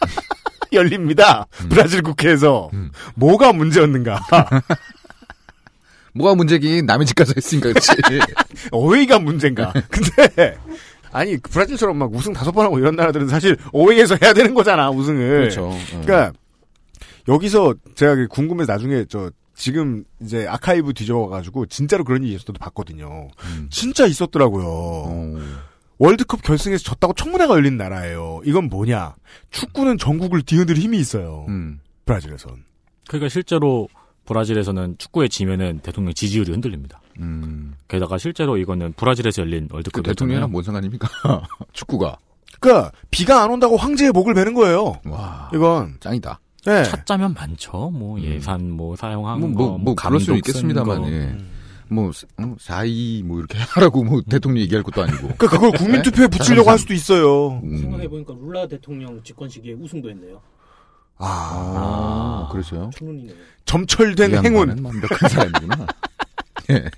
[0.72, 1.46] 열립니다.
[1.70, 2.90] 브라질 국회에서 음.
[3.14, 4.20] 뭐가 문제였는가?
[6.14, 7.92] 뭐가 문제긴 남의 집 가서 했으니까 그렇지.
[8.72, 9.72] 어웨이가 문제인가?
[9.90, 10.58] 근데
[11.12, 15.38] 아니 브라질처럼 막 우승 다섯 번 하고 이런 나라들은 사실 어웨이에서 해야 되는 거잖아 우승을.
[15.40, 15.68] 그렇죠.
[15.70, 16.02] 네.
[16.02, 16.32] 그러니까
[17.28, 23.28] 여기서 제가 궁금해서 나중에 저 지금 이제 아카이브 뒤져가지고 진짜로 그런 일이 있었던 봤거든요.
[23.44, 23.68] 음.
[23.70, 24.66] 진짜 있었더라고요.
[24.66, 25.38] 어.
[25.98, 28.40] 월드컵 결승에서 졌다고 청문회가 열린 나라예요.
[28.44, 29.16] 이건 뭐냐?
[29.50, 31.44] 축구는 전국을 뒤흔들 힘이 있어요.
[31.48, 31.80] 음.
[32.06, 32.64] 브라질에선.
[33.06, 33.88] 그러니까 실제로
[34.30, 37.00] 브라질에서는 축구에 지면은 대통령 지지율이 흔들립니다.
[37.18, 37.74] 음.
[37.88, 41.08] 게다가 실제로 이거는 브라질에서 열린 그 월드컵 대통령이랑 뭔 상관입니까?
[41.72, 42.16] 축구가.
[42.60, 44.94] 그러니까 비가 안 온다고 황제의 목을 베는 거예요.
[45.04, 45.50] 와.
[45.52, 46.38] 이건 짱이다.
[46.64, 46.84] 네.
[46.84, 47.90] 찾자면 많죠.
[47.90, 51.10] 뭐 예산 뭐 사용한 뭐, 거, 뭐, 뭐, 수는 감독 쓴 있겠습니다만, 거.
[51.10, 51.36] 예.
[51.88, 55.22] 뭐, 어, 4.2, 뭐, 이렇게 하라고, 뭐, 대통령이 얘기할 것도 아니고.
[55.36, 57.60] 그러니까 그걸 국민 투표에 붙이려고 할 수도 있어요.
[57.64, 57.78] 음.
[57.78, 60.40] 생각해 보니까 룰라 대통령 집권 시기에 우승도 했네요.
[61.20, 62.90] 아, 아, 그러세요?
[62.94, 63.34] 천운이네요.
[63.64, 64.68] 점철된 이 행운.
[64.68, 65.86] 양반은 완벽한 사람이구나.
[66.70, 66.90] 예.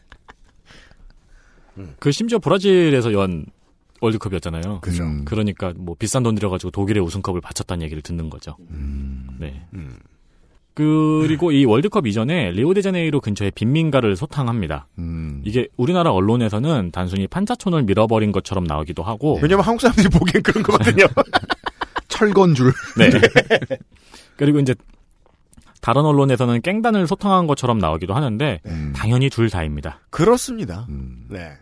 [1.99, 3.47] 그 심지어 브라질에서 연
[4.01, 4.81] 월드컵이었잖아요.
[4.81, 5.05] 그죠.
[5.05, 5.25] 음.
[5.25, 8.57] 그러니까 뭐 비싼 돈 들여가지고 독일의 우승컵을 바쳤다는 얘기를 듣는 거죠.
[8.71, 9.29] 음.
[9.39, 9.65] 네.
[9.75, 9.99] 음.
[10.75, 14.87] 그리고 이 월드컵 이전에 리오데자네이루 근처에 빈민가를 소탕합니다.
[14.99, 15.43] 음.
[15.45, 21.05] 이게 우리나라 언론에서는 단순히 판자촌을 밀어버린 것처럼 나오기도 하고 왜냐면 한국 사람들이 보기엔 그런 거거든요.
[22.13, 22.73] 철건줄.
[22.99, 23.11] 네.
[24.37, 24.75] 그리고 이제
[25.81, 28.93] 다른 언론에서는 깽단을 소탕한 것처럼 나오기도 하는데 음.
[28.95, 30.01] 당연히 둘 다입니다.
[30.11, 30.87] 그렇습니다.
[30.91, 31.27] 음.
[31.29, 31.53] 네.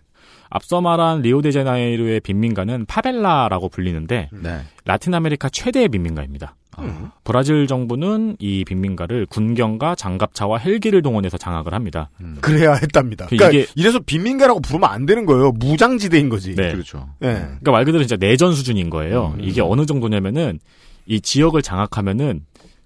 [0.51, 4.61] 앞서 말한 리오데자네이루의 빈민가는 파벨라라고 불리는데 네.
[4.84, 6.57] 라틴 아메리카 최대의 빈민가입니다.
[6.83, 7.12] 아.
[7.24, 12.11] 브라질 정부는 이 빈민가를 군경과 장갑차와 헬기를 동원해서 장악을 합니다.
[12.41, 13.26] 그래야 했답니다.
[13.26, 15.53] 그 그러니까 이게- 이래서 빈민가라고 부르면 안 되는 거예요.
[15.53, 16.55] 무장지대인 거지.
[16.55, 16.72] 네.
[16.72, 17.09] 그렇죠.
[17.22, 17.33] 예.
[17.35, 19.35] 그러니까 말 그대로 진짜 내전 수준인 거예요.
[19.37, 19.41] 음.
[19.45, 20.59] 이게 어느 정도냐면은
[21.07, 22.45] 이 지역을 장악하면은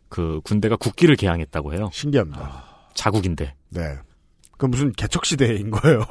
[0.09, 1.91] 그 군대가 국기를 게양했다고 해요.
[1.93, 2.65] 신기합니다.
[2.95, 3.55] 자국인데.
[3.71, 3.95] 네.
[4.57, 6.05] 그 무슨 개척 시대인 거예요.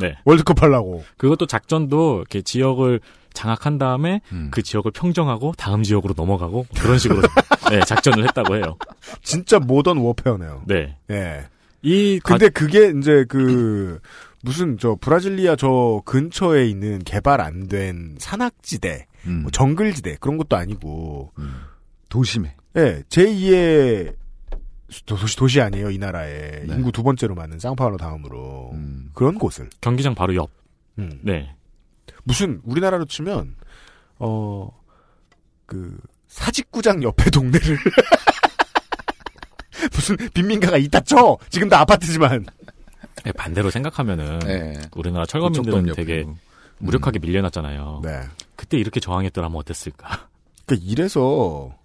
[0.00, 0.16] 네.
[0.26, 1.04] 월드컵 하려고.
[1.16, 3.00] 그것도 작전도 이렇게 지역을
[3.34, 4.48] 장악한 다음에 음.
[4.50, 7.22] 그 지역을 평정하고 다음 지역으로 넘어가고 그런 식으로
[7.70, 8.76] 네, 작전을 했다고 해요.
[9.22, 10.62] 진짜 모던 워페어네요.
[10.66, 10.96] 네.
[11.10, 11.46] 예.
[11.82, 14.00] 이 과- 근데 그게 이제 그
[14.42, 19.42] 무슨 저 브라질리아 저 근처에 있는 개발 안 된 산악지대, 음.
[19.42, 21.54] 뭐 정글지대 그런 것도 아니고 음.
[22.08, 22.54] 도심에.
[22.76, 24.14] 예, 제2의
[25.06, 26.74] 도시 도시 아니에요 이 나라에 네.
[26.74, 29.10] 인구 두 번째로 많은 상파울로 다음으로 음.
[29.14, 30.50] 그런 곳을 경기장 바로 옆.
[30.98, 31.20] 음.
[31.22, 31.54] 네.
[32.28, 33.56] 무슨 우리나라로 치면
[34.18, 34.78] 어
[35.68, 35.98] 그
[36.28, 37.78] 사직구장 옆에 동네를
[39.92, 42.46] 무슨 빈민가가 있다 쳐 지금도 아파트지만
[43.22, 44.80] 네, 반대로 생각하면은 네.
[44.96, 46.36] 우리나라 철거민들은 되게 뭐.
[46.78, 48.00] 무력하게 밀려났잖아요.
[48.02, 48.22] 네
[48.56, 50.28] 그때 이렇게 저항했더라면 어땠을까?
[50.64, 51.76] 그러니까 이래서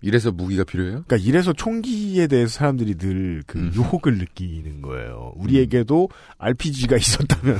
[0.00, 1.04] 이래서 무기가 필요해요?
[1.06, 3.72] 그러니까 이래서 총기에 대해서 사람들이 늘그 음.
[3.74, 5.32] 유혹을 느끼는 거예요.
[5.36, 7.58] 우리에게도 RPG가 있었다면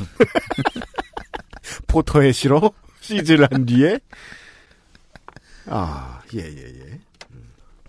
[1.86, 3.98] 포터에 실어 시즈를 한 뒤에
[5.66, 7.00] 아 예 예, 예.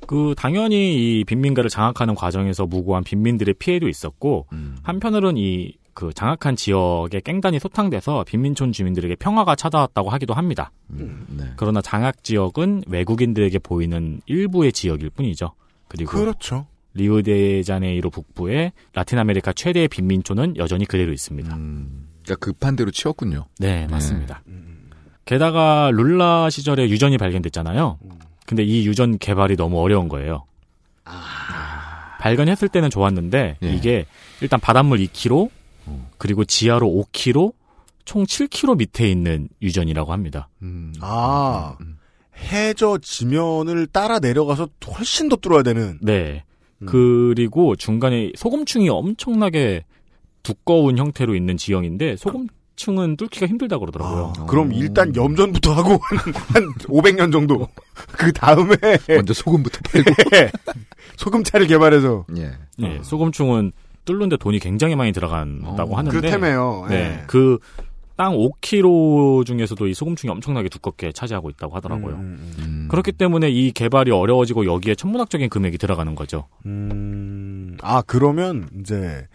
[0.06, 4.78] 그 당연히 이 빈민가를 장악하는 과정에서 무고한 빈민들의 피해도 있었고 음.
[4.84, 10.72] 한편으로는 이그 장악한 지역에 깽단이 소탕돼서 빈민촌 주민들에게 평화가 찾아왔다고 하기도 합니다.
[10.92, 11.26] 음.
[11.30, 11.46] 네.
[11.56, 15.54] 그러나 장악 지역은 외국인들에게 보이는 일부의 지역일 뿐이죠.
[15.88, 16.68] 그리고 그렇죠.
[16.96, 21.56] 리오데자네이루 북부의 라틴 아메리카 최대의 빈민촌은 여전히 그대로 있습니다.
[21.56, 22.03] 음.
[22.24, 23.46] 그러니까 급한 대로 치웠군요.
[23.60, 24.44] 네, 맞습니다.
[25.26, 28.00] 게다가 룰라 시절에 유전이 발견됐잖아요.
[28.46, 30.46] 근데 이 유전 개발이 너무 어려운 거예요.
[32.20, 33.74] 발견했을 때는 좋았는데 예.
[33.74, 34.06] 이게
[34.42, 35.50] 일단 바닷물 2km
[36.18, 37.54] 그리고 지하로 5km
[38.06, 40.50] 총 7km 밑에 있는 유전이라고 합니다.
[40.62, 40.94] 음.
[41.02, 41.78] 아,
[42.38, 46.00] 해저 지면을 따라 내려가서 훨씬 더 뚫어야 되는.
[46.02, 46.44] 네.
[46.82, 46.86] 음.
[46.86, 49.86] 그리고 중간에 소금층이 엄청나게
[50.44, 54.34] 두꺼운 형태로 있는 지형인데 소금 층은 뚫기가 힘들다 그러더라고요.
[54.38, 57.68] 아, 그럼 일단 염전부터 하고 한, 한 500년 정도.
[58.12, 58.76] 그 다음에
[59.08, 60.12] 먼저 소금부터 팔고.
[61.18, 62.26] 소금차를 개발해서.
[62.38, 62.52] 예.
[62.78, 63.72] 네, 소금층은
[64.06, 66.88] 뚫는데 돈이 굉장히 많이 들어간다고 어, 하는데 그렇다며요.
[66.90, 67.24] 네, 예.
[67.28, 72.16] 그땅 5km 중에서도 이 소금층이 엄청나게 두껍게 차지하고 있다고 하더라고요.
[72.16, 72.88] 음, 음.
[72.90, 76.48] 그렇기 때문에 이 개발이 어려워지고 여기에 천문학적인 금액이 들어가는 거죠.
[76.66, 79.28] 음, 아, 그러면, 이제,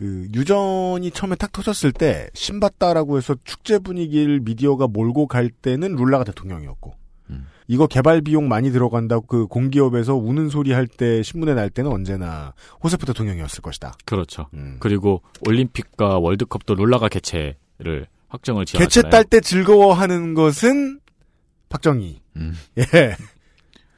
[0.00, 6.24] 그, 유전이 처음에 탁 터졌을 때, 신봤다라고 해서 축제 분위기를 미디어가 몰고 갈 때는 룰라가
[6.24, 6.94] 대통령이었고,
[7.28, 7.46] 음.
[7.68, 12.54] 이거 개발 비용 많이 들어간다고 그 공기업에서 우는 소리 할 때 신문에 날 때는 언제나
[12.82, 13.92] 호세프 대통령이었을 것이다.
[14.06, 14.46] 그렇죠.
[14.54, 14.78] 음.
[14.80, 18.88] 그리고 올림픽과 월드컵도 룰라가 개최를 확정을 지었잖아요.
[18.88, 20.98] 개최 딸 때 즐거워하는 것은
[21.68, 22.22] 박정희.
[22.36, 22.56] 음.
[22.78, 23.16] 예.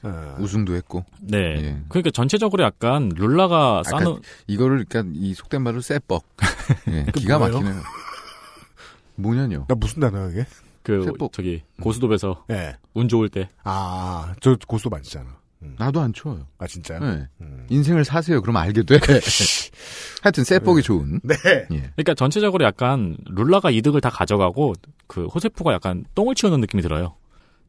[0.02, 1.04] 어, 우승도 했고.
[1.20, 1.38] 네.
[1.38, 1.80] 예.
[1.88, 6.22] 그러니까 전체적으로 약간 룰라가 아까 싸는 이거를 그러니까 이 속된 말로 쎄뻑.
[6.88, 7.38] 예, 그 기가?
[7.38, 7.80] 막히네요.
[9.16, 9.66] 뭐냐뇨.
[9.68, 10.46] 나 무슨 단어야, 이게?
[10.82, 11.32] 그 세법.
[11.32, 12.76] 저기 고수도에서 예.
[12.94, 15.36] 운 좋을 때 아, 저 고스톱 안 치잖아.
[15.62, 15.76] 음.
[15.78, 16.46] 나도 안 쳐요.
[16.58, 16.98] 아, 진짜요?
[16.98, 17.28] 네.
[17.40, 17.66] 음.
[17.70, 18.40] 인생을 사세요.
[18.40, 18.98] 그럼 알게 돼.
[20.22, 21.20] 하여튼 쎄뻑이 좋은.
[21.22, 21.34] 네.
[21.70, 21.90] 예.
[21.94, 24.74] 그러니까 전체적으로 약간 룰라가 이득을 다 가져가고
[25.06, 27.14] 그 호세프가 약간 똥을 치우는 느낌이 들어요.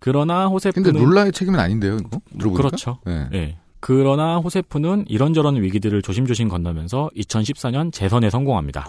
[0.04, 2.20] 그러나 호세프는 근데 룰라의 책임은 아닌데요, 이거?
[2.38, 2.58] 들어보니까.
[2.58, 2.98] 그렇죠.
[3.08, 3.30] 예.
[3.34, 3.58] 예.
[3.80, 8.86] 그러나 호세프는 이런저런 위기들을 조심조심 건너면서 2014년 재선에 성공합니다.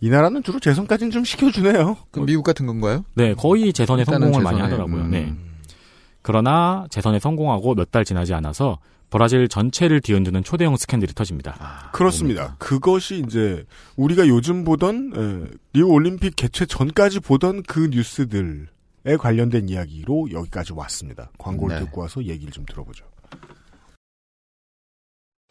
[0.00, 1.96] 이 나라는 주로 재선까지는 좀 시켜주네요.
[2.12, 3.04] 그럼 미국 같은 건가요?
[3.14, 5.02] 네, 거의 재선에 성공을 많이 재선에, 하더라고요.
[5.02, 5.10] 음.
[5.10, 5.34] 네.
[6.22, 8.78] 그러나 재선에 성공하고 몇 달 지나지 않아서
[9.10, 11.56] 브라질 전체를 뒤흔드는 초대형 스캔들이 터집니다.
[11.58, 12.54] 아, 그렇습니다.
[12.58, 13.64] 그것이 이제
[13.96, 18.66] 우리가 요즘 보던 에, 리우 올림픽 개최 전까지 보던 그 뉴스들에
[19.16, 21.30] 관련된 이야기로 여기까지 왔습니다.
[21.38, 21.84] 광고를 네.
[21.84, 23.04] 듣고 와서 얘기를 좀 들어보죠.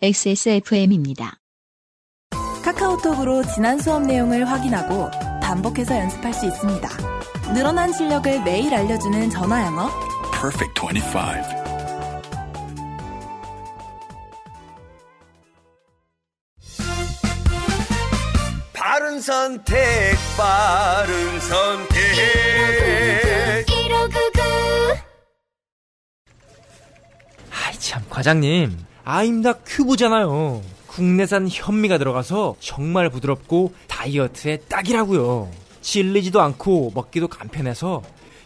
[0.01, 1.39] XSFM입니다.
[2.63, 5.09] 카카오톡으로 지난 수업 내용을 확인하고
[5.41, 6.87] 반복해서 연습할 수 있습니다.
[7.53, 9.89] 늘어난 실력을 매일 알려주는 전화 영어.
[10.39, 11.67] Perfect 25.
[18.73, 22.86] 바른 선택, 바른 선택.
[27.87, 28.77] 참 과장님.
[29.05, 30.61] 아임닭 큐브잖아요.
[30.87, 35.49] 국내산 현미가 들어가서 정말 부드럽고 다이어트에 딱이라고요.
[35.79, 38.03] 질리지도 않고 먹기도 간편해서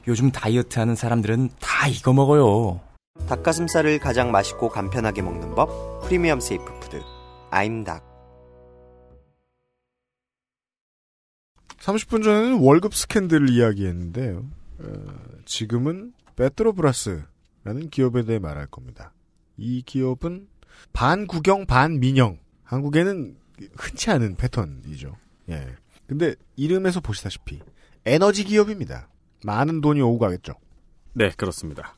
[0.07, 2.81] 요즘 다이어트 하는 사람들은 다 이거 먹어요.
[3.27, 7.01] 닭가슴살을 가장 맛있고 간편하게 먹는 법 Premium Safe Food
[7.49, 8.05] 아임닭.
[11.79, 14.45] 30분 전에는 월급 스캔들을 이야기했는데요.
[14.83, 14.85] 어,
[15.45, 19.13] 지금은 페트로브라스라는 기업에 대해 말할 겁니다.
[19.61, 20.47] 이 기업은
[20.91, 22.39] 반국영 반민영.
[22.63, 23.35] 한국에는
[23.77, 25.15] 흔치 않은 패턴이죠.
[25.49, 25.67] 예.
[26.07, 27.59] 근데 이름에서 보시다시피
[28.05, 29.07] 에너지 기업입니다.
[29.45, 30.53] 많은 돈이 오고 가겠죠.
[31.13, 31.95] 네, 그렇습니다.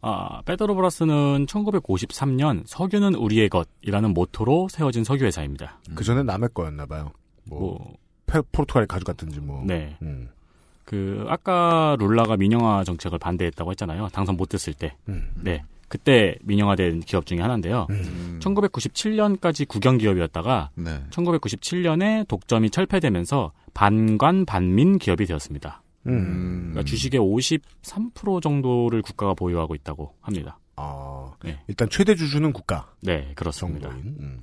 [0.00, 5.80] 아, 페드로브라스는 1953년 석유는 우리의 것이라는 모토로 세워진 석유회사입니다.
[5.94, 7.12] 그 전에 남의 거였나 봐요.
[7.44, 7.94] 뭐, 뭐,
[8.26, 9.62] 페- 포르투갈에 가져갔든지 뭐.
[9.66, 9.96] 네.
[10.02, 10.28] 음.
[10.84, 14.08] 그, 아까 룰라가 민영화 정책을 반대했다고 했잖아요.
[14.12, 14.96] 당선 못했을 때.
[15.08, 15.30] 음.
[15.36, 15.64] 네.
[15.92, 17.86] 그때 민영화된 기업 중에 하나인데요.
[17.90, 18.40] 음.
[18.40, 21.02] 1997년까지 국영 기업이었다가 네.
[21.10, 25.82] 1997년에 독점이 철폐되면서 반관 반민 기업이 되었습니다.
[26.06, 26.70] 음.
[26.70, 30.58] 그러니까 주식의 53% 정도를 국가가 보유하고 있다고 합니다.
[30.76, 31.60] 아, 네.
[31.68, 32.90] 일단 최대 주주는 국가.
[33.02, 33.90] 네, 그렇습니다.
[33.90, 34.40] 음.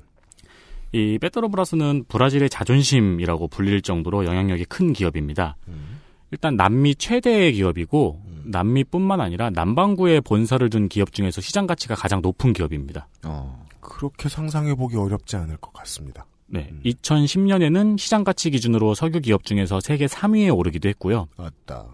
[0.91, 5.57] 이 페트로브라스는 브라질의 자존심이라고 불릴 정도로 영향력이 큰 기업입니다.
[5.67, 5.99] 음.
[6.29, 12.53] 일단 남미 최대의 기업이고 남미뿐만 아니라 남반구에 본사를 둔 기업 중에서 시장 가치가 가장 높은
[12.53, 13.07] 기업입니다.
[13.25, 13.65] 어.
[13.79, 16.25] 그렇게 상상해 보기 어렵지 않을 것 같습니다.
[16.47, 21.27] 네, 2010년에는 시장 가치 기준으로 석유 기업 중에서 세계 3위에 오르기도 했고요.
[21.37, 21.85] 맞다.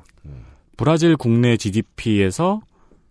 [0.78, 2.62] 브라질 국내 GDP에서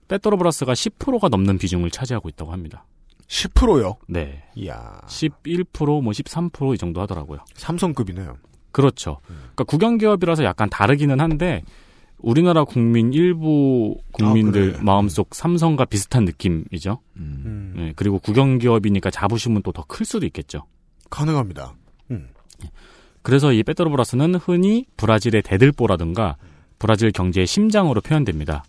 [0.08, 2.84] 페트로브라스가 10%가 넘는 비중을 차지하고 있다고 합니다.
[3.26, 3.96] 10%요?
[4.06, 4.44] 네.
[4.54, 5.00] 이야.
[5.06, 7.40] 11%, 뭐 13%이 정도 하더라고요.
[7.54, 8.36] 삼성급이네요.
[8.70, 9.18] 그렇죠.
[9.26, 11.62] 그러니까 국영 기업이라서 약간 다르기는 한데
[12.24, 14.82] 우리나라 국민 일부 국민들 아.
[14.82, 17.00] 마음속 삼성과 비슷한 느낌이죠.
[17.16, 17.74] 음.
[17.76, 20.64] 네, 그리고 국영기업이니까 자부심은 또 더 클 수도 있겠죠.
[21.10, 21.74] 가능합니다.
[22.10, 22.28] 음.
[23.22, 26.36] 그래서 이 페트로브라스는 흔히 브라질의 대들보라든가
[26.78, 28.64] 브라질 경제의 심장으로 표현됩니다.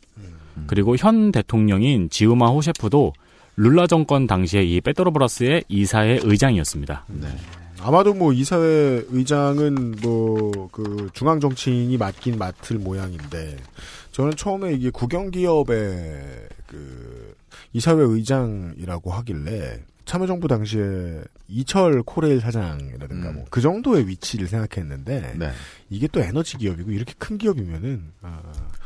[0.68, 3.14] 그리고 현 대통령인 지우마 호셰프도
[3.58, 7.06] 룰라 정권 당시에 이 페트로브라스의 이사회 의장이었습니다.
[7.88, 13.58] 아마도 뭐 이사회 의장은 뭐 그 중앙 정치인이 맡긴 맡을 모양인데
[14.12, 17.36] 저는 처음에 이게 국영기업의 그
[17.74, 25.36] 이사회 의장이라고 하길래 참여정부 당시에 이철 코레일 사장이라든가 뭐그 정도의 위치를 생각했는데
[25.90, 28.42] 이게 또 에너지 기업이고 이렇게 큰 기업이면은 아,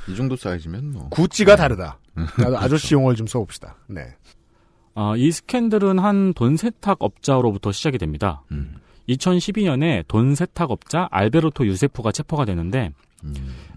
[0.07, 1.97] 이 정도 사이즈면 뭐 구찌가 다르다.
[2.37, 3.75] 나도 아저씨 용어를 좀 써봅시다.
[3.87, 4.13] 네.
[4.95, 8.43] 아, 이 스캔들은 한 돈 세탁 업자로부터 시작이 됩니다.
[9.09, 12.91] 2012년에 돈 세탁업자 알베르토 유세포가 체포가 되는데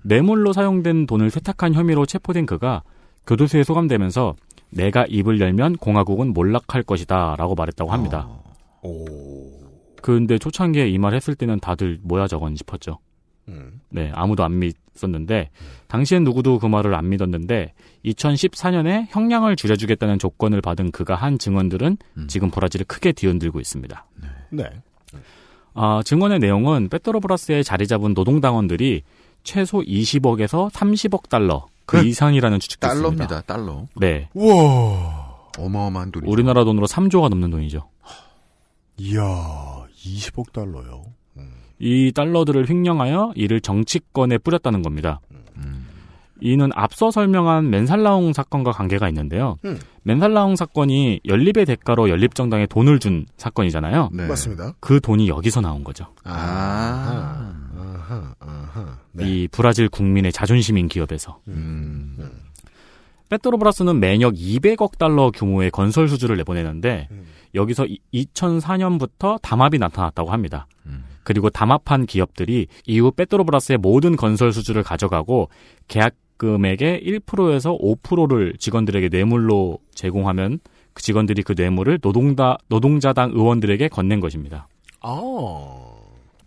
[0.05, 2.83] 뇌물로 사용된 돈을 세탁한 혐의로 체포된 그가
[3.27, 4.35] 교도소에 소감되면서
[4.71, 8.29] 내가 입을 열면 공화국은 몰락할 것이다 라고 말했다고 합니다.
[10.03, 12.99] 근데 초창기에 이 말 했을 때는 다들 뭐야 저건 싶었죠.
[13.91, 15.51] 네, 아무도 안 믿었는데
[15.89, 17.73] 당시엔 누구도 그 말을 안 믿었는데
[18.05, 21.97] 2014년에 형량을 줄여주겠다는 조건을 받은 그가 한 증언들은
[22.29, 24.07] 지금 브라질을 크게 뒤흔들고 있습니다.
[24.51, 24.65] 네.
[25.75, 29.03] 아, 증언의 내용은 페트로브라스에 자리 잡은 노동당원들이
[29.45, 33.27] 최소 20억에서 30억 달러 그 이상이라는 추측도 있습니다.
[33.27, 33.41] 달러입니다.
[33.43, 33.87] 달러.
[33.97, 34.29] 네.
[34.35, 35.33] 우와.
[35.59, 36.31] 어마어마한 돈이죠.
[36.31, 37.89] 우리나라 돈으로 3조가 넘는 돈이죠.
[38.99, 39.21] 이야,
[40.05, 41.05] 20억 달러요.
[41.79, 45.21] 이 달러들을 횡령하여 이를 정치권에 뿌렸다는 겁니다.
[46.43, 49.57] 이는 앞서 설명한 맨살라웅 사건과 관계가 있는데요.
[49.65, 49.79] 음.
[50.03, 54.11] 맨살라웅 사건이 연립의 대가로 연립정당에 돈을 준 사건이잖아요.
[54.13, 54.27] 네.
[54.27, 54.75] 맞습니다.
[54.81, 56.07] 그 돈이 여기서 나온 거죠.
[56.25, 58.99] 아하, 아하, 아하.
[59.13, 59.25] 네.
[59.25, 61.39] 이 브라질 국민의 자존심인 기업에서.
[61.47, 62.19] 음.
[63.31, 67.09] 페트로브라스는 매년 200억 달러 규모의 건설 수주를 내보내는데
[67.55, 70.67] 여기서 2004년부터 담합이 나타났다고 합니다.
[71.23, 75.49] 그리고 담합한 기업들이 이후 페트로브라스의 모든 건설 수주를 가져가고
[75.89, 80.59] 계약 금액의 1%에서 5%를 직원들에게 뇌물로 제공하면
[80.93, 84.67] 그 직원들이 그 뇌물을 노동다, 노동자당 의원들에게 건넨 것입니다.
[85.03, 85.93] 아.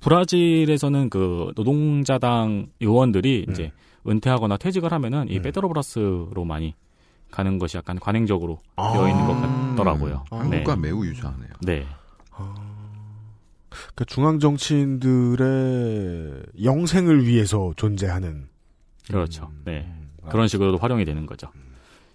[0.02, 3.72] 브라질에서는 그 노동자당 의원들이 이제
[4.06, 6.76] 은퇴하거나 퇴직을 하면은 이 페트로브라스로 많이
[7.32, 10.26] 가는 것이 약간 관행적으로 되어 있는 것 같더라고요.
[10.30, 11.52] 한국과 매우 유사하네요.
[11.62, 11.86] 네.
[13.70, 15.44] 그러니까 중앙 정치인들의
[16.64, 18.50] 영생을 위해서 존재하는
[19.08, 19.52] 그렇죠.
[19.66, 19.92] 네.
[20.30, 21.50] 그런 식으로도 활용이 되는 거죠.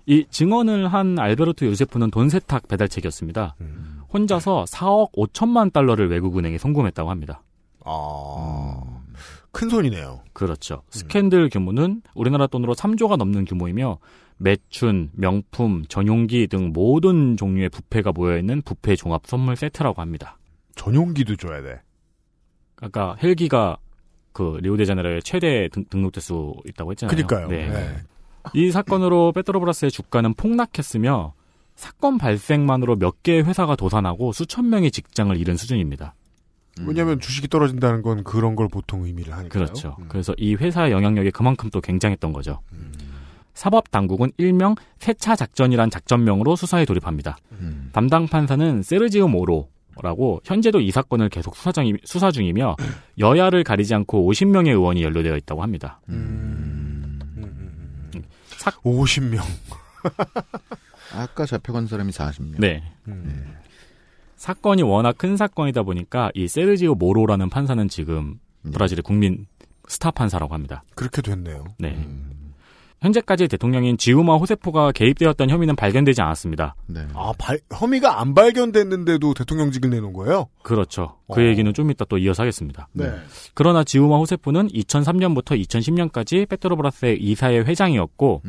[0.07, 3.55] 이 증언을 한 알베르토 요세프는 돈 세탁 배달책이었습니다.
[4.13, 7.43] 혼자서 4억 5천만 달러를 외국은행에 송금했다고 합니다.
[7.85, 8.81] 아,
[9.53, 10.23] 큰 손이네요.
[10.33, 10.83] 그렇죠.
[10.91, 13.99] 스캔들 규모는 우리나라 돈으로 3조가 넘는 규모이며
[14.39, 20.39] 매춘, 명품, 전용기 등 모든 종류의 부패가 모여있는 부패 종합 선물 세트라고 합니다.
[20.77, 21.81] 전용기도 줘야 돼.
[22.81, 23.77] 아까 헬기가
[24.33, 27.15] 그 리오데자네로의 최대 등, 등록대 수 있다고 했잖아요.
[27.15, 27.49] 그니까요.
[27.49, 27.69] 네.
[27.69, 27.97] 네.
[28.55, 31.35] 이 사건으로 페트로브라스의 주가는 폭락했으며
[31.75, 36.15] 사건 발생만으로 몇 개의 회사가 도산하고 수천 명의 직장을 잃은 수준입니다.
[36.87, 39.49] 왜냐하면 주식이 떨어진다는 건 그런 걸 보통 의미를 하니까요.
[39.49, 39.97] 그렇죠.
[40.09, 42.61] 그래서 이 회사의 영향력이 그만큼 또 굉장했던 거죠.
[43.55, 47.37] 사법 당국은 일명 세차 작전이란 작전명으로 수사에 돌입합니다.
[47.93, 49.69] 담당 판사는 세르지오 모로
[50.03, 52.77] 라고 현재도 이 사건을 계속 수사, 중, 수사 중이며
[53.19, 56.01] 여야를 가리지 않고 50명의 의원이 연루되어 있다고 합니다.
[58.59, 58.71] 사...
[58.71, 59.43] 50명.
[61.15, 62.61] 아까 잡혀간 사람이 40명.
[62.61, 62.83] 네.
[64.37, 68.39] 사건이 워낙 큰 사건이다 보니까 이 세르지오 모로라는 판사는 지금
[68.73, 69.47] 브라질의 국민
[69.87, 70.83] 스타 판사라고 합니다.
[70.95, 71.65] 그렇게 됐네요.
[71.79, 72.07] 네.
[73.01, 76.75] 현재까지 대통령인 지우마 호세포가 개입되었던 혐의는 발견되지 않았습니다.
[76.87, 77.07] 네.
[77.15, 80.49] 아, 발, 혐의가 안 발견됐는데도 대통령직을 내놓은 거예요?
[80.63, 81.17] 그렇죠.
[81.33, 81.45] 그 어.
[81.45, 82.89] 얘기는 좀 이따 또 이어서 하겠습니다.
[82.93, 83.11] 네.
[83.55, 88.43] 그러나 지우마 호세포는 2003년부터 2010년까지 페트로브라스의 이사회 회장이었고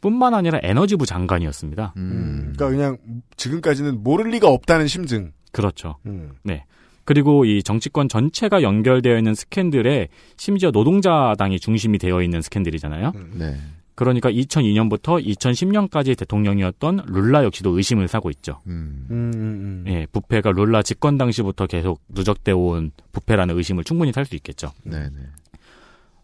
[0.00, 1.92] 뿐만 아니라 에너지부 장관이었습니다.
[1.94, 2.98] 그러니까 그냥
[3.36, 5.32] 지금까지는 모를 리가 없다는 심증.
[5.52, 5.96] 그렇죠.
[6.06, 6.32] 음.
[6.42, 6.64] 네.
[7.04, 13.12] 그리고 이 정치권 전체가 연결되어 있는 스캔들에 심지어 노동자당이 중심이 되어 있는 스캔들이잖아요.
[13.34, 13.56] 네.
[13.94, 18.60] 그러니까 2002년부터 2010년까지 대통령이었던 룰라 역시도 의심을 사고 있죠.
[18.66, 19.84] 음, 음, 음.
[19.86, 24.72] 예, 부패가 룰라 집권 당시부터 계속 누적되어 온 부패라는 의심을 충분히 살 수 있겠죠.
[24.84, 25.18] 네, 네.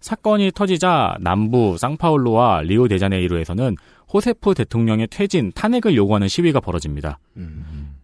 [0.01, 3.77] 사건이 터지자 남부 상파울루와 리오데자네이루에서는
[4.13, 7.19] 호세프 대통령의 퇴진, 탄핵을 요구하는 시위가 벌어집니다.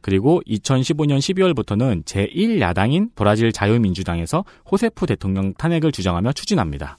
[0.02, 6.98] 그리고 2015년 12월부터는 제1야당인 브라질 자유민주당에서 호세프 대통령 탄핵을 주장하며 추진합니다.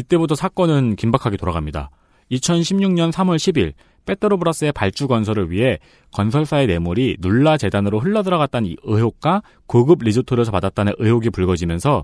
[0.00, 1.90] 이때부터 사건은 긴박하게 돌아갑니다.
[2.32, 3.72] 2016년 3월 10일
[4.06, 5.78] 페트로브라스의 발주 건설을 위해
[6.12, 12.02] 건설사의 뇌물이 눌라 재단으로 흘러들어갔다는 의혹과 고급 리조트를 받았다는 의혹이 불거지면서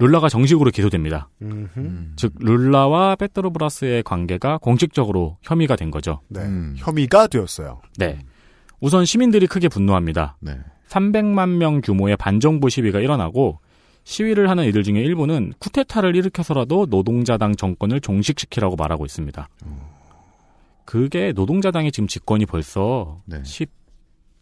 [0.00, 1.28] 룰라가 정식으로 기소됩니다.
[1.42, 2.12] 음흠.
[2.16, 6.20] 즉 룰라와 페트로브라스의 관계가 공식적으로 혐의가 된 거죠.
[6.28, 6.40] 네.
[6.76, 7.80] 혐의가 되었어요.
[7.96, 8.20] 네.
[8.80, 10.36] 우선 시민들이 크게 분노합니다.
[10.40, 10.58] 네.
[10.88, 13.58] 300만 명 규모의 반정부 시위가 일어나고
[14.08, 19.48] 시위를 하는 이들 중에 일부는 쿠데타를 일으켜서라도 노동자당 정권을 종식시키라고 말하고 있습니다.
[20.86, 23.68] 그게 노동자당의 지금 집권이 벌써 14,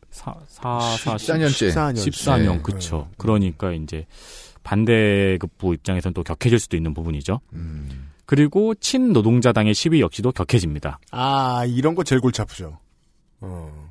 [0.08, 1.70] 4, 4, 14년째.
[1.94, 2.62] 14년, 네.
[2.62, 3.08] 그쵸.
[3.18, 4.06] 그러니까 이제
[4.62, 7.40] 반대급부 입장에서는 또 격해질 수도 있는 부분이죠.
[7.54, 8.10] 음.
[8.24, 11.00] 그리고 친노동자당의 시위 역시도 격해집니다.
[11.10, 12.78] 아, 이런 거 제일 골치 아프죠.
[13.40, 13.90] 어.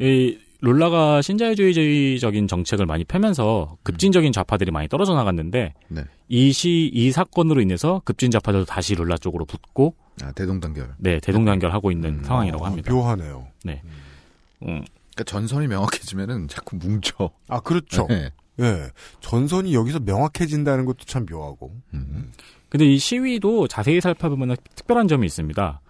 [0.00, 6.04] 이 룰라가 신자유주의적인 정책을 많이 펴면서 급진적인 좌파들이 많이 떨어져 나갔는데 네.
[6.28, 10.94] 이시 이 사건으로 인해서 급진 좌파들도 다시 룰라 쪽으로 붙고 아, 대동단결.
[10.98, 12.92] 네 대동단결하고 있는 상황이라고 합니다.
[12.92, 13.46] 묘하네요.
[13.64, 13.82] 네.
[14.62, 14.82] 음.
[15.14, 17.30] 그러니까 전선이 명확해지면은 자꾸 뭉쳐.
[17.48, 18.06] 아, 그렇죠.
[18.08, 18.30] 네.
[18.60, 18.88] 예.
[19.20, 21.72] 전선이 여기서 명확해진다는 것도 참 묘하고.
[22.70, 25.80] 근데 이 시위도 자세히 살펴보면 특별한 점이 있습니다.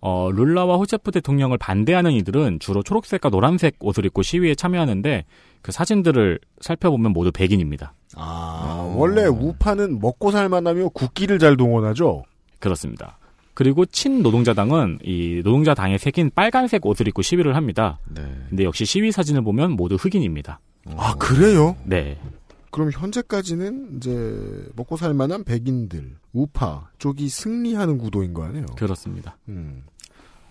[0.00, 5.24] 어, 룰라와 호체프 대통령을 반대하는 이들은 주로 초록색과 노란색 옷을 입고 시위에 참여하는데
[5.62, 7.94] 그 사진들을 살펴보면 모두 백인입니다.
[8.16, 12.24] 아, 원래 우파는 먹고 살만하며 국기를 잘 동원하죠.
[12.58, 13.18] 그렇습니다.
[13.52, 17.98] 그리고 친노동자당은 이 노동자당의 색인 빨간색 옷을 입고 시위를 합니다.
[18.08, 18.22] 네.
[18.48, 20.60] 근데 역시 시위 사진을 보면 모두 흑인입니다.
[20.96, 21.76] 아, 그래요?
[21.84, 22.18] 네.
[22.70, 28.66] 그럼 현재까지는 이제 먹고 살 만한 백인들, 우파 쪽이 승리하는 구도인 거 아니에요?
[28.76, 29.36] 그렇습니다.
[29.48, 29.82] 음.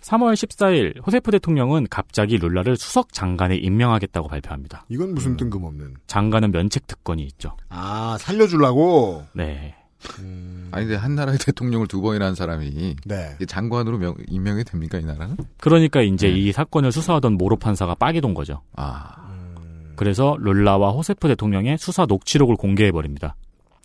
[0.01, 4.85] 3월 14일 호세프 대통령은 갑자기 룰라를 수석 장관에 임명하겠다고 발표합니다.
[4.89, 5.95] 이건 무슨 뜬금없는.
[6.07, 7.55] 장관은 면책 특권이 있죠.
[7.69, 9.25] 아, 살려주려고?
[9.33, 9.75] 네.
[10.71, 13.37] 아니 근데 한 나라의 대통령을 두 번이나 한 사람이 네.
[13.45, 15.35] 장관으로 명, 임명이 됩니까 이 나라는?
[15.59, 18.61] 그러니까 이제 이 사건을 수사하던 모로 판사가 빡이 돈 거죠.
[18.75, 19.27] 아.
[19.95, 23.35] 그래서 룰라와 호세프 대통령의 수사 녹취록을 공개해 버립니다.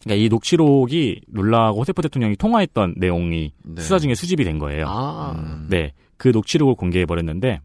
[0.04, 3.82] 그러니까 이 녹취록이 룰라하고 호세프 대통령이 통화했던 내용이 네.
[3.82, 4.86] 수사 중에 수집이 된 거예요.
[4.86, 5.64] 아.
[5.68, 7.60] 네, 그 녹취록을 공개해 버렸는데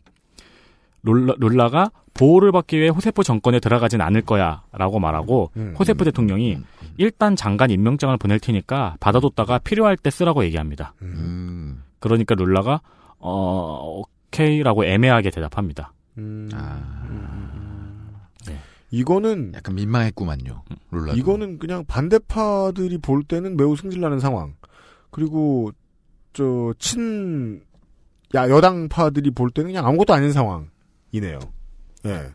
[1.04, 5.74] 룰라, 룰라가 보호를 받기 위해 호세프 정권에 들어가진 않을 거야 라고 말하고 음.
[5.80, 6.58] 호세프 대통령이
[6.98, 10.94] 일단 장관 임명장을 보낼 테니까 받아뒀다가 필요할 때 쓰라고 얘기합니다.
[11.02, 11.84] 음.
[12.00, 12.82] 그러니까 룰라가
[13.20, 15.94] 어 오케이라고 애매하게 대답합니다.
[16.18, 16.50] 음.
[16.54, 16.82] 아.
[18.48, 18.60] 네.
[18.92, 20.64] 이거는 약간 민망했구만요.
[20.92, 21.14] 룰라.
[21.14, 24.56] 이거는 그냥 반대파들이 볼 때는 매우 승질나는 상황.
[25.12, 25.72] 그리고
[26.34, 27.62] 저 친
[28.36, 31.40] 야, 여당파들이 볼 때는 그냥 아무것도 아닌 상황이네요.
[32.06, 32.30] 예.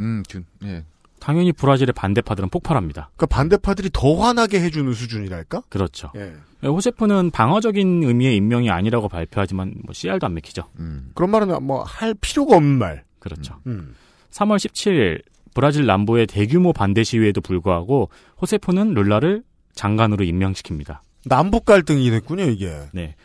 [0.00, 0.44] 음, 균.
[0.64, 0.84] 예.
[1.20, 3.10] 당연히 브라질의 반대파들은 폭발합니다.
[3.16, 5.62] 그러니까 반대파들이 더 화나게 해주는 수준이랄까?
[5.68, 6.12] 그렇죠.
[6.16, 6.34] 예.
[6.66, 10.64] 호세프는 방어적인 의미의 임명이 아니라고 발표하지만 뭐 CR도 안 맥히죠.
[10.78, 11.10] 음.
[11.14, 13.04] 그런 말은 뭐 할 필요가 없는 말.
[13.18, 13.56] 그렇죠.
[13.66, 13.94] 음.
[14.30, 15.22] 3월 17일
[15.54, 18.10] 브라질 남부의 대규모 반대 시위에도 불구하고
[18.40, 19.42] 호세프는 룰라를
[19.74, 20.98] 장관으로 임명시킵니다.
[21.24, 22.72] 남북 갈등이 됐군요, 이게.
[22.92, 23.16] 네.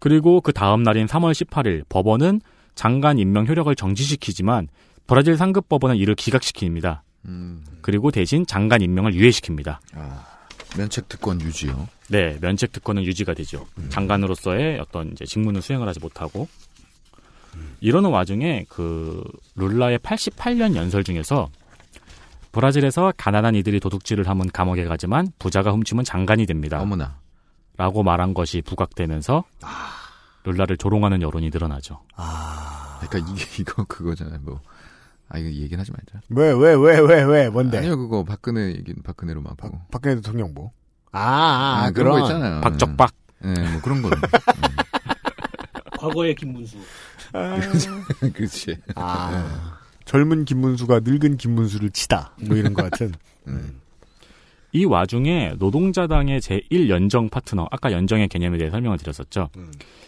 [0.00, 2.40] 그리고 그 다음 날인 3월 18일 법원은
[2.74, 4.68] 장관 임명 효력을 정지시키지만
[5.06, 7.00] 브라질 상급 법원은 이를 기각시킵니다.
[7.26, 7.64] 음.
[7.82, 9.78] 그리고 대신 장관 임명을 유예시킵니다.
[9.94, 10.26] 아.
[10.76, 11.88] 면책 특권 유지요.
[12.08, 13.66] 네, 면책 특권은 유지가 되죠.
[13.88, 16.48] 장관으로서의 어떤 이제 직무는 수행을 하지 못하고
[17.80, 19.22] 이러는 와중에 그
[19.56, 21.50] 룰라의 88년 연설 중에서
[22.52, 26.80] 브라질에서 가난한 이들이 도둑질을 하면 감옥에 가지만 부자가 훔치면 장관이 됩니다.
[26.80, 27.18] 어머나.
[27.80, 29.42] 라고 말한 것이 부각되면서
[30.44, 32.02] 룰라를 조롱하는 여론이 늘어나죠.
[33.00, 34.38] 그러니까 이게 이거 그거잖아요.
[34.42, 34.60] 뭐.
[35.30, 36.20] 아 이거 얘기는 하지 말자.
[36.28, 37.78] 왜, 왜, 왜, 왜, 왜, 뭔데?
[37.78, 40.72] 아니요 그거 박근혜 얘기 박근혜로 막 박, 박근혜 대통령 뭐?
[41.10, 42.60] 아, 아, 아, 그런 그런 거 있잖아요.
[42.60, 43.14] 박적박.
[43.44, 44.10] 예, 네, 뭐 그런 거.
[45.98, 46.76] 과거의 김문수.
[48.34, 48.76] 그렇지.
[48.94, 49.78] 아.
[50.04, 52.34] 젊은 김문수가 늙은 김문수를 치다.
[52.46, 53.14] 뭐 이런 것 같은.
[54.72, 59.48] 이 와중에 노동자당의 제1연정 파트너, 아까 연정의 개념에 대해 설명을 드렸었죠.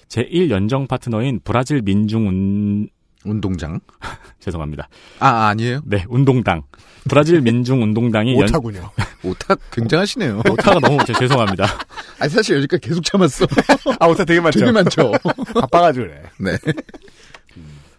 [0.09, 2.87] 제1연정 파트너인 브라질 민중
[3.25, 3.81] 운동장?
[4.41, 4.89] 죄송합니다.
[5.21, 5.81] 아, 아니에요?
[5.85, 6.63] 네, 운동당.
[7.09, 8.91] 브라질 민중운동당이 연- 오타군요.
[9.25, 10.43] 오타 굉장하시네요.
[10.51, 11.65] 오타가 너무 제- 죄송합니다.
[12.21, 13.47] 아니 사실 여기까지 계속 참았어.
[14.01, 14.61] 아, 오타 되게 많죠?
[14.61, 15.13] 되게 많죠.
[15.55, 16.23] 바빠가지고 그래.
[16.39, 16.57] 네.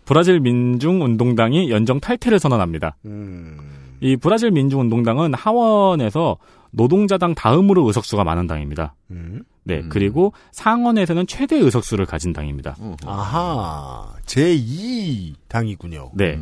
[0.05, 2.97] 브라질 민중운동당이 연정 탈퇴를 선언합니다.
[3.05, 3.57] 음.
[4.03, 6.37] 이 브라질 민중운동당은 하원에서
[6.71, 8.95] 노동자당 다음으로 의석수가 많은 당입니다.
[9.11, 9.43] 음.
[9.63, 12.75] 네, 그리고 상원에서는 최대 의석수를 가진 당입니다.
[13.05, 14.11] 아하.
[14.25, 16.11] 제2 당이군요.
[16.15, 16.37] 네.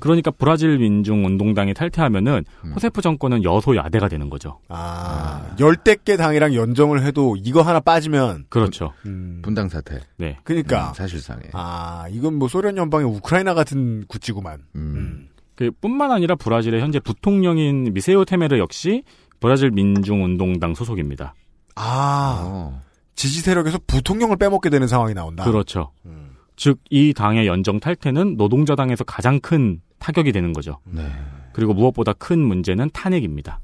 [0.00, 4.58] 그러니까 브라질 민중 운동당이 탈퇴하면은 호세프 정권은 여소야대가 되는 거죠.
[4.68, 8.46] 아, 열댓 개 당이랑 연정을 해도 이거 하나 빠지면.
[8.48, 8.92] 그렇죠.
[9.42, 10.00] 분당 사태.
[10.16, 10.38] 네.
[10.42, 10.88] 그니까.
[10.88, 11.42] 음, 사실상에.
[11.52, 14.62] 아, 이건 뭐 소련 연방의 우크라이나 같은 구찌구만.
[14.74, 15.28] 음.
[15.54, 19.04] 그 뿐만 아니라 브라질의 현재 부통령인 미세오 테메르 역시
[19.40, 21.34] 브라질 민중운동당 소속입니다.
[21.76, 22.80] 아,
[23.14, 25.44] 지지 세력에서 부통령을 빼먹게 되는 상황이 나온다.
[25.44, 25.92] 그렇죠.
[26.56, 30.78] 즉이 당의 연정 탈퇴는 노동자당에서 가장 큰 타격이 되는 거죠.
[30.84, 31.10] 네.
[31.52, 33.60] 그리고 무엇보다 큰 문제는 탄핵입니다.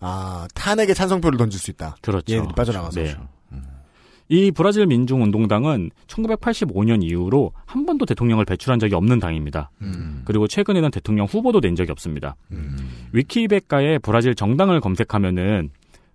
[0.00, 1.96] 아, 탄핵에 찬성표를 던질 수 있다.
[2.00, 2.32] 그렇죠.
[2.32, 3.02] 얘네들이 빠져나가서.
[3.02, 3.16] 네.
[4.28, 9.70] 이 브라질 민중운동당은 1985년 이후로 한 번도 대통령을 배출한 적이 없는 당입니다.
[10.24, 12.36] 그리고 최근에는 대통령 후보도 낸 적이 없습니다.
[13.12, 15.70] 위키백과에 브라질 정당을 검색하면은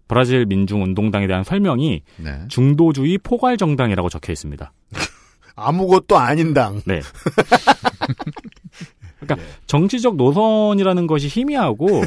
[0.07, 2.40] 브라질 민중운동당에 대한 설명이 네.
[2.49, 4.72] 중도주의 포괄 정당이라고 적혀 있습니다.
[5.56, 6.81] 아무것도 아닌 당.
[6.85, 7.02] 네.
[9.19, 12.03] 그러니까 정치적 노선이라는 것이 희미하고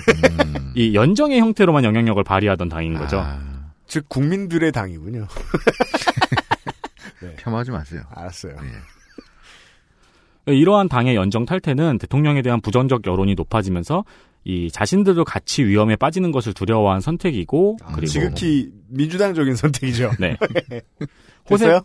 [0.75, 3.25] 이 연정의 형태로만 영향력을 발휘하던 당인 거죠.
[3.87, 5.27] 즉 국민들의 당이군요.
[7.39, 8.03] 폄하하지 마세요.
[8.11, 8.57] 알았어요.
[10.47, 14.05] 이러한 당의 연정 탈퇴는 대통령에 대한 부정적 여론이 높아지면서
[14.45, 20.13] 이 자신들도 같이 위험에 빠지는 것을 두려워한 선택이고 그리고 아, 지극히 민주당적인 선택이죠.
[20.21, 20.37] 네.
[21.47, 21.81] 됐어요?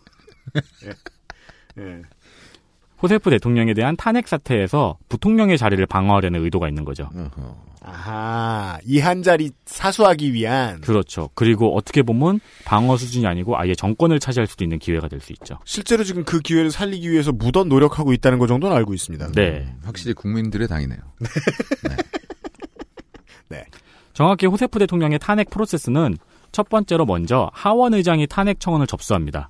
[1.79, 2.01] 예.
[3.01, 7.09] 호세프 대통령에 대한 탄핵 사태에서 부통령의 자리를 방어하려는 의도가 있는 거죠.
[7.83, 10.81] 아하, 이 한 자리 사수하기 위한.
[10.81, 11.29] 그렇죠.
[11.33, 15.57] 그리고 어떻게 보면 방어 수준이 아니고 아예 정권을 차지할 수도 있는 기회가 될 수 있죠.
[15.65, 19.31] 실제로 지금 그 기회를 살리기 위해서 무던 노력하고 있다는 것 정도는 알고 있습니다.
[19.31, 19.73] 네.
[19.83, 20.99] 확실히 국민들의 당이네요.
[23.49, 23.65] 네.
[24.13, 26.17] 정확히 호세프 대통령의 탄핵 프로세스는
[26.51, 29.49] 첫 번째로 먼저 하원 의장이 탄핵 청원을 접수합니다.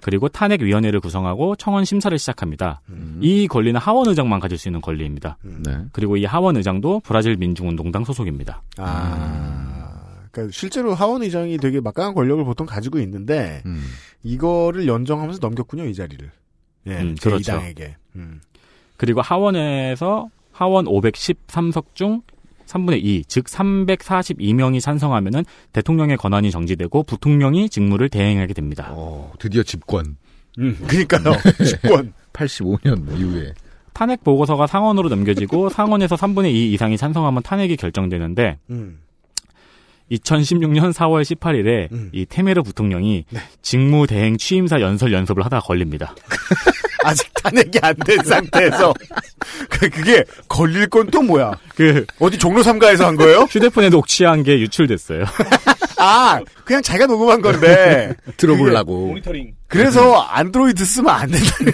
[0.00, 2.80] 그리고 탄핵 위원회를 구성하고 청원 심사를 시작합니다.
[3.20, 5.38] 이 권리는 하원 의장만 가질 수 있는 권리입니다.
[5.42, 5.84] 네.
[5.92, 8.62] 그리고 이 하원 의장도 브라질 민중운동당 소속입니다.
[8.78, 13.84] 아, 그러니까 실제로 하원 의장이 되게 막강한 권력을 보통 가지고 있는데 음.
[14.22, 16.30] 이거를 연정하면서 넘겼군요 이 자리를.
[16.86, 17.60] 예, 음, 제 그렇죠.
[18.16, 18.40] 음.
[18.96, 22.22] 그리고 하원에서 하원 513석 중
[22.70, 28.94] 3분의 2, 즉 342명이 찬성하면은 대통령의 권한이 정지되고 부통령이 직무를 대행하게 됩니다.
[29.38, 30.16] 드디어 집권.
[30.58, 31.36] 음, 그러니까요.
[31.64, 32.12] 집권.
[32.32, 33.52] 85년 이후에.
[33.92, 38.98] 탄핵 보고서가 상원으로 넘겨지고 상원에서 3분의 2 이상이 찬성하면 탄핵이 결정되는데 음.
[40.12, 43.26] 2016년 4월 18일에 이 테메르 부통령이
[43.62, 46.14] 직무 대행 취임사 연설 연습을 하다가 걸립니다.
[47.04, 48.92] 아직 탄핵이 안 된 상태에서
[49.68, 51.52] 그- 그게 걸릴 건 또 뭐야?
[51.74, 53.40] 그 어디 종로 3가에서 한 거예요?
[53.50, 55.24] 휴대폰에 녹취한 게 유출됐어요.
[55.98, 58.14] 아, 그냥 자기가 녹음한 건데.
[58.36, 59.08] 들어보려고.
[59.08, 59.54] 모니터링.
[59.68, 61.72] 그래서 안드로이드 쓰면 안 된다는.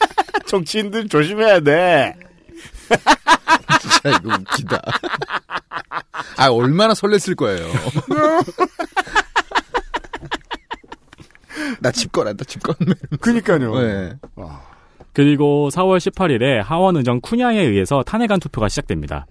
[0.46, 2.14] 정치인들 조심해야 돼.
[3.80, 4.80] 진짜 이거 웃기다.
[6.36, 7.66] 아, 얼마나 설렜을 거예요.
[11.80, 12.74] 나 집권 한다, 집권.
[13.20, 13.78] 그니까요.
[13.80, 14.12] 네.
[15.18, 19.26] 그리고 4월 18일에 하원 의정 쿠냐에 의해서 탄핵안 투표가 시작됩니다.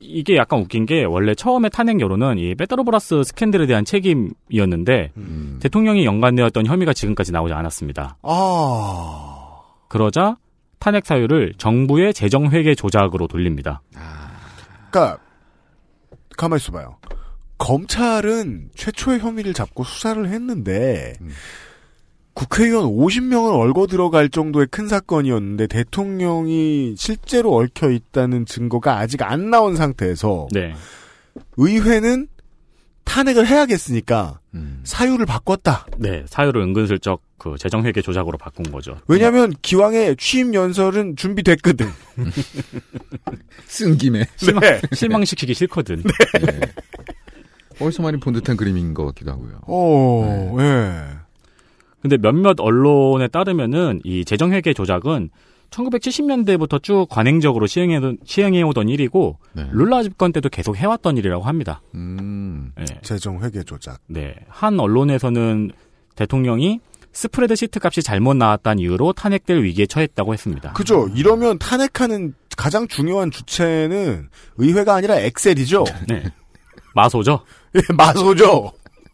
[0.00, 5.12] 이게 약간 웃긴 게 원래 처음에 탄핵 여론은 이 페트로브라스 스캔들에 대한 책임이었는데
[5.60, 8.16] 대통령이 연관되었던 혐의가 지금까지 나오지 않았습니다.
[8.22, 9.60] 아.
[9.86, 10.36] 그러자
[10.80, 13.82] 탄핵 사유를 정부의 재정 회계 조작으로 돌립니다.
[14.90, 15.18] 그니까,
[16.36, 16.96] 가만히 있어봐요.
[17.58, 21.12] 검찰은 최초의 혐의를 잡고 수사를 했는데,
[22.36, 29.74] 국회의원 50명을 얽어 들어갈 정도의 큰 사건이었는데, 대통령이 실제로 얽혀 있다는 증거가 아직 안 나온
[29.74, 30.74] 상태에서, 네.
[31.56, 32.28] 의회는
[33.04, 34.40] 탄핵을 해야겠으니까,
[34.84, 35.86] 사유를 바꿨다.
[35.96, 38.98] 네, 사유를 은근슬쩍 그 재정 회계 조작으로 바꾼 거죠.
[39.08, 41.86] 왜냐면, 기왕의 취임 연설은 준비됐거든.
[43.64, 44.26] 쓴 김에.
[44.36, 44.80] 실망, 네.
[44.92, 46.02] 실망시키기 싫거든.
[47.80, 49.60] 어디서 많이 본 듯한 그림인 것 같기도 하고요.
[49.66, 51.25] 오, 예.
[52.08, 55.30] 근데 몇몇 언론에 따르면은 이 재정회계 조작은
[55.70, 59.38] 1970년대부터 쭉 관행적으로 시행해, 시행해오던 일이고
[59.72, 61.82] 룰라 집권 때도 계속 해왔던 일이라고 합니다.
[61.96, 62.70] 음.
[62.76, 62.84] 네.
[63.02, 63.98] 재정 회계 조작.
[64.06, 64.36] 네.
[64.48, 65.72] 한 언론에서는
[66.14, 66.78] 대통령이
[67.12, 70.74] 스프레드 시트 값이 잘못 나왔다는 이유로 탄핵될 위기에 처했다고 했습니다.
[70.74, 71.08] 그죠.
[71.16, 74.28] 이러면 탄핵하는 가장 중요한 주체는
[74.58, 75.84] 의회가 아니라 엑셀이죠.
[76.06, 76.22] 네.
[76.94, 77.40] 마소죠?
[77.74, 78.72] 예, 마소죠.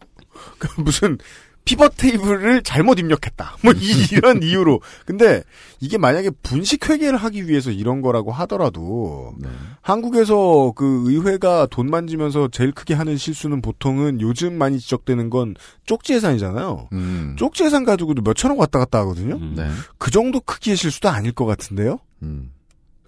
[0.59, 1.17] 그 무슨
[1.65, 3.57] 피벗 테이블을 잘못 입력했다.
[3.63, 4.81] 뭐 이, 런 이유로.
[5.07, 5.43] 근데
[5.81, 9.35] 이게 만약에 분식 회계를 하기 위해서 이런 거라고 하더라도
[9.81, 15.55] 한국에서 그 의회가 돈 만지면서 제일 크게 하는 실수는 보통은 요즘 많이 지적되는 건
[15.87, 16.89] 쪽지 예산이잖아요.
[16.93, 17.37] 음.
[17.39, 19.39] 쪽지 예산 가지고도 몇천억 왔다 갔다 하거든요.
[19.55, 19.69] 네.
[19.99, 21.99] 그 정도 크기의 실수도 아닐 것 같은데요.
[22.23, 22.51] 음.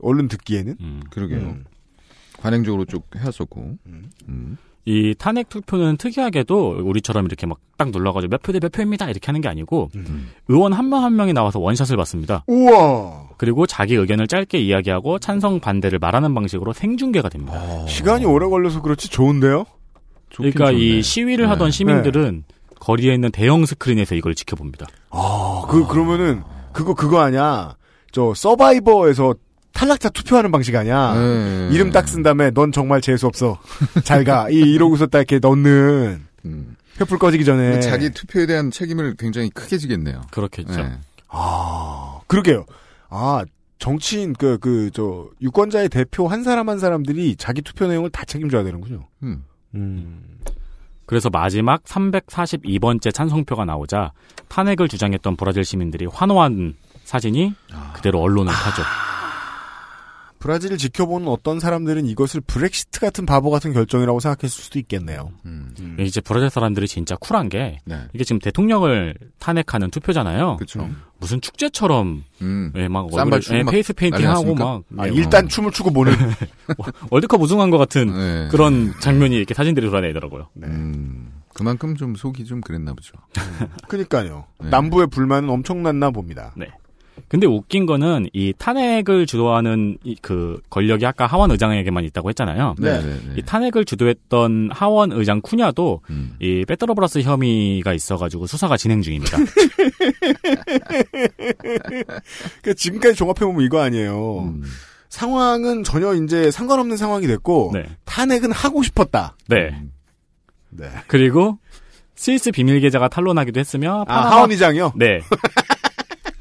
[0.01, 0.77] 얼른 듣기에는.
[1.11, 1.39] 그러게요.
[1.41, 1.65] 음.
[2.41, 3.77] 관행적으로 쭉 해왔었고.
[4.87, 4.91] 음.
[4.93, 9.27] 이 탄핵 투표는 특이하게도 우리처럼 이렇게 막 딱 눌러가지고 몇 표 대 몇 표입니다 이렇게
[9.27, 9.91] 하는 게 아니고
[10.47, 12.45] 의원 한 명 한 명이 나와서 원샷을 받습니다.
[12.47, 13.31] 우와.
[13.37, 17.61] 그리고 자기 의견을 짧게 이야기하고 찬성 반대를 말하는 방식으로 생중계가 됩니다.
[17.89, 19.65] 시간이 오래 걸려서 그렇지 좋은데요?
[20.37, 20.79] 그러니까 좋네.
[20.79, 21.73] 이 시위를 하던 네.
[21.73, 22.45] 시민들은
[22.79, 24.87] 거리에 있는 대형 스크린에서 이걸 지켜봅니다.
[25.11, 26.43] 아, 그, 그러면은,
[26.73, 27.75] 그거, 그거 아니야.
[28.13, 29.35] 저, 서바이버에서
[29.75, 31.15] 탈락자 투표하는 방식 아니야.
[31.15, 31.69] 네.
[31.73, 33.59] 이름 딱 쓴 다음에, 넌 정말 재수 없어.
[34.05, 34.49] 잘 가.
[34.49, 36.23] 이, 이러고서 딱 이렇게 넣는.
[36.47, 36.77] 음.
[36.99, 37.81] 횃불 꺼지기 전에.
[37.81, 40.23] 자기 투표에 대한 책임을 굉장히 크게 지겠네요.
[40.31, 40.77] 그렇겠죠.
[40.81, 40.93] 네.
[41.29, 42.65] 아, 그러게요.
[43.11, 43.45] 아,
[43.81, 48.63] 정치인, 그, 그, 저, 유권자의 대표 한 사람 한 사람들이 자기 투표 내용을 다 책임져야
[48.63, 49.07] 되는군요.
[49.25, 49.45] 음.
[49.75, 50.23] 음.
[51.07, 54.13] 그래서 마지막 342번째 찬성표가 나오자
[54.49, 56.75] 탄핵을 주장했던 브라질 시민들이 환호한
[57.05, 57.55] 사진이
[57.93, 58.83] 그대로 언론을 타죠.
[60.45, 65.31] 브라질을 지켜보는 어떤 사람들은 이것을 브렉시트 같은 바보 같은 결정이라고 생각했을 수도 있겠네요.
[65.47, 65.97] 음.
[65.99, 68.03] 이제 브라질 사람들이 진짜 쿨한 게 네.
[68.13, 70.57] 이게 지금 대통령을 탄핵하는 투표잖아요.
[70.57, 70.91] 그렇죠.
[71.19, 72.73] 무슨 축제처럼 음.
[72.77, 74.83] 예, 막 추고 예, 막 페이스 페인팅 난리 하고 났습니까?
[74.91, 76.13] 막 아, 예, 일단 춤을 추고 보는.
[77.11, 78.49] 월드컵 우승한 것 같은 네.
[78.51, 80.49] 그런 장면이 이렇게 사진들이 돌아다니더라고요.
[80.65, 81.33] 음.
[81.55, 83.15] 그만큼 좀 속이 좀 그랬나 보죠.
[83.89, 84.45] 그니까요.
[84.61, 84.69] 네.
[84.69, 86.53] 남부의 불만은 엄청났나 봅니다.
[86.55, 86.67] 네.
[87.29, 92.77] 근데 웃긴 거는 이 탄핵을 주도하는 이 그 권력이 아까 하원 의장에게만 있다고 했잖아요.
[92.79, 93.01] 네.
[93.01, 93.07] 네.
[93.07, 93.35] 네.
[93.37, 96.35] 이 탄핵을 주도했던 하원 의장 쿠냐도 음.
[96.41, 99.37] 이 페트로브라스 혐의가 있어가지고 수사가 진행 중입니다.
[102.63, 104.41] 그 지금까지 종합해 보면 이거 아니에요.
[104.45, 104.63] 음.
[105.11, 107.85] 상황은 전혀 이제 상관없는 상황이 됐고, 네.
[108.05, 109.37] 탄핵은 하고 싶었다.
[109.49, 109.81] 네.
[110.71, 110.89] 네.
[111.07, 111.59] 그리고
[112.17, 114.95] 스위스 비밀 계좌가 탄로나기도 했으며 아, 하원 의장이요?
[114.97, 115.21] 네.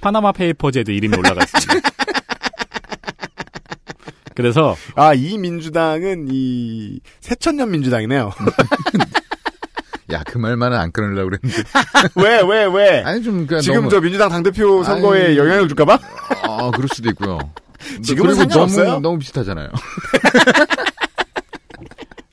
[0.04, 1.90] 파나마 페이퍼즈에도 이름이 올라가 있습니다.
[4.36, 8.32] 그래서 아, 이 민주당은 이 새천년 민주당이네요.
[10.12, 11.64] 야, 그 말만은 안 끊으려고 그랬는데.
[12.22, 13.02] 왜, 왜, 왜?
[13.04, 15.38] 아니, 좀, 그러니까 지금 너무- 저 민주당 당 대표 선거에 아니.
[15.38, 15.98] 영향을 줄까봐?
[16.44, 17.40] 아, 그럴 수도 있고요.
[18.04, 18.88] 지금은 상관없어요.
[18.90, 19.70] 너무, 너무 비슷하잖아요.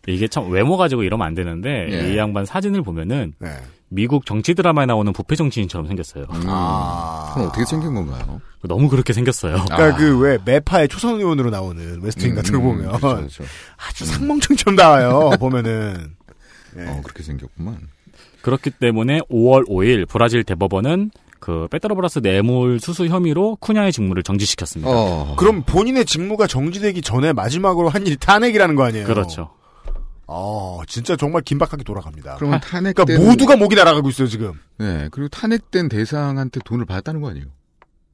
[0.09, 2.13] 이게 참 외모 가지고 이러면 안 되는데 예.
[2.13, 3.51] 이 양반 사진을 보면은 네.
[3.91, 6.25] 미국 정치 드라마에 나오는 부패 정치인처럼 생겼어요.
[6.31, 6.43] 음.
[6.47, 7.33] 아.
[7.35, 8.41] 그럼 어떻게 생긴 건가요?
[8.63, 9.65] 너무 그렇게 생겼어요.
[9.65, 13.45] 그러니까 그왜 매파의 초선 의원으로 나오는 웨스트윙 같은 거 음, 보면 그렇죠, 그렇죠.
[13.77, 15.31] 아주 상멍청처럼 나와요.
[15.41, 16.15] 보면은.
[16.75, 16.87] 네.
[16.89, 17.79] 어, 그렇게 생겼구만.
[18.43, 21.11] 그렇기 때문에 5월 5일 브라질 대법원은
[21.41, 24.91] 그 페트로브라스 뇌물 수수 혐의로 쿠냐의 직무를 정지시켰습니다.
[24.93, 25.35] 어.
[25.37, 29.07] 그럼 본인의 직무가 정지되기 전에 마지막으로 한 일이 탄핵이라는 거 아니에요?
[29.07, 29.51] 그렇죠.
[30.33, 32.37] 아, 진짜 정말 긴박하게 돌아갑니다.
[32.37, 34.53] 그러면 탄핵 그러니까 된- 모두가 목이 날아가고 있어요, 지금.
[34.79, 37.47] 네, 그리고 탄핵된 대상한테 돈을 받았다는 거 아니에요?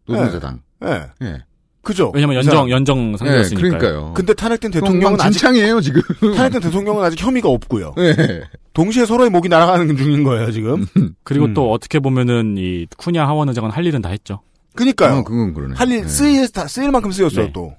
[0.06, 0.60] 노동자당.
[0.84, 1.02] 예.
[1.22, 1.44] 예.
[1.82, 2.10] 그죠?
[2.14, 2.68] 왜냐면 이 연정.
[2.70, 3.70] 연정 상태였으니까요.
[3.72, 4.14] 네, 그러니까요.
[4.14, 6.02] 근데 탄핵된 대통령은 아직 진창이에요 지금.
[6.34, 7.92] 탄핵된 대통령은 아직 혐의가 없고요.
[7.96, 8.42] 네.
[8.72, 10.84] 동시에 서로의 목이 날아가는 중인 거예요, 지금.
[11.22, 11.54] 그리고 음.
[11.54, 14.40] 또 어떻게 보면은 이 쿠냐 하원 의장은 할 일은 다 했죠.
[14.74, 15.18] 그니까요.
[15.18, 15.74] 어, 그건 그러네.
[15.76, 16.08] 할일 네.
[16.08, 17.52] 쓰일 다 쓰일 만큼 쓰였어요, 네.
[17.52, 17.74] 또.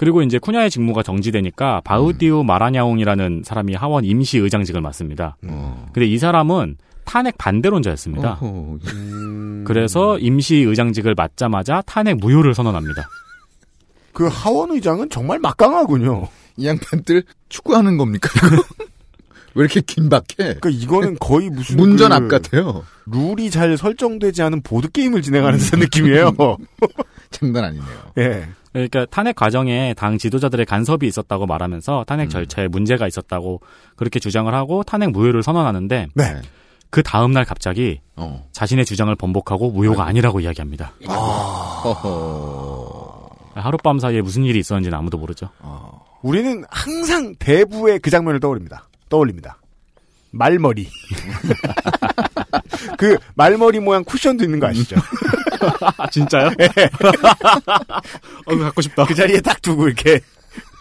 [0.00, 5.36] 그리고 이제 쿠냐의 직무가 정지되니까 바우디우 마라냐옹이라는 사람이 하원 임시 의장직을 맡습니다.
[5.46, 5.90] 어.
[5.92, 8.38] 근데 이 사람은 탄핵 반대론자였습니다.
[8.40, 8.78] 어허.
[8.94, 9.64] 음.
[9.66, 13.10] 그래서 임시 의장직을 맡자마자 탄핵 무효를 선언합니다.
[14.14, 16.28] 그 하원 의장은 정말 막강하군요.
[16.56, 18.30] 이 양반들 축구하는 겁니까?
[19.54, 20.24] 왜 이렇게 긴박해?
[20.38, 22.84] 그러니까 이거는 거의 무슨 문전 그앞 같아요.
[23.04, 26.34] 룰이 잘 설정되지 않은 보드 게임을 진행하는 듯한 느낌이에요.
[27.30, 28.12] 장난 아니네요.
[28.16, 28.48] 예.
[28.72, 33.60] 그러니까 탄핵 과정에 당 지도자들의 간섭이 있었다고 말하면서 탄핵 절차에 문제가 있었다고
[33.96, 36.42] 그렇게 주장을 하고 탄핵 무효를 선언하는데 네.
[36.90, 38.46] 그 다음 날 갑자기 어.
[38.52, 40.92] 자신의 주장을 번복하고 무효가 아니라고 이야기합니다.
[41.84, 43.30] 허허.
[43.54, 45.50] 하룻밤 사이에 무슨 일이 있었는지는 아무도 모르죠.
[46.22, 48.88] 우리는 항상 대부의 그 장면을 떠올립니다.
[49.08, 49.58] 떠올립니다.
[50.30, 50.88] 말머리.
[52.98, 54.96] 그 말머리 모양 쿠션도 있는 거 아시죠?
[55.98, 56.50] 아 진짜요?
[58.46, 59.04] 어, 갖고 싶다.
[59.04, 60.20] 그 자리에 딱 두고 이렇게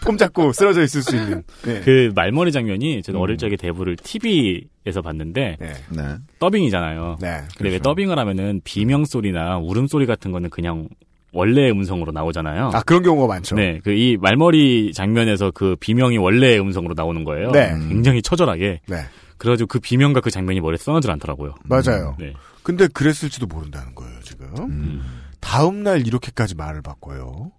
[0.03, 1.43] 폼 잡고 쓰러져 있을 수 있는.
[1.63, 1.81] 네.
[1.81, 5.73] 그 말머리 장면이 저는 어릴 적에 대부를 TV에서 봤는데 네.
[5.89, 6.03] 네.
[6.39, 7.17] 더빙이잖아요.
[7.21, 7.41] 네.
[7.57, 10.87] 근데 왜 더빙을 하면은 비명 소리나 울음 소리 같은 거는 그냥
[11.31, 12.71] 원래 음성으로 나오잖아요.
[12.73, 13.55] 아 그런 경우가 많죠.
[13.55, 17.51] 네, 그 이 말머리 장면에서 그 비명이 원래 음성으로 나오는 거예요.
[17.51, 17.69] 네.
[17.89, 18.79] 굉장히 처절하게.
[18.87, 18.95] 네.
[19.39, 21.55] 그래가지고 그 비명과 그 장면이 머리에 써나질 않더라고요.
[21.63, 22.15] 맞아요.
[22.19, 22.33] 네.
[22.61, 25.01] 근데 그랬을지도 모른다는 거예요, 지금.
[25.39, 27.51] 다음 날 이렇게까지 말을 바꿔요.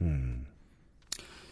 [0.00, 0.46] 음.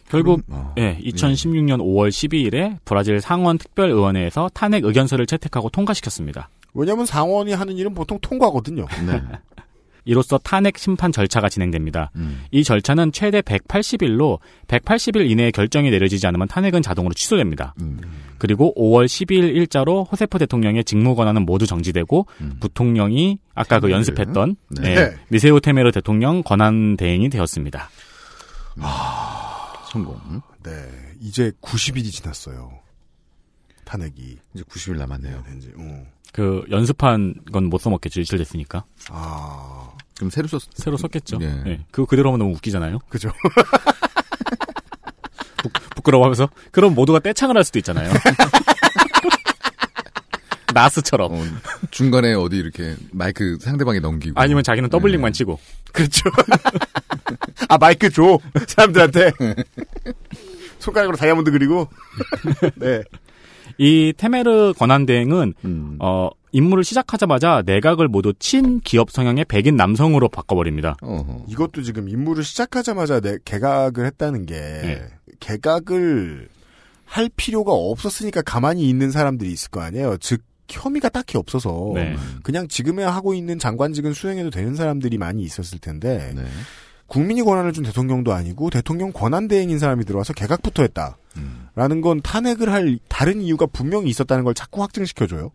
[0.09, 0.73] 결국 어.
[0.77, 6.49] 예, 2016년 5월 12일에 브라질 상원 특별의원회에서 탄핵 의견서를 채택하고 통과시켰습니다.
[6.73, 8.85] 왜냐면 상원이 하는 일은 보통 통과거든요.
[9.05, 9.21] 네.
[10.05, 12.11] 이로써 탄핵 심판 절차가 진행됩니다.
[12.15, 12.43] 음.
[12.51, 17.73] 이 절차는 최대 180일로 180일 이내에 결정이 내려지지 않으면 탄핵은 자동으로 취소됩니다.
[17.81, 17.99] 음.
[18.37, 22.57] 그리고 5월 12일 일자로 호세프 대통령의 직무 권한은 모두 정지되고 음.
[22.59, 23.95] 부통령이 아까 그 테메르.
[23.97, 24.95] 연습했던 네.
[24.95, 27.89] 예, 미세오 테메르 대통령 권한 대행이 되었습니다.
[29.91, 30.19] 성공.
[30.63, 30.71] 네.
[31.21, 32.82] 이제 90일이 지났어요.
[33.85, 34.37] 탄핵이.
[34.53, 35.43] 이제 90일 남았네요.
[35.43, 35.71] 된지.
[35.77, 36.05] 어.
[36.31, 38.83] 그 연습한 건 못 써먹겠죠 일실됐으니까.
[39.09, 39.89] 아.
[40.15, 41.37] 그럼 새로 썼 새로 썼겠죠.
[41.41, 41.47] 예.
[41.63, 41.85] 네.
[41.91, 42.99] 그거 그대로 하면 너무 웃기잖아요.
[43.09, 43.31] 그죠.
[45.95, 48.11] 부끄러워하면서 그럼 모두가 떼창을 할 수도 있잖아요.
[50.73, 51.33] 나스처럼.
[51.33, 51.43] 어,
[51.91, 54.39] 중간에 어디 이렇게 마이크 상대방에 넘기고.
[54.39, 55.59] 아니면 자기는 더블링만 치고.
[55.91, 56.29] 그렇죠.
[57.69, 59.31] 아 마이크 줘 사람들한테
[60.79, 61.87] 손가락으로 다이아몬드 그리고
[62.75, 63.03] 네.
[63.77, 65.97] 이 테메르 권한대행은 음.
[65.99, 70.97] 어 임무를 시작하자마자 내각을 모두 친 기업 성향의 백인 남성으로 바꿔버립니다.
[71.01, 71.45] 어허.
[71.47, 75.07] 이것도 지금 임무를 시작하자마자 내 개각을 했다는 게 네.
[75.39, 76.47] 개각을
[77.05, 80.17] 할 필요가 없었으니까 가만히 있는 사람들이 있을 거 아니에요.
[80.19, 82.15] 즉 혐의가 딱히 없어서 네.
[82.41, 86.43] 그냥 지금에 하고 있는 장관직은 수행해도 되는 사람들이 많이 있었을 텐데 네.
[87.13, 91.17] 국민이 권한을 준 대통령도 아니고 대통령 권한 대행인 사람이 들어와서 개각부터 했다.
[91.37, 91.67] 음.
[91.75, 95.51] 라는 건 탄핵을 할 다른 이유가 분명히 있었다는 걸 자꾸 확증시켜줘요.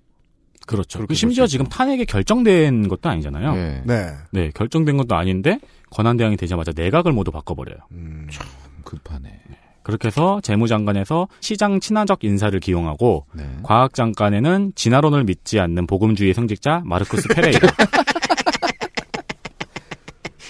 [0.69, 1.01] 그렇죠.
[1.01, 3.57] 그렇게 심지어 지금 탄핵이 결정된 것도 아니잖아요.
[3.57, 3.83] 예.
[3.85, 4.13] 네.
[4.31, 5.59] 네, 결정된 것도 아닌데
[5.91, 7.79] 권한 대행이 되자마자 내각을 모두 바꿔버려요.
[7.91, 8.29] 음,
[8.85, 9.41] 급하네.
[9.83, 13.45] 그렇게 해서 재무장관에서 시장 친화적 인사를 기용하고 네.
[13.65, 17.69] 과학장관에는 진화론을 믿지 않는 복음주의 성직자 마르쿠스 페레이라.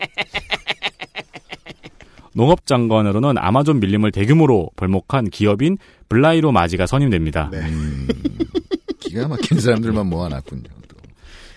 [2.36, 5.78] 농업장관으로는 아마존 밀림을 대규모로 벌목한 기업인
[6.10, 7.50] 블라이로 마지가 선임됩니다.
[7.52, 7.60] 네.
[7.60, 8.08] 음,
[9.00, 10.64] 기가 막힌 사람들만 모아놨군요.
[10.88, 10.98] 또.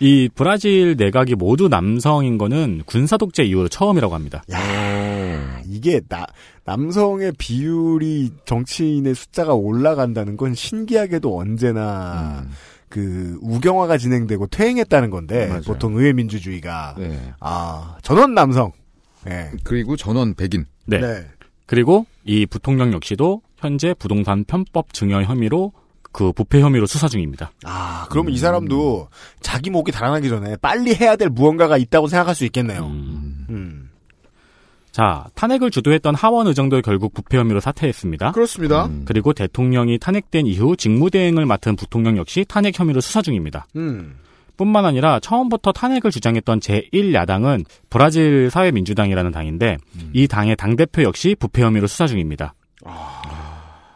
[0.01, 4.43] 이 브라질 내각이 모두 남성인 거는 군사독재 이후로 처음이라고 합니다.
[4.53, 6.25] 야, 이게 나
[6.65, 12.51] 남성의 비율이 정치인의 숫자가 올라간다는 건 신기하게도 언제나 음.
[12.89, 15.63] 그 우경화가 진행되고 퇴행했다는 건데 맞아요.
[15.63, 17.19] 보통 의회 민주주의가 네.
[17.41, 18.73] 아 전원 남성.
[19.29, 19.51] 예.
[19.65, 20.67] 그리고 전원 백인.
[20.87, 20.99] 네.
[21.67, 25.73] 그리고 이 부통령 역시도 현재 부동산 편법 증여 혐의로
[26.13, 27.53] 그 부패 혐의로 수사 중입니다.
[27.65, 29.09] 아, 그러면 이 사람도
[29.41, 32.87] 자기 목이 달아나기 전에 빨리 해야 될 무언가가 있다고 생각할 수 있겠네요.
[32.87, 33.91] 음.
[34.91, 38.33] 자, 탄핵을 주도했던 하원 의정도 결국 부패 혐의로 사퇴했습니다.
[38.33, 38.87] 그렇습니다.
[38.87, 39.03] 음.
[39.05, 43.67] 그리고 대통령이 탄핵된 이후 직무대행을 맡은 부통령 역시 탄핵 혐의로 수사 중입니다.
[43.77, 44.17] 음.
[44.59, 49.79] 뿐만 아니라 처음부터 탄핵을 주장했던 제1야당은 브라질 사회민주당이라는 당인데
[50.13, 52.55] 이 당의 당대표 역시 부패 혐의로 수사 중입니다.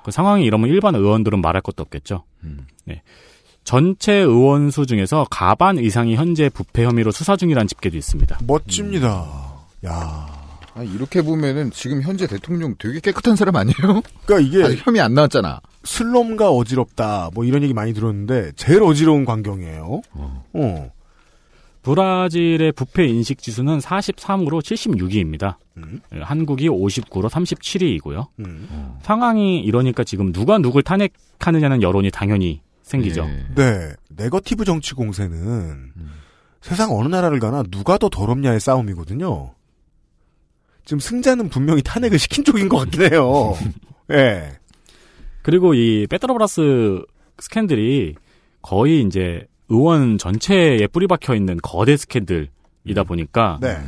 [0.04, 2.24] 그 상황이 이러면 일반 의원들은 말할 것도 없겠죠.
[2.44, 2.66] 음.
[2.86, 3.02] 네.
[3.64, 8.38] 전체 의원 수 중에서 가반 이상이 현재 부패 혐의로 수사 중이라는 집계도 있습니다.
[8.46, 9.26] 멋집니다.
[9.86, 10.31] 야.
[10.74, 14.02] 아, 이렇게 보면은 지금 현재 대통령 되게 깨끗한 사람 아니에요?
[14.24, 15.60] 그러니까 이게 아직 혐의 안 나왔잖아.
[15.84, 20.00] 슬럼과 어지럽다 뭐 이런 얘기 많이 들었는데 제일 어지러운 광경이에요.
[20.54, 20.90] 어.
[21.82, 25.56] 브라질의 부패 인식 지수는 43으로 76위입니다.
[25.76, 26.00] 음.
[26.12, 28.28] 한국이 59로 37위이고요.
[28.38, 28.96] 음.
[29.02, 33.24] 상황이 이러니까 지금 누가 누굴 탄핵하느냐는 여론이 당연히 생기죠.
[33.24, 33.46] 예.
[33.54, 33.92] 네.
[34.10, 35.92] 네거티브 정치 공세는
[36.60, 39.52] 세상 어느 나라를 가나 누가 더 더럽냐의 싸움이거든요.
[40.84, 43.54] 지금 승자는 분명히 탄핵을 시킨 쪽인 것 같긴 해요.
[44.10, 44.52] 예.
[45.42, 47.02] 그리고 이 페트로브라스
[47.38, 48.14] 스캔들이
[48.62, 53.78] 거의 이제 의원 전체에 뿌리 박혀 있는 거대 스캔들이다 보니까 네.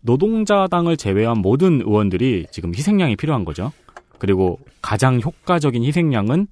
[0.00, 3.72] 노동자당을 제외한 모든 의원들이 지금 희생양이 필요한 거죠.
[4.18, 6.46] 그리고 가장 효과적인 희생양은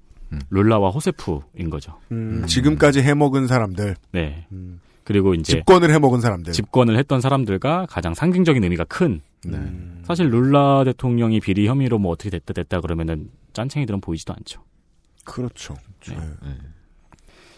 [0.49, 1.93] 룰라와 호세프인 거죠.
[2.11, 3.95] 음, 지금까지 해먹은 사람들.
[4.11, 4.45] 네.
[4.51, 4.79] 음.
[5.03, 6.51] 그리고 이제 집권을 해먹은 사람들.
[6.53, 9.21] 집권을 했던 사람들과 가장 상징적인 의미가 큰.
[9.51, 9.57] 네.
[9.57, 10.03] 음.
[10.05, 14.61] 사실 룰라 대통령이 비리 혐의로 뭐 어떻게 됐다 됐다 그러면은 짠챙이들은 보이지도 않죠.
[15.23, 15.75] 그렇죠.
[16.07, 16.15] 네.
[16.15, 16.57] 네.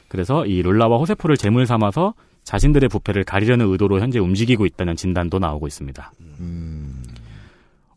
[0.08, 5.68] 그래서 이 룰라와 호세프를 제물 삼아서 자신들의 부패를 가리려는 의도로 현재 움직이고 있다는 진단도 나오고
[5.68, 6.14] 있습니다.
[6.40, 7.04] 음.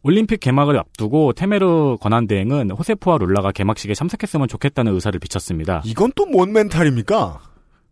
[0.02, 5.82] 올림픽 개막을 앞두고 테메르 권한대행은 호세프와 룰라가 개막식에 참석했으면 좋겠다는 의사를 비쳤습니다.
[5.84, 7.38] 이건 또 뭔 멘탈입니까?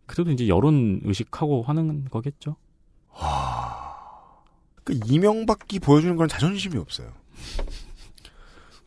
[0.07, 2.55] 그래도 이제 여론 의식하고 하는 거겠죠.
[4.89, 7.07] 그 이명박이 보여주는 건 자존심이 없어요.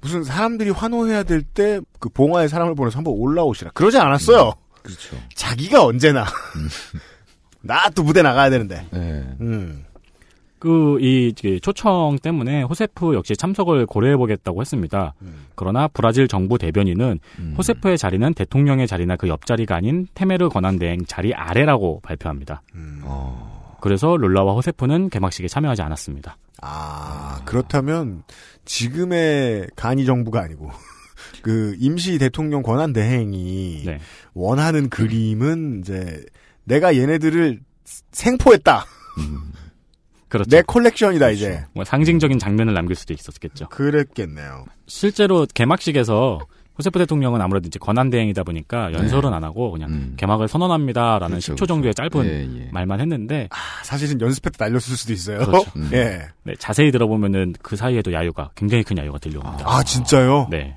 [0.00, 3.70] 무슨 사람들이 환호해야 될 때 그 봉화에 사람을 보내서 한번 올라오시라.
[3.74, 4.52] 그러지 않았어요.
[4.82, 5.16] 그렇죠.
[5.36, 6.26] 자기가 언제나
[7.62, 8.84] 나또 무대 나가야 되는데.
[8.90, 9.24] 네.
[9.40, 9.84] 음.
[10.58, 15.14] 그, 이, 이제 초청 때문에 호세프 역시 참석을 고려해 보겠다고 했습니다.
[15.56, 17.54] 그러나 브라질 정부 대변인은 음.
[17.58, 22.62] 호세프의 자리는 대통령의 자리나 그 옆자리가 아닌 테메르 권한 대행 자리 아래라고 발표합니다.
[23.02, 23.61] 어.
[23.82, 26.38] 그래서 룰라와 호세프는 개막식에 참여하지 않았습니다.
[26.62, 28.22] 아, 그렇다면
[28.64, 30.70] 지금의 간이 정부가 아니고
[31.42, 33.98] 그 임시 대통령 권한 대행이 네.
[34.34, 36.24] 원하는 그림은 이제
[36.62, 37.58] 내가 얘네들을
[38.12, 38.86] 생포했다.
[40.28, 40.48] 그렇죠.
[40.48, 41.64] 내 컬렉션이다 이제.
[41.74, 43.68] 뭐 상징적인 장면을 남길 수도 있었겠죠.
[43.68, 44.64] 그랬겠네요.
[44.86, 46.38] 실제로 개막식에서
[46.78, 51.52] 호세프 대통령은 아무래도 이제 권한 대행이다 보니까 연설은 안 하고 그냥 개막을 선언합니다라는 네.
[51.52, 51.54] 음.
[51.54, 52.68] 그렇죠, 10초 정도의 짧은 예, 예.
[52.72, 55.38] 말만 했는데 아, 사실은 연습회 때 날렸을 수도 있어요.
[55.38, 55.70] 그렇죠.
[55.92, 56.28] 예.
[56.44, 59.64] 네, 자세히 들어보면은 그 사이에도 야유가 굉장히 큰 야유가 들려옵니다.
[59.66, 60.48] 아, 진짜요?
[60.50, 60.76] 네.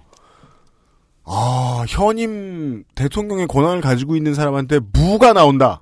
[1.23, 5.81] 아, 현임 대통령의 권한을 가지고 있는 사람한테 무가 나온다.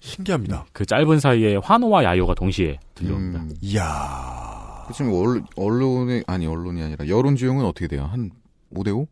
[0.00, 0.66] 신기합니다.
[0.72, 3.40] 그 짧은 사이에 환호와 야유가 동시에 들려옵니다.
[3.40, 3.54] 음.
[3.60, 4.88] 이야.
[4.94, 8.08] 지금 언론, 언론의, 아니, 언론이 아니라 여론 지형은 어떻게 돼요?
[8.10, 8.30] 한
[8.74, 9.06] 5대5?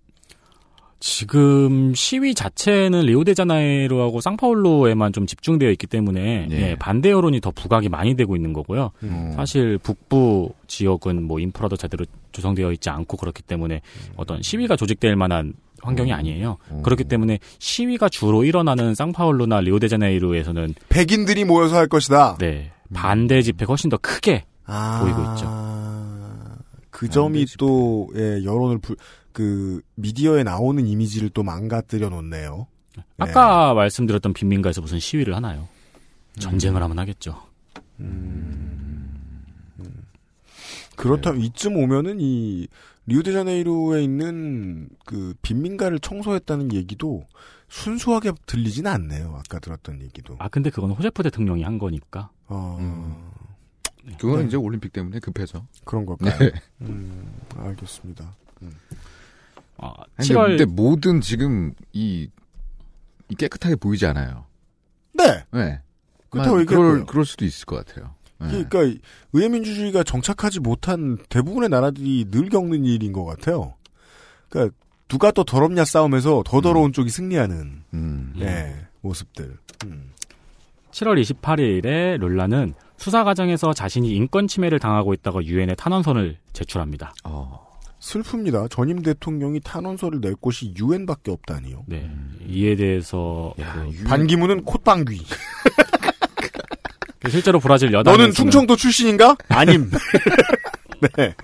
[1.01, 8.17] 지금 시위 자체는 리오데자네이루하고 상파울루에만 좀 집중되어 있기 때문에 예, 반대 여론이 더 부각이 많이
[8.17, 8.91] 되고 있는 거고요.
[9.05, 9.33] 음.
[9.37, 13.81] 사실 북부 지역은 뭐 인프라도 제대로 조성되어 있지 않고 그렇기 때문에
[14.17, 15.53] 어떤 시위가 조직될 만한
[15.83, 16.57] 환경이 아니에요.
[16.83, 22.39] 그렇기 때문에 시위가 주로 일어나는 상파울루나 리오데자네이루에서는 백인들이 모여서 할 것이다.
[22.41, 22.73] 네.
[22.93, 25.01] 반대 집회가 훨씬 더 크게 아.
[25.01, 25.69] 보이고 있죠.
[26.91, 28.97] 그 점이 또 예, 여론을 불,
[29.39, 32.67] 그 미디어에 나오는 이미지를 또 망가뜨려 놓네요.
[33.19, 35.69] 아까 말씀드렸던 빈민가에서 무슨 시위를 하나요?
[36.41, 37.41] 전쟁을 하면 하겠죠.
[40.97, 42.67] 그렇다면 이쯤 오면은 이
[43.07, 47.25] 리우데자네이루에 있는 그 빈민가를 청소했다는 얘기도
[47.69, 49.37] 순수하게 들리진 않네요.
[49.37, 50.35] 아까 들었던 얘기도.
[50.41, 52.31] 아 근데 그건 호세프 대통령이 한 거니까.
[52.49, 53.33] 어.
[54.19, 54.49] 그거는 네.
[54.49, 55.65] 이제 올림픽 때문에 급해서.
[55.85, 56.37] 그런 걸까요?
[56.41, 56.51] 네.
[56.81, 58.35] 음, 알겠습니다.
[59.79, 62.29] 아, 아니, 근데 모든 지금 이,
[63.29, 64.45] 이 깨끗하게 보이지 않아요.
[65.15, 65.45] 네.
[65.53, 65.81] 네.
[66.31, 66.91] 그렇다고 만- 얘기했고요.
[66.93, 68.15] 그럴, 그럴 수도 있을 것 같아요.
[68.41, 68.65] 네.
[68.65, 69.01] 그러니까
[69.33, 73.75] 의회민주주의가 정착하지 못한 대부분의 나라들이 늘 겪는 일인 것 같아요.
[74.49, 74.75] 그러니까
[75.09, 78.35] 누가 더 더럽냐 싸움에서 더 더러운 쪽이 승리하는 음.
[78.41, 79.57] 예, 모습들.
[80.93, 87.13] 7월 28일에 룰라는 수사 과정에서 자신이 인권 침해를 당하고 있다고 유엔에 탄원서를 제출합니다.
[88.09, 88.71] 슬픕니다.
[88.71, 91.85] 전임 대통령이 탄원서를 낼 곳이 유엔밖에 없다니요.
[91.87, 92.11] 네.
[92.49, 95.21] 이에 대해서 그 반기문은 콧방귀.
[97.21, 99.37] 그 실제로 브라질 여당 너는 충청도 출신인가?
[99.49, 99.91] 아님.
[101.17, 101.35] 네.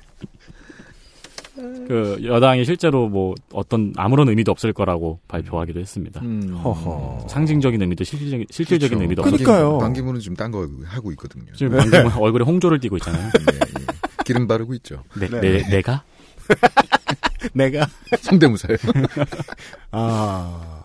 [1.87, 6.21] 그 여당이 실제로 뭐 어떤 아무런 의미도 없을 거라고 발표하기도 했습니다.
[6.23, 6.55] 음.
[6.65, 7.27] 허허.
[7.29, 9.79] 상징적인 의미도 실질적인, 실질적인 의미도 없을 그러니까요.
[9.79, 11.53] 반기문은 지금 딴 거 하고 있거든요.
[11.55, 13.31] 지금 방금 얼굴에 홍조를 띠고 있잖아요.
[14.25, 15.05] 기름 바르고 있죠.
[15.19, 15.41] 네, 네.
[15.41, 16.03] 내, 내가?
[17.53, 17.87] 내가?
[18.21, 18.77] 성대모사요.
[19.93, 20.83] 아.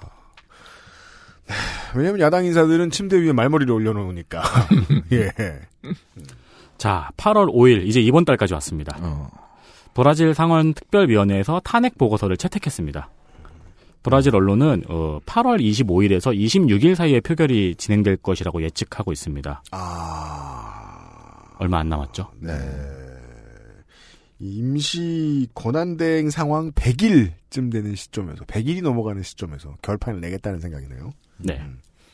[1.96, 4.44] 왜냐면 야당 인사들은 침대 위에 말머리를 올려놓으니까.
[5.14, 5.32] 예.
[6.78, 8.98] 자, 8월 5일 이제 이번 달까지 왔습니다.
[9.02, 9.30] 어.
[9.94, 13.10] 브라질 상원 특별위원회에서 탄핵 보고서를 채택했습니다.
[14.04, 19.64] 브라질 언론은 어, 8월 25일에서 26일 사이에 표결이 진행될 것이라고 예측하고 있습니다.
[19.72, 21.10] 아.
[21.58, 22.32] 얼마 안 남았죠?
[22.40, 22.54] 네.
[24.40, 31.12] 임시 권한대행 상황 100일쯤 되는 시점에서, 100일이 넘어가는 시점에서 결판을 내겠다는 생각이네요.
[31.38, 31.62] 네.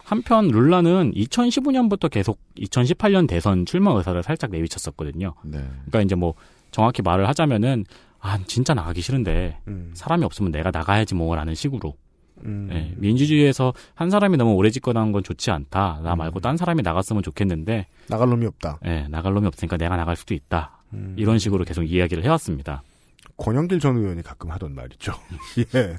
[0.04, 5.34] 한편 룰라는 2015년부터 계속 2018년 대선 출마 의사를 살짝 내비쳤었거든요.
[5.44, 5.58] 네.
[5.58, 6.36] 그러니까 이제 뭐
[6.72, 7.86] 정확히 말을 하자면은
[8.20, 9.92] 아 진짜 나가기 싫은데 음.
[9.96, 11.96] 사람이 없으면 내가 나가야지 뭐라는 식으로
[12.44, 12.68] 음.
[12.70, 16.02] 네, 민주주의에서 한 사람이 너무 오래 집권하는 건 좋지 않다.
[16.04, 18.80] 나 말고 딴 사람이 나갔으면 좋겠는데 나갈 놈이 없다.
[18.84, 20.84] 네, 나갈 놈이 없으니까 내가 나갈 수도 있다.
[20.94, 21.16] 음.
[21.18, 22.84] 이런 식으로 계속 이야기를 해왔습니다.
[23.38, 25.14] 권영길 전 의원이 가끔 하던 말이죠.
[25.76, 25.98] 예.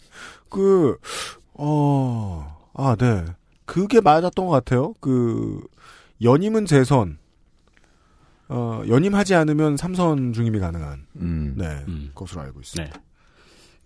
[0.48, 0.98] 그,
[1.54, 3.24] 어, 아, 네.
[3.64, 4.94] 그게 맞았던 것 같아요.
[5.00, 5.60] 그,
[6.22, 7.18] 연임은 재선,
[8.48, 11.54] 어, 연임하지 않으면 삼선 중임이 가능한, 음.
[11.56, 11.84] 네.
[11.88, 12.10] 음.
[12.14, 12.96] 것으로 알고 있습니다.
[12.96, 13.02] 네.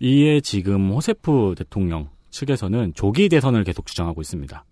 [0.01, 4.65] 이에 지금 호세프 대통령 측에서는 조기 대선을 계속 주장하고 있습니다.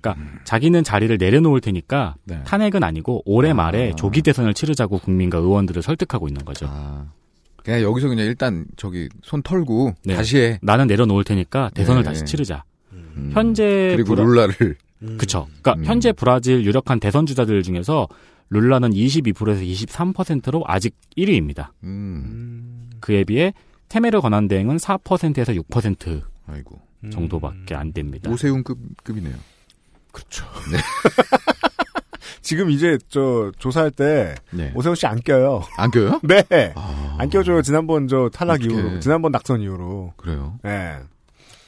[0.00, 2.42] 그러니까 자기는 자리를 내려놓을 테니까 네.
[2.44, 3.54] 탄핵은 아니고 올해 아.
[3.54, 6.66] 말에 조기 대선을 치르자고 국민과 의원들을 설득하고 있는 거죠.
[6.68, 7.06] 아.
[7.62, 10.14] 그냥 여기서 그냥 일단 저기 손 털고 네.
[10.14, 10.58] 다시 해.
[10.62, 12.08] 나는 내려놓을 테니까 대선을 네.
[12.10, 12.64] 다시 치르자.
[12.92, 13.30] 음.
[13.34, 14.76] 현재 그리고 브라- 룰라를
[15.18, 15.46] 그쵸.
[15.60, 15.84] 그러니까 음.
[15.84, 18.08] 현재 브라질 유력한 대선 주자들 중에서
[18.50, 21.70] 룰라는 22%에서 23%로 아직 1위입니다.
[21.84, 22.90] 음.
[23.00, 23.52] 그에 비해
[23.88, 26.80] 테메르 권한대행은 4%에서 6% 아이고.
[27.12, 28.30] 정도밖에 안 됩니다.
[28.30, 29.34] 오세훈급 급이네요.
[30.16, 30.46] 그렇죠.
[30.72, 30.78] 네.
[32.40, 34.72] 지금 이제 저 조사할 때 네.
[34.74, 35.62] 오세훈 씨 안 껴요.
[35.76, 36.20] 안 껴요?
[36.24, 36.72] 네.
[36.74, 37.16] 아.
[37.18, 37.60] 안 껴줘요.
[37.60, 38.72] 지난번 저 탈락 어떡해.
[38.80, 39.00] 이후로.
[39.00, 40.14] 지난번 낙선 이후로.
[40.16, 40.58] 그래요.
[40.62, 40.96] 네.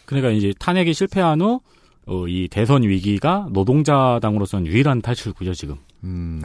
[0.07, 1.61] 그러니까 이제 탄핵이 실패한 후,
[2.07, 5.77] 어, 이 대선 위기가 노동자당으로서는 유일한 탈출구죠, 지금.
[6.05, 6.41] 음.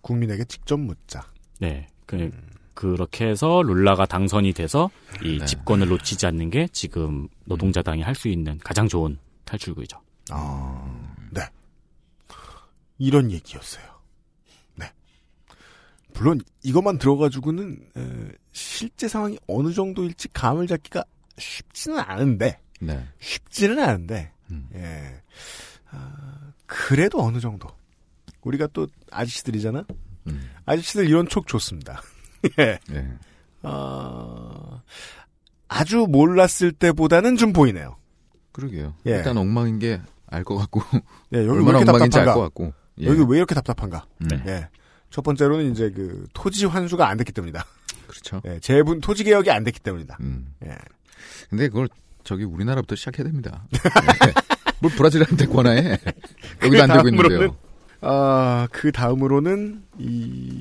[0.00, 1.24] 국민에게 직접 묻자.
[1.60, 1.86] 네.
[2.06, 2.30] 그,
[2.74, 4.88] 그렇게 해서 룰라가 당선이 돼서
[5.22, 5.44] 이 네.
[5.44, 9.18] 집권을 놓치지 않는 게 지금 노동자당이 할 수 있는 가장 좋은
[9.48, 10.00] 탈출구이죠.
[10.30, 11.40] 아, 네.
[12.98, 13.84] 이런 얘기였어요.
[14.74, 14.92] 네.
[16.14, 21.04] 물론 이것만 들어가지고는 에, 실제 상황이 어느 정도일지 감을 잡기가
[21.38, 23.06] 쉽지는 않은데 네.
[23.20, 24.68] 쉽지는 않은데 음.
[24.74, 25.22] 예
[25.90, 27.68] 아, 그래도 어느 정도
[28.42, 29.84] 우리가 또 아저씨들이잖아
[30.26, 30.50] 음.
[30.66, 32.02] 아저씨들 이런 촉 좋습니다
[32.58, 33.16] 예 네.
[33.62, 34.82] 어,
[35.68, 37.97] 아주 몰랐을 때보다는 좀 보이네요
[38.58, 38.94] 그러게요.
[39.06, 39.10] 예.
[39.16, 40.82] 일단 엉망인 게 알 것 같고.
[41.32, 42.34] 예, 여기 왜 얼마나 이렇게 엉망인지 알 답답한가?
[42.34, 42.72] 것 같고.
[43.00, 43.06] 예.
[43.06, 44.04] 여기 왜 이렇게 답답한가?
[44.18, 44.42] 네.
[44.46, 44.68] 예.
[45.10, 47.64] 첫 번째로는 이제 그 토지 환수가 안 됐기 때문이다.
[48.08, 48.42] 그렇죠.
[48.46, 50.18] 예, 재분 토지 개혁이 안 됐기 때문이다.
[50.20, 50.52] 음.
[50.66, 50.76] 예.
[51.48, 51.88] 근데 그걸
[52.24, 53.64] 저기 우리나라부터 시작해야 됩니다.
[53.70, 53.78] 네.
[54.80, 55.98] 뭘 브라질한테 권하해.
[56.62, 57.56] 여기도 안 되고 있는데요.
[58.02, 60.60] 아, 그 다음으로는 이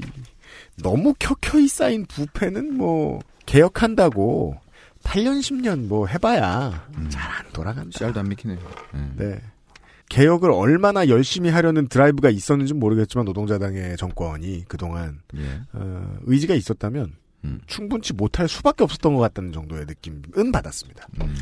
[0.81, 4.55] 너무 켜켜이 쌓인 부패는 뭐 개혁한다고
[5.07, 7.97] 8년 10년 뭐 해봐야 잘안 돌아간다.
[7.97, 8.59] 씨알도 안 믿기네요.
[9.15, 9.39] 네.
[10.09, 15.61] 개혁을 얼마나 열심히 하려는 드라이브가 있었는지 는 모르겠지만 노동자당의 정권이 그동안 예.
[15.73, 17.13] 어, 의지가 있었다면
[17.43, 17.59] 음.
[17.67, 21.07] 충분치 못할 수밖에 없었던 것 같다는 정도의 느낌은 받았습니다.
[21.21, 21.35] 음.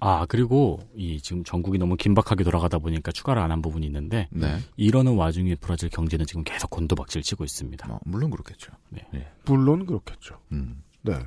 [0.00, 4.58] 아 그리고 이 지금 전국이 너무 긴박하게 돌아가다 보니까 추가를 안 한 부분이 있는데 네.
[4.76, 7.92] 이러는 와중에 브라질 경제는 지금 계속 곤두박질 치고 있습니다.
[7.92, 8.72] 어, 물론 그렇겠죠.
[8.90, 9.02] 네.
[9.44, 10.38] 물론 그렇겠죠.
[10.52, 10.82] 음.
[11.02, 11.18] 네.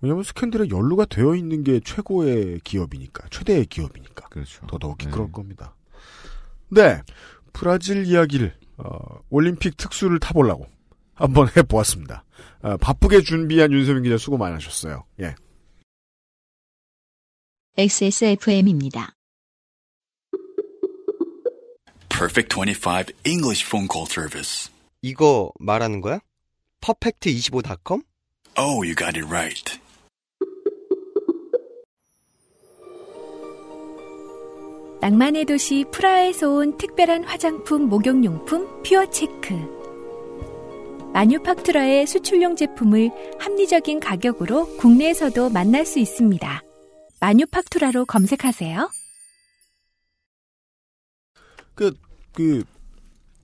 [0.00, 4.28] 왜냐하면 스캔들에 연루가 되어 있는 게 최고의 기업이니까, 최대의 기업이니까.
[4.28, 4.66] 그렇죠.
[4.66, 5.10] 더더욱이 네.
[5.10, 5.74] 그럴 겁니다.
[6.68, 7.00] 네.
[7.52, 10.66] 브라질 이야기를, 어, 올림픽 특수를 타보려고
[11.14, 12.24] 한번 해보았습니다.
[12.62, 15.04] 어, 바쁘게 준비한 윤세민 기자 수고 많으셨어요.
[15.20, 15.34] 예.
[17.76, 19.14] XSFM입니다.
[22.08, 24.70] Perfect 25 English phone call service.
[25.02, 26.20] 이거 말하는 거야?
[26.80, 28.02] 퍼펙트25.com?
[28.56, 29.80] Oh, you got it right.
[35.04, 39.52] 낭만의 도시 프라하에서 온 특별한 화장품 목욕용품 퓨어체크.
[41.12, 46.62] 마뉴팍투라의 수출용 제품을 합리적인 가격으로 국내에서도 만날 수 있습니다.
[47.20, 48.90] 마뉴팍투라로 검색하세요.
[51.74, 51.92] 그,
[52.32, 52.64] 그,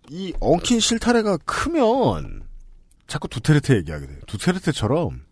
[0.08, 2.42] 이 엉킨 실타래가 크면
[3.06, 4.18] 자꾸 두테르테 얘기하게 돼요.
[4.26, 5.26] 두테르테처럼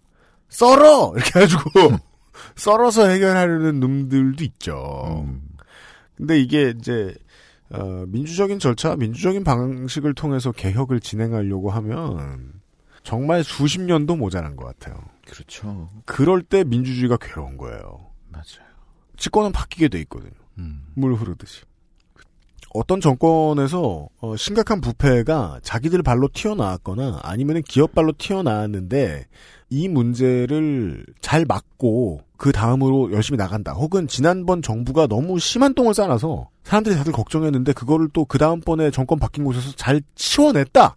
[0.51, 1.15] 썰어!
[1.17, 1.97] 이렇게 해가지고
[2.55, 5.25] 썰어서 해결하려는 놈들도 있죠.
[6.19, 7.15] 근데 이게 이제
[7.71, 12.53] 어, 민주적인 절차, 민주적인 방식을 통해서 개혁을 진행하려고 하면
[13.03, 15.03] 정말 수십 년도 모자란 것 같아요.
[15.27, 15.89] 그렇죠.
[16.05, 18.11] 그럴 때 민주주의가 괴로운 거예요.
[18.29, 18.69] 맞아요.
[19.17, 20.33] 집권은 바뀌게 돼 있거든요.
[20.59, 20.87] 음.
[20.95, 21.63] 물 흐르듯이.
[22.75, 29.27] 어떤 정권에서 어, 심각한 부패가 자기들 발로 튀어나왔거나 아니면 기업 발로 튀어나왔는데
[29.71, 33.73] 이 문제를 잘 막고 그 다음으로 열심히 나간다.
[33.73, 39.19] 혹은 지난번 정부가 너무 심한 똥을 싸놔서 사람들이 다들 걱정했는데 그거를 또 그 다음번에 정권
[39.19, 40.97] 바뀐 곳에서 잘 치워냈다.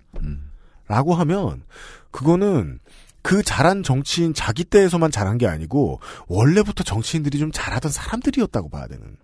[0.87, 1.63] 라고 하면
[2.11, 2.79] 그거는
[3.21, 9.17] 그 잘한 정치인 자기 때에서만 잘한 게 아니고 원래부터 정치인들이 좀 잘하던 사람들이었다고 봐야 되는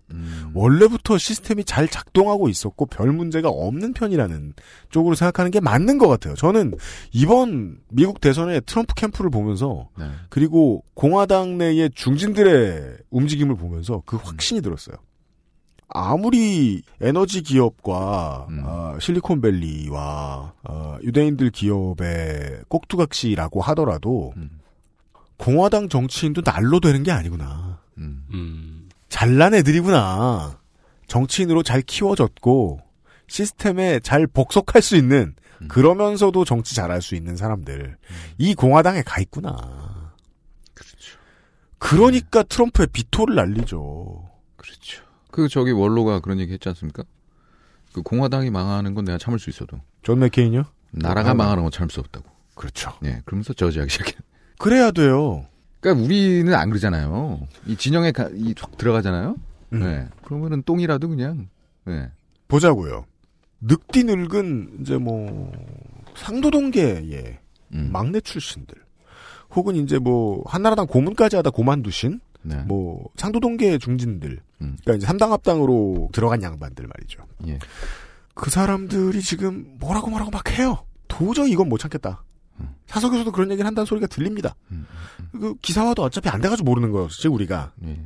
[0.54, 4.54] 원래부터 시스템이 잘 작동하고 있었고 별 문제가 없는 편이라는
[4.90, 6.36] 쪽으로 생각하는 게 맞는 것 같아요.
[6.36, 6.74] 저는
[7.12, 10.06] 이번 미국 대선의 트럼프 캠프를 보면서 네.
[10.30, 14.98] 그리고 공화당 내의 중진들의 움직임을 보면서 그 확신이 들었어요.
[15.90, 24.34] 아무리 에너지 기업과 어, 실리콘밸리와 어, 유대인들 기업의 꼭두각시라고 하더라도
[25.38, 27.80] 공화당 정치인도 날로 되는 게 아니구나.
[28.34, 28.90] 음.
[29.10, 30.60] 잘난 애들이구나.
[31.08, 32.82] 정치인으로 잘 키워졌고
[33.28, 35.36] 시스템에 잘 복속할 수 있는
[35.70, 37.98] 그러면서도 정치 잘할 수 있는 사람들
[38.38, 40.14] 이 공화당에 가 있구나.
[41.80, 44.30] 그러니까 트럼프에 비토를 날리죠.
[44.56, 45.07] 그렇죠.
[45.32, 47.04] 그 저기 원로가 그런 얘기 했지 않습니까?
[47.94, 50.64] 그 공화당이 망하는 건 내가 참을 수 있어도 존 맥케인요?
[50.92, 52.26] 나라가 망하는 건 참을 수 없다고.
[52.56, 52.92] 그렇죠.
[53.04, 54.14] 예, 그러면서 저지하기 시작해.
[54.58, 55.46] 그래야 돼요.
[55.80, 57.48] 그러니까 우리는 안 그러잖아요.
[57.68, 59.36] 이 진영에 가, 이확 들어가잖아요.
[59.70, 60.08] 네.
[60.24, 61.50] 그러면은 똥이라도 그냥
[61.86, 62.10] 네.
[62.48, 63.06] 보자고요.
[63.62, 65.52] 늑디 늙은 이제 뭐
[66.16, 67.40] 상도동계의
[67.70, 68.76] 막내 출신들
[69.56, 72.56] 혹은 이제 뭐 한나라당 고문까지 하다 고만두신 네.
[72.64, 77.24] 뭐 상도동계 중진들 그러니까 이제 삼당 합당으로 들어간 양반들 말이죠.
[77.48, 77.60] 예.
[78.34, 80.86] 그 사람들이 지금 뭐라고 뭐라고 막 해요.
[81.08, 82.24] 도저히 이건 못 참겠다.
[82.88, 84.56] 사석에서도 그런 얘기를 한다는 소리가 들립니다.
[85.32, 87.74] 그 기사화도 어차피 안 돼가지고 모르는 거였지 우리가.
[87.84, 88.02] 예.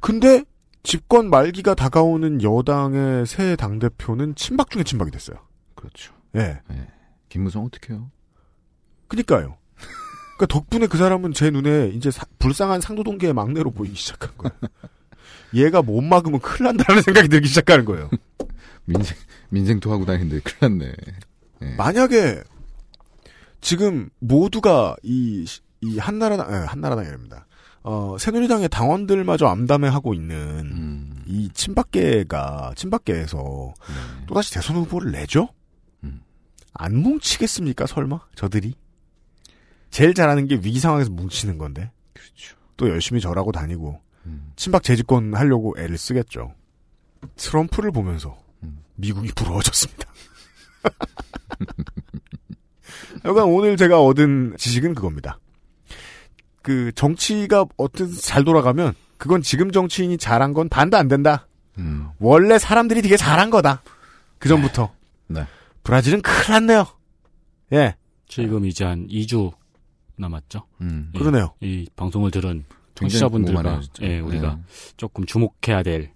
[0.00, 0.44] 근데
[0.82, 5.38] 집권 말기가 다가오는 여당의 새 당 대표는 친박 중에 친박이 됐어요.
[5.74, 6.12] 그렇죠.
[6.36, 6.60] 예.
[7.28, 8.10] 김무성 어떻게요?
[9.08, 9.56] 그니까요.
[10.36, 14.52] 그러니까 덕분에 그 사람은 제 눈에 이제 사- 불쌍한 상도동계의 막내로 보이기 시작한 거예요.
[15.54, 18.10] 얘가 못 막으면 큰일 난다는 생각이 들기 시작하는 거예요.
[18.84, 19.16] 민생
[19.50, 20.92] 민생토 하고 다니는데 큰일 났네.
[21.62, 21.74] 예.
[21.76, 22.42] 만약에
[23.60, 25.46] 지금 모두가 이,
[25.80, 27.46] 이 한나라당, 에, 한나라당이랍니다.
[27.82, 31.22] 어, 새누리당의 당원들마저 암담해하고 있는 음.
[31.26, 34.26] 이 친박계가, 친박계에서 네.
[34.26, 35.48] 또다시 대선 후보를 내죠?
[36.02, 36.22] 음.
[36.72, 38.20] 안 뭉치겠습니까, 설마?
[38.34, 38.74] 저들이?
[39.90, 41.90] 제일 잘하는 게 위기 상황에서 뭉치는 건데.
[42.14, 42.56] 그렇죠.
[42.76, 44.52] 또 열심히 절하고 다니고, 음.
[44.56, 46.54] 친박 재집권 하려고 애를 쓰겠죠.
[47.36, 48.78] 트럼프를 보면서 음.
[48.96, 50.04] 미국이 부러워졌습니다.
[53.24, 55.38] 여간 오늘 제가 얻은 지식은 그겁니다.
[56.62, 61.46] 그 정치가 어떤 잘 돌아가면 그건 지금 정치인이 잘한 건 반도 안 된다.
[61.78, 62.08] 음.
[62.18, 63.82] 원래 사람들이 되게 잘한 거다.
[64.38, 64.92] 그 전부터.
[65.28, 65.46] 네.
[65.82, 66.86] 브라질은 큰일 났네요.
[67.72, 67.96] 예.
[68.28, 69.52] 지금 이제 한 2주
[70.16, 70.66] 남았죠.
[70.80, 71.10] 음.
[71.14, 71.54] 예, 그러네요.
[71.60, 72.64] 이 방송을 들은
[72.94, 74.62] 청취자분들과 예, 우리가 네.
[74.96, 76.10] 조금 주목해야 될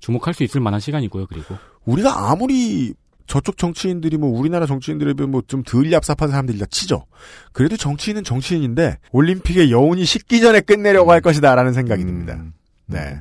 [0.00, 1.26] 주목할 수 있을 만한 시간이고요.
[1.26, 2.94] 그리고 우리가 아무리
[3.26, 7.06] 저쪽 정치인들이 뭐 우리나라 정치인들에 비해 뭐좀 덜 얍삽한 사람들이라 치죠.
[7.52, 12.34] 그래도 정치인은 정치인인데 올림픽의 여운이 식기 전에 끝내려고 할 것이다라는 생각이 듭니다.
[12.34, 12.52] 음.
[12.86, 13.20] 네.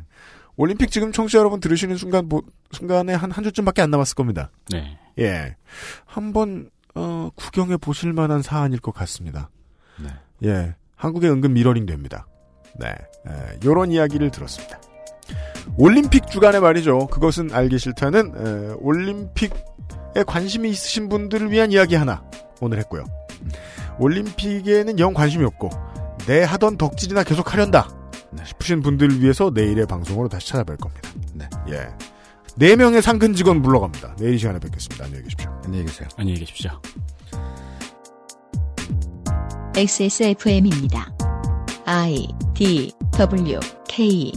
[0.57, 4.51] 올림픽 지금 청취자 여러분 들으시는 순간 뭐, 순간에 한 한 주쯤밖에 안 남았을 겁니다.
[4.69, 4.97] 네.
[5.19, 5.55] 예.
[6.05, 9.49] 한번 어, 구경해 보실 만한 사안일 것 같습니다.
[10.01, 10.09] 네.
[10.47, 10.75] 예.
[10.95, 12.25] 한국의 은근 미러링 됩니다.
[12.79, 12.93] 네.
[13.27, 14.79] 예, 요런 이야기를 들었습니다.
[15.77, 17.07] 올림픽 주간에 말이죠.
[17.07, 19.49] 그것은 알기 싫다는 에, 올림픽에
[20.27, 22.23] 관심이 있으신 분들을 위한 이야기 하나
[22.61, 23.03] 오늘 했고요.
[23.99, 25.69] 올림픽에는 영 관심이 없고
[26.27, 27.89] 내 하던 덕질이나 계속 하련다
[28.43, 31.09] 싶으신 분들을 위해서 내일의 방송으로 다시 찾아뵐 겁니다.
[31.33, 31.49] 네.
[31.69, 31.87] 예.
[32.57, 34.15] 네 명의 상근 직원 물러갑니다.
[34.17, 35.05] 내일 이 시간에 뵙겠습니다.
[35.05, 35.61] 안녕히 계십시오.
[35.65, 36.07] 안녕히 계세요.
[36.17, 36.71] 안녕히 계십시오.
[39.75, 41.34] XSFM입니다.
[41.85, 44.31] I D W K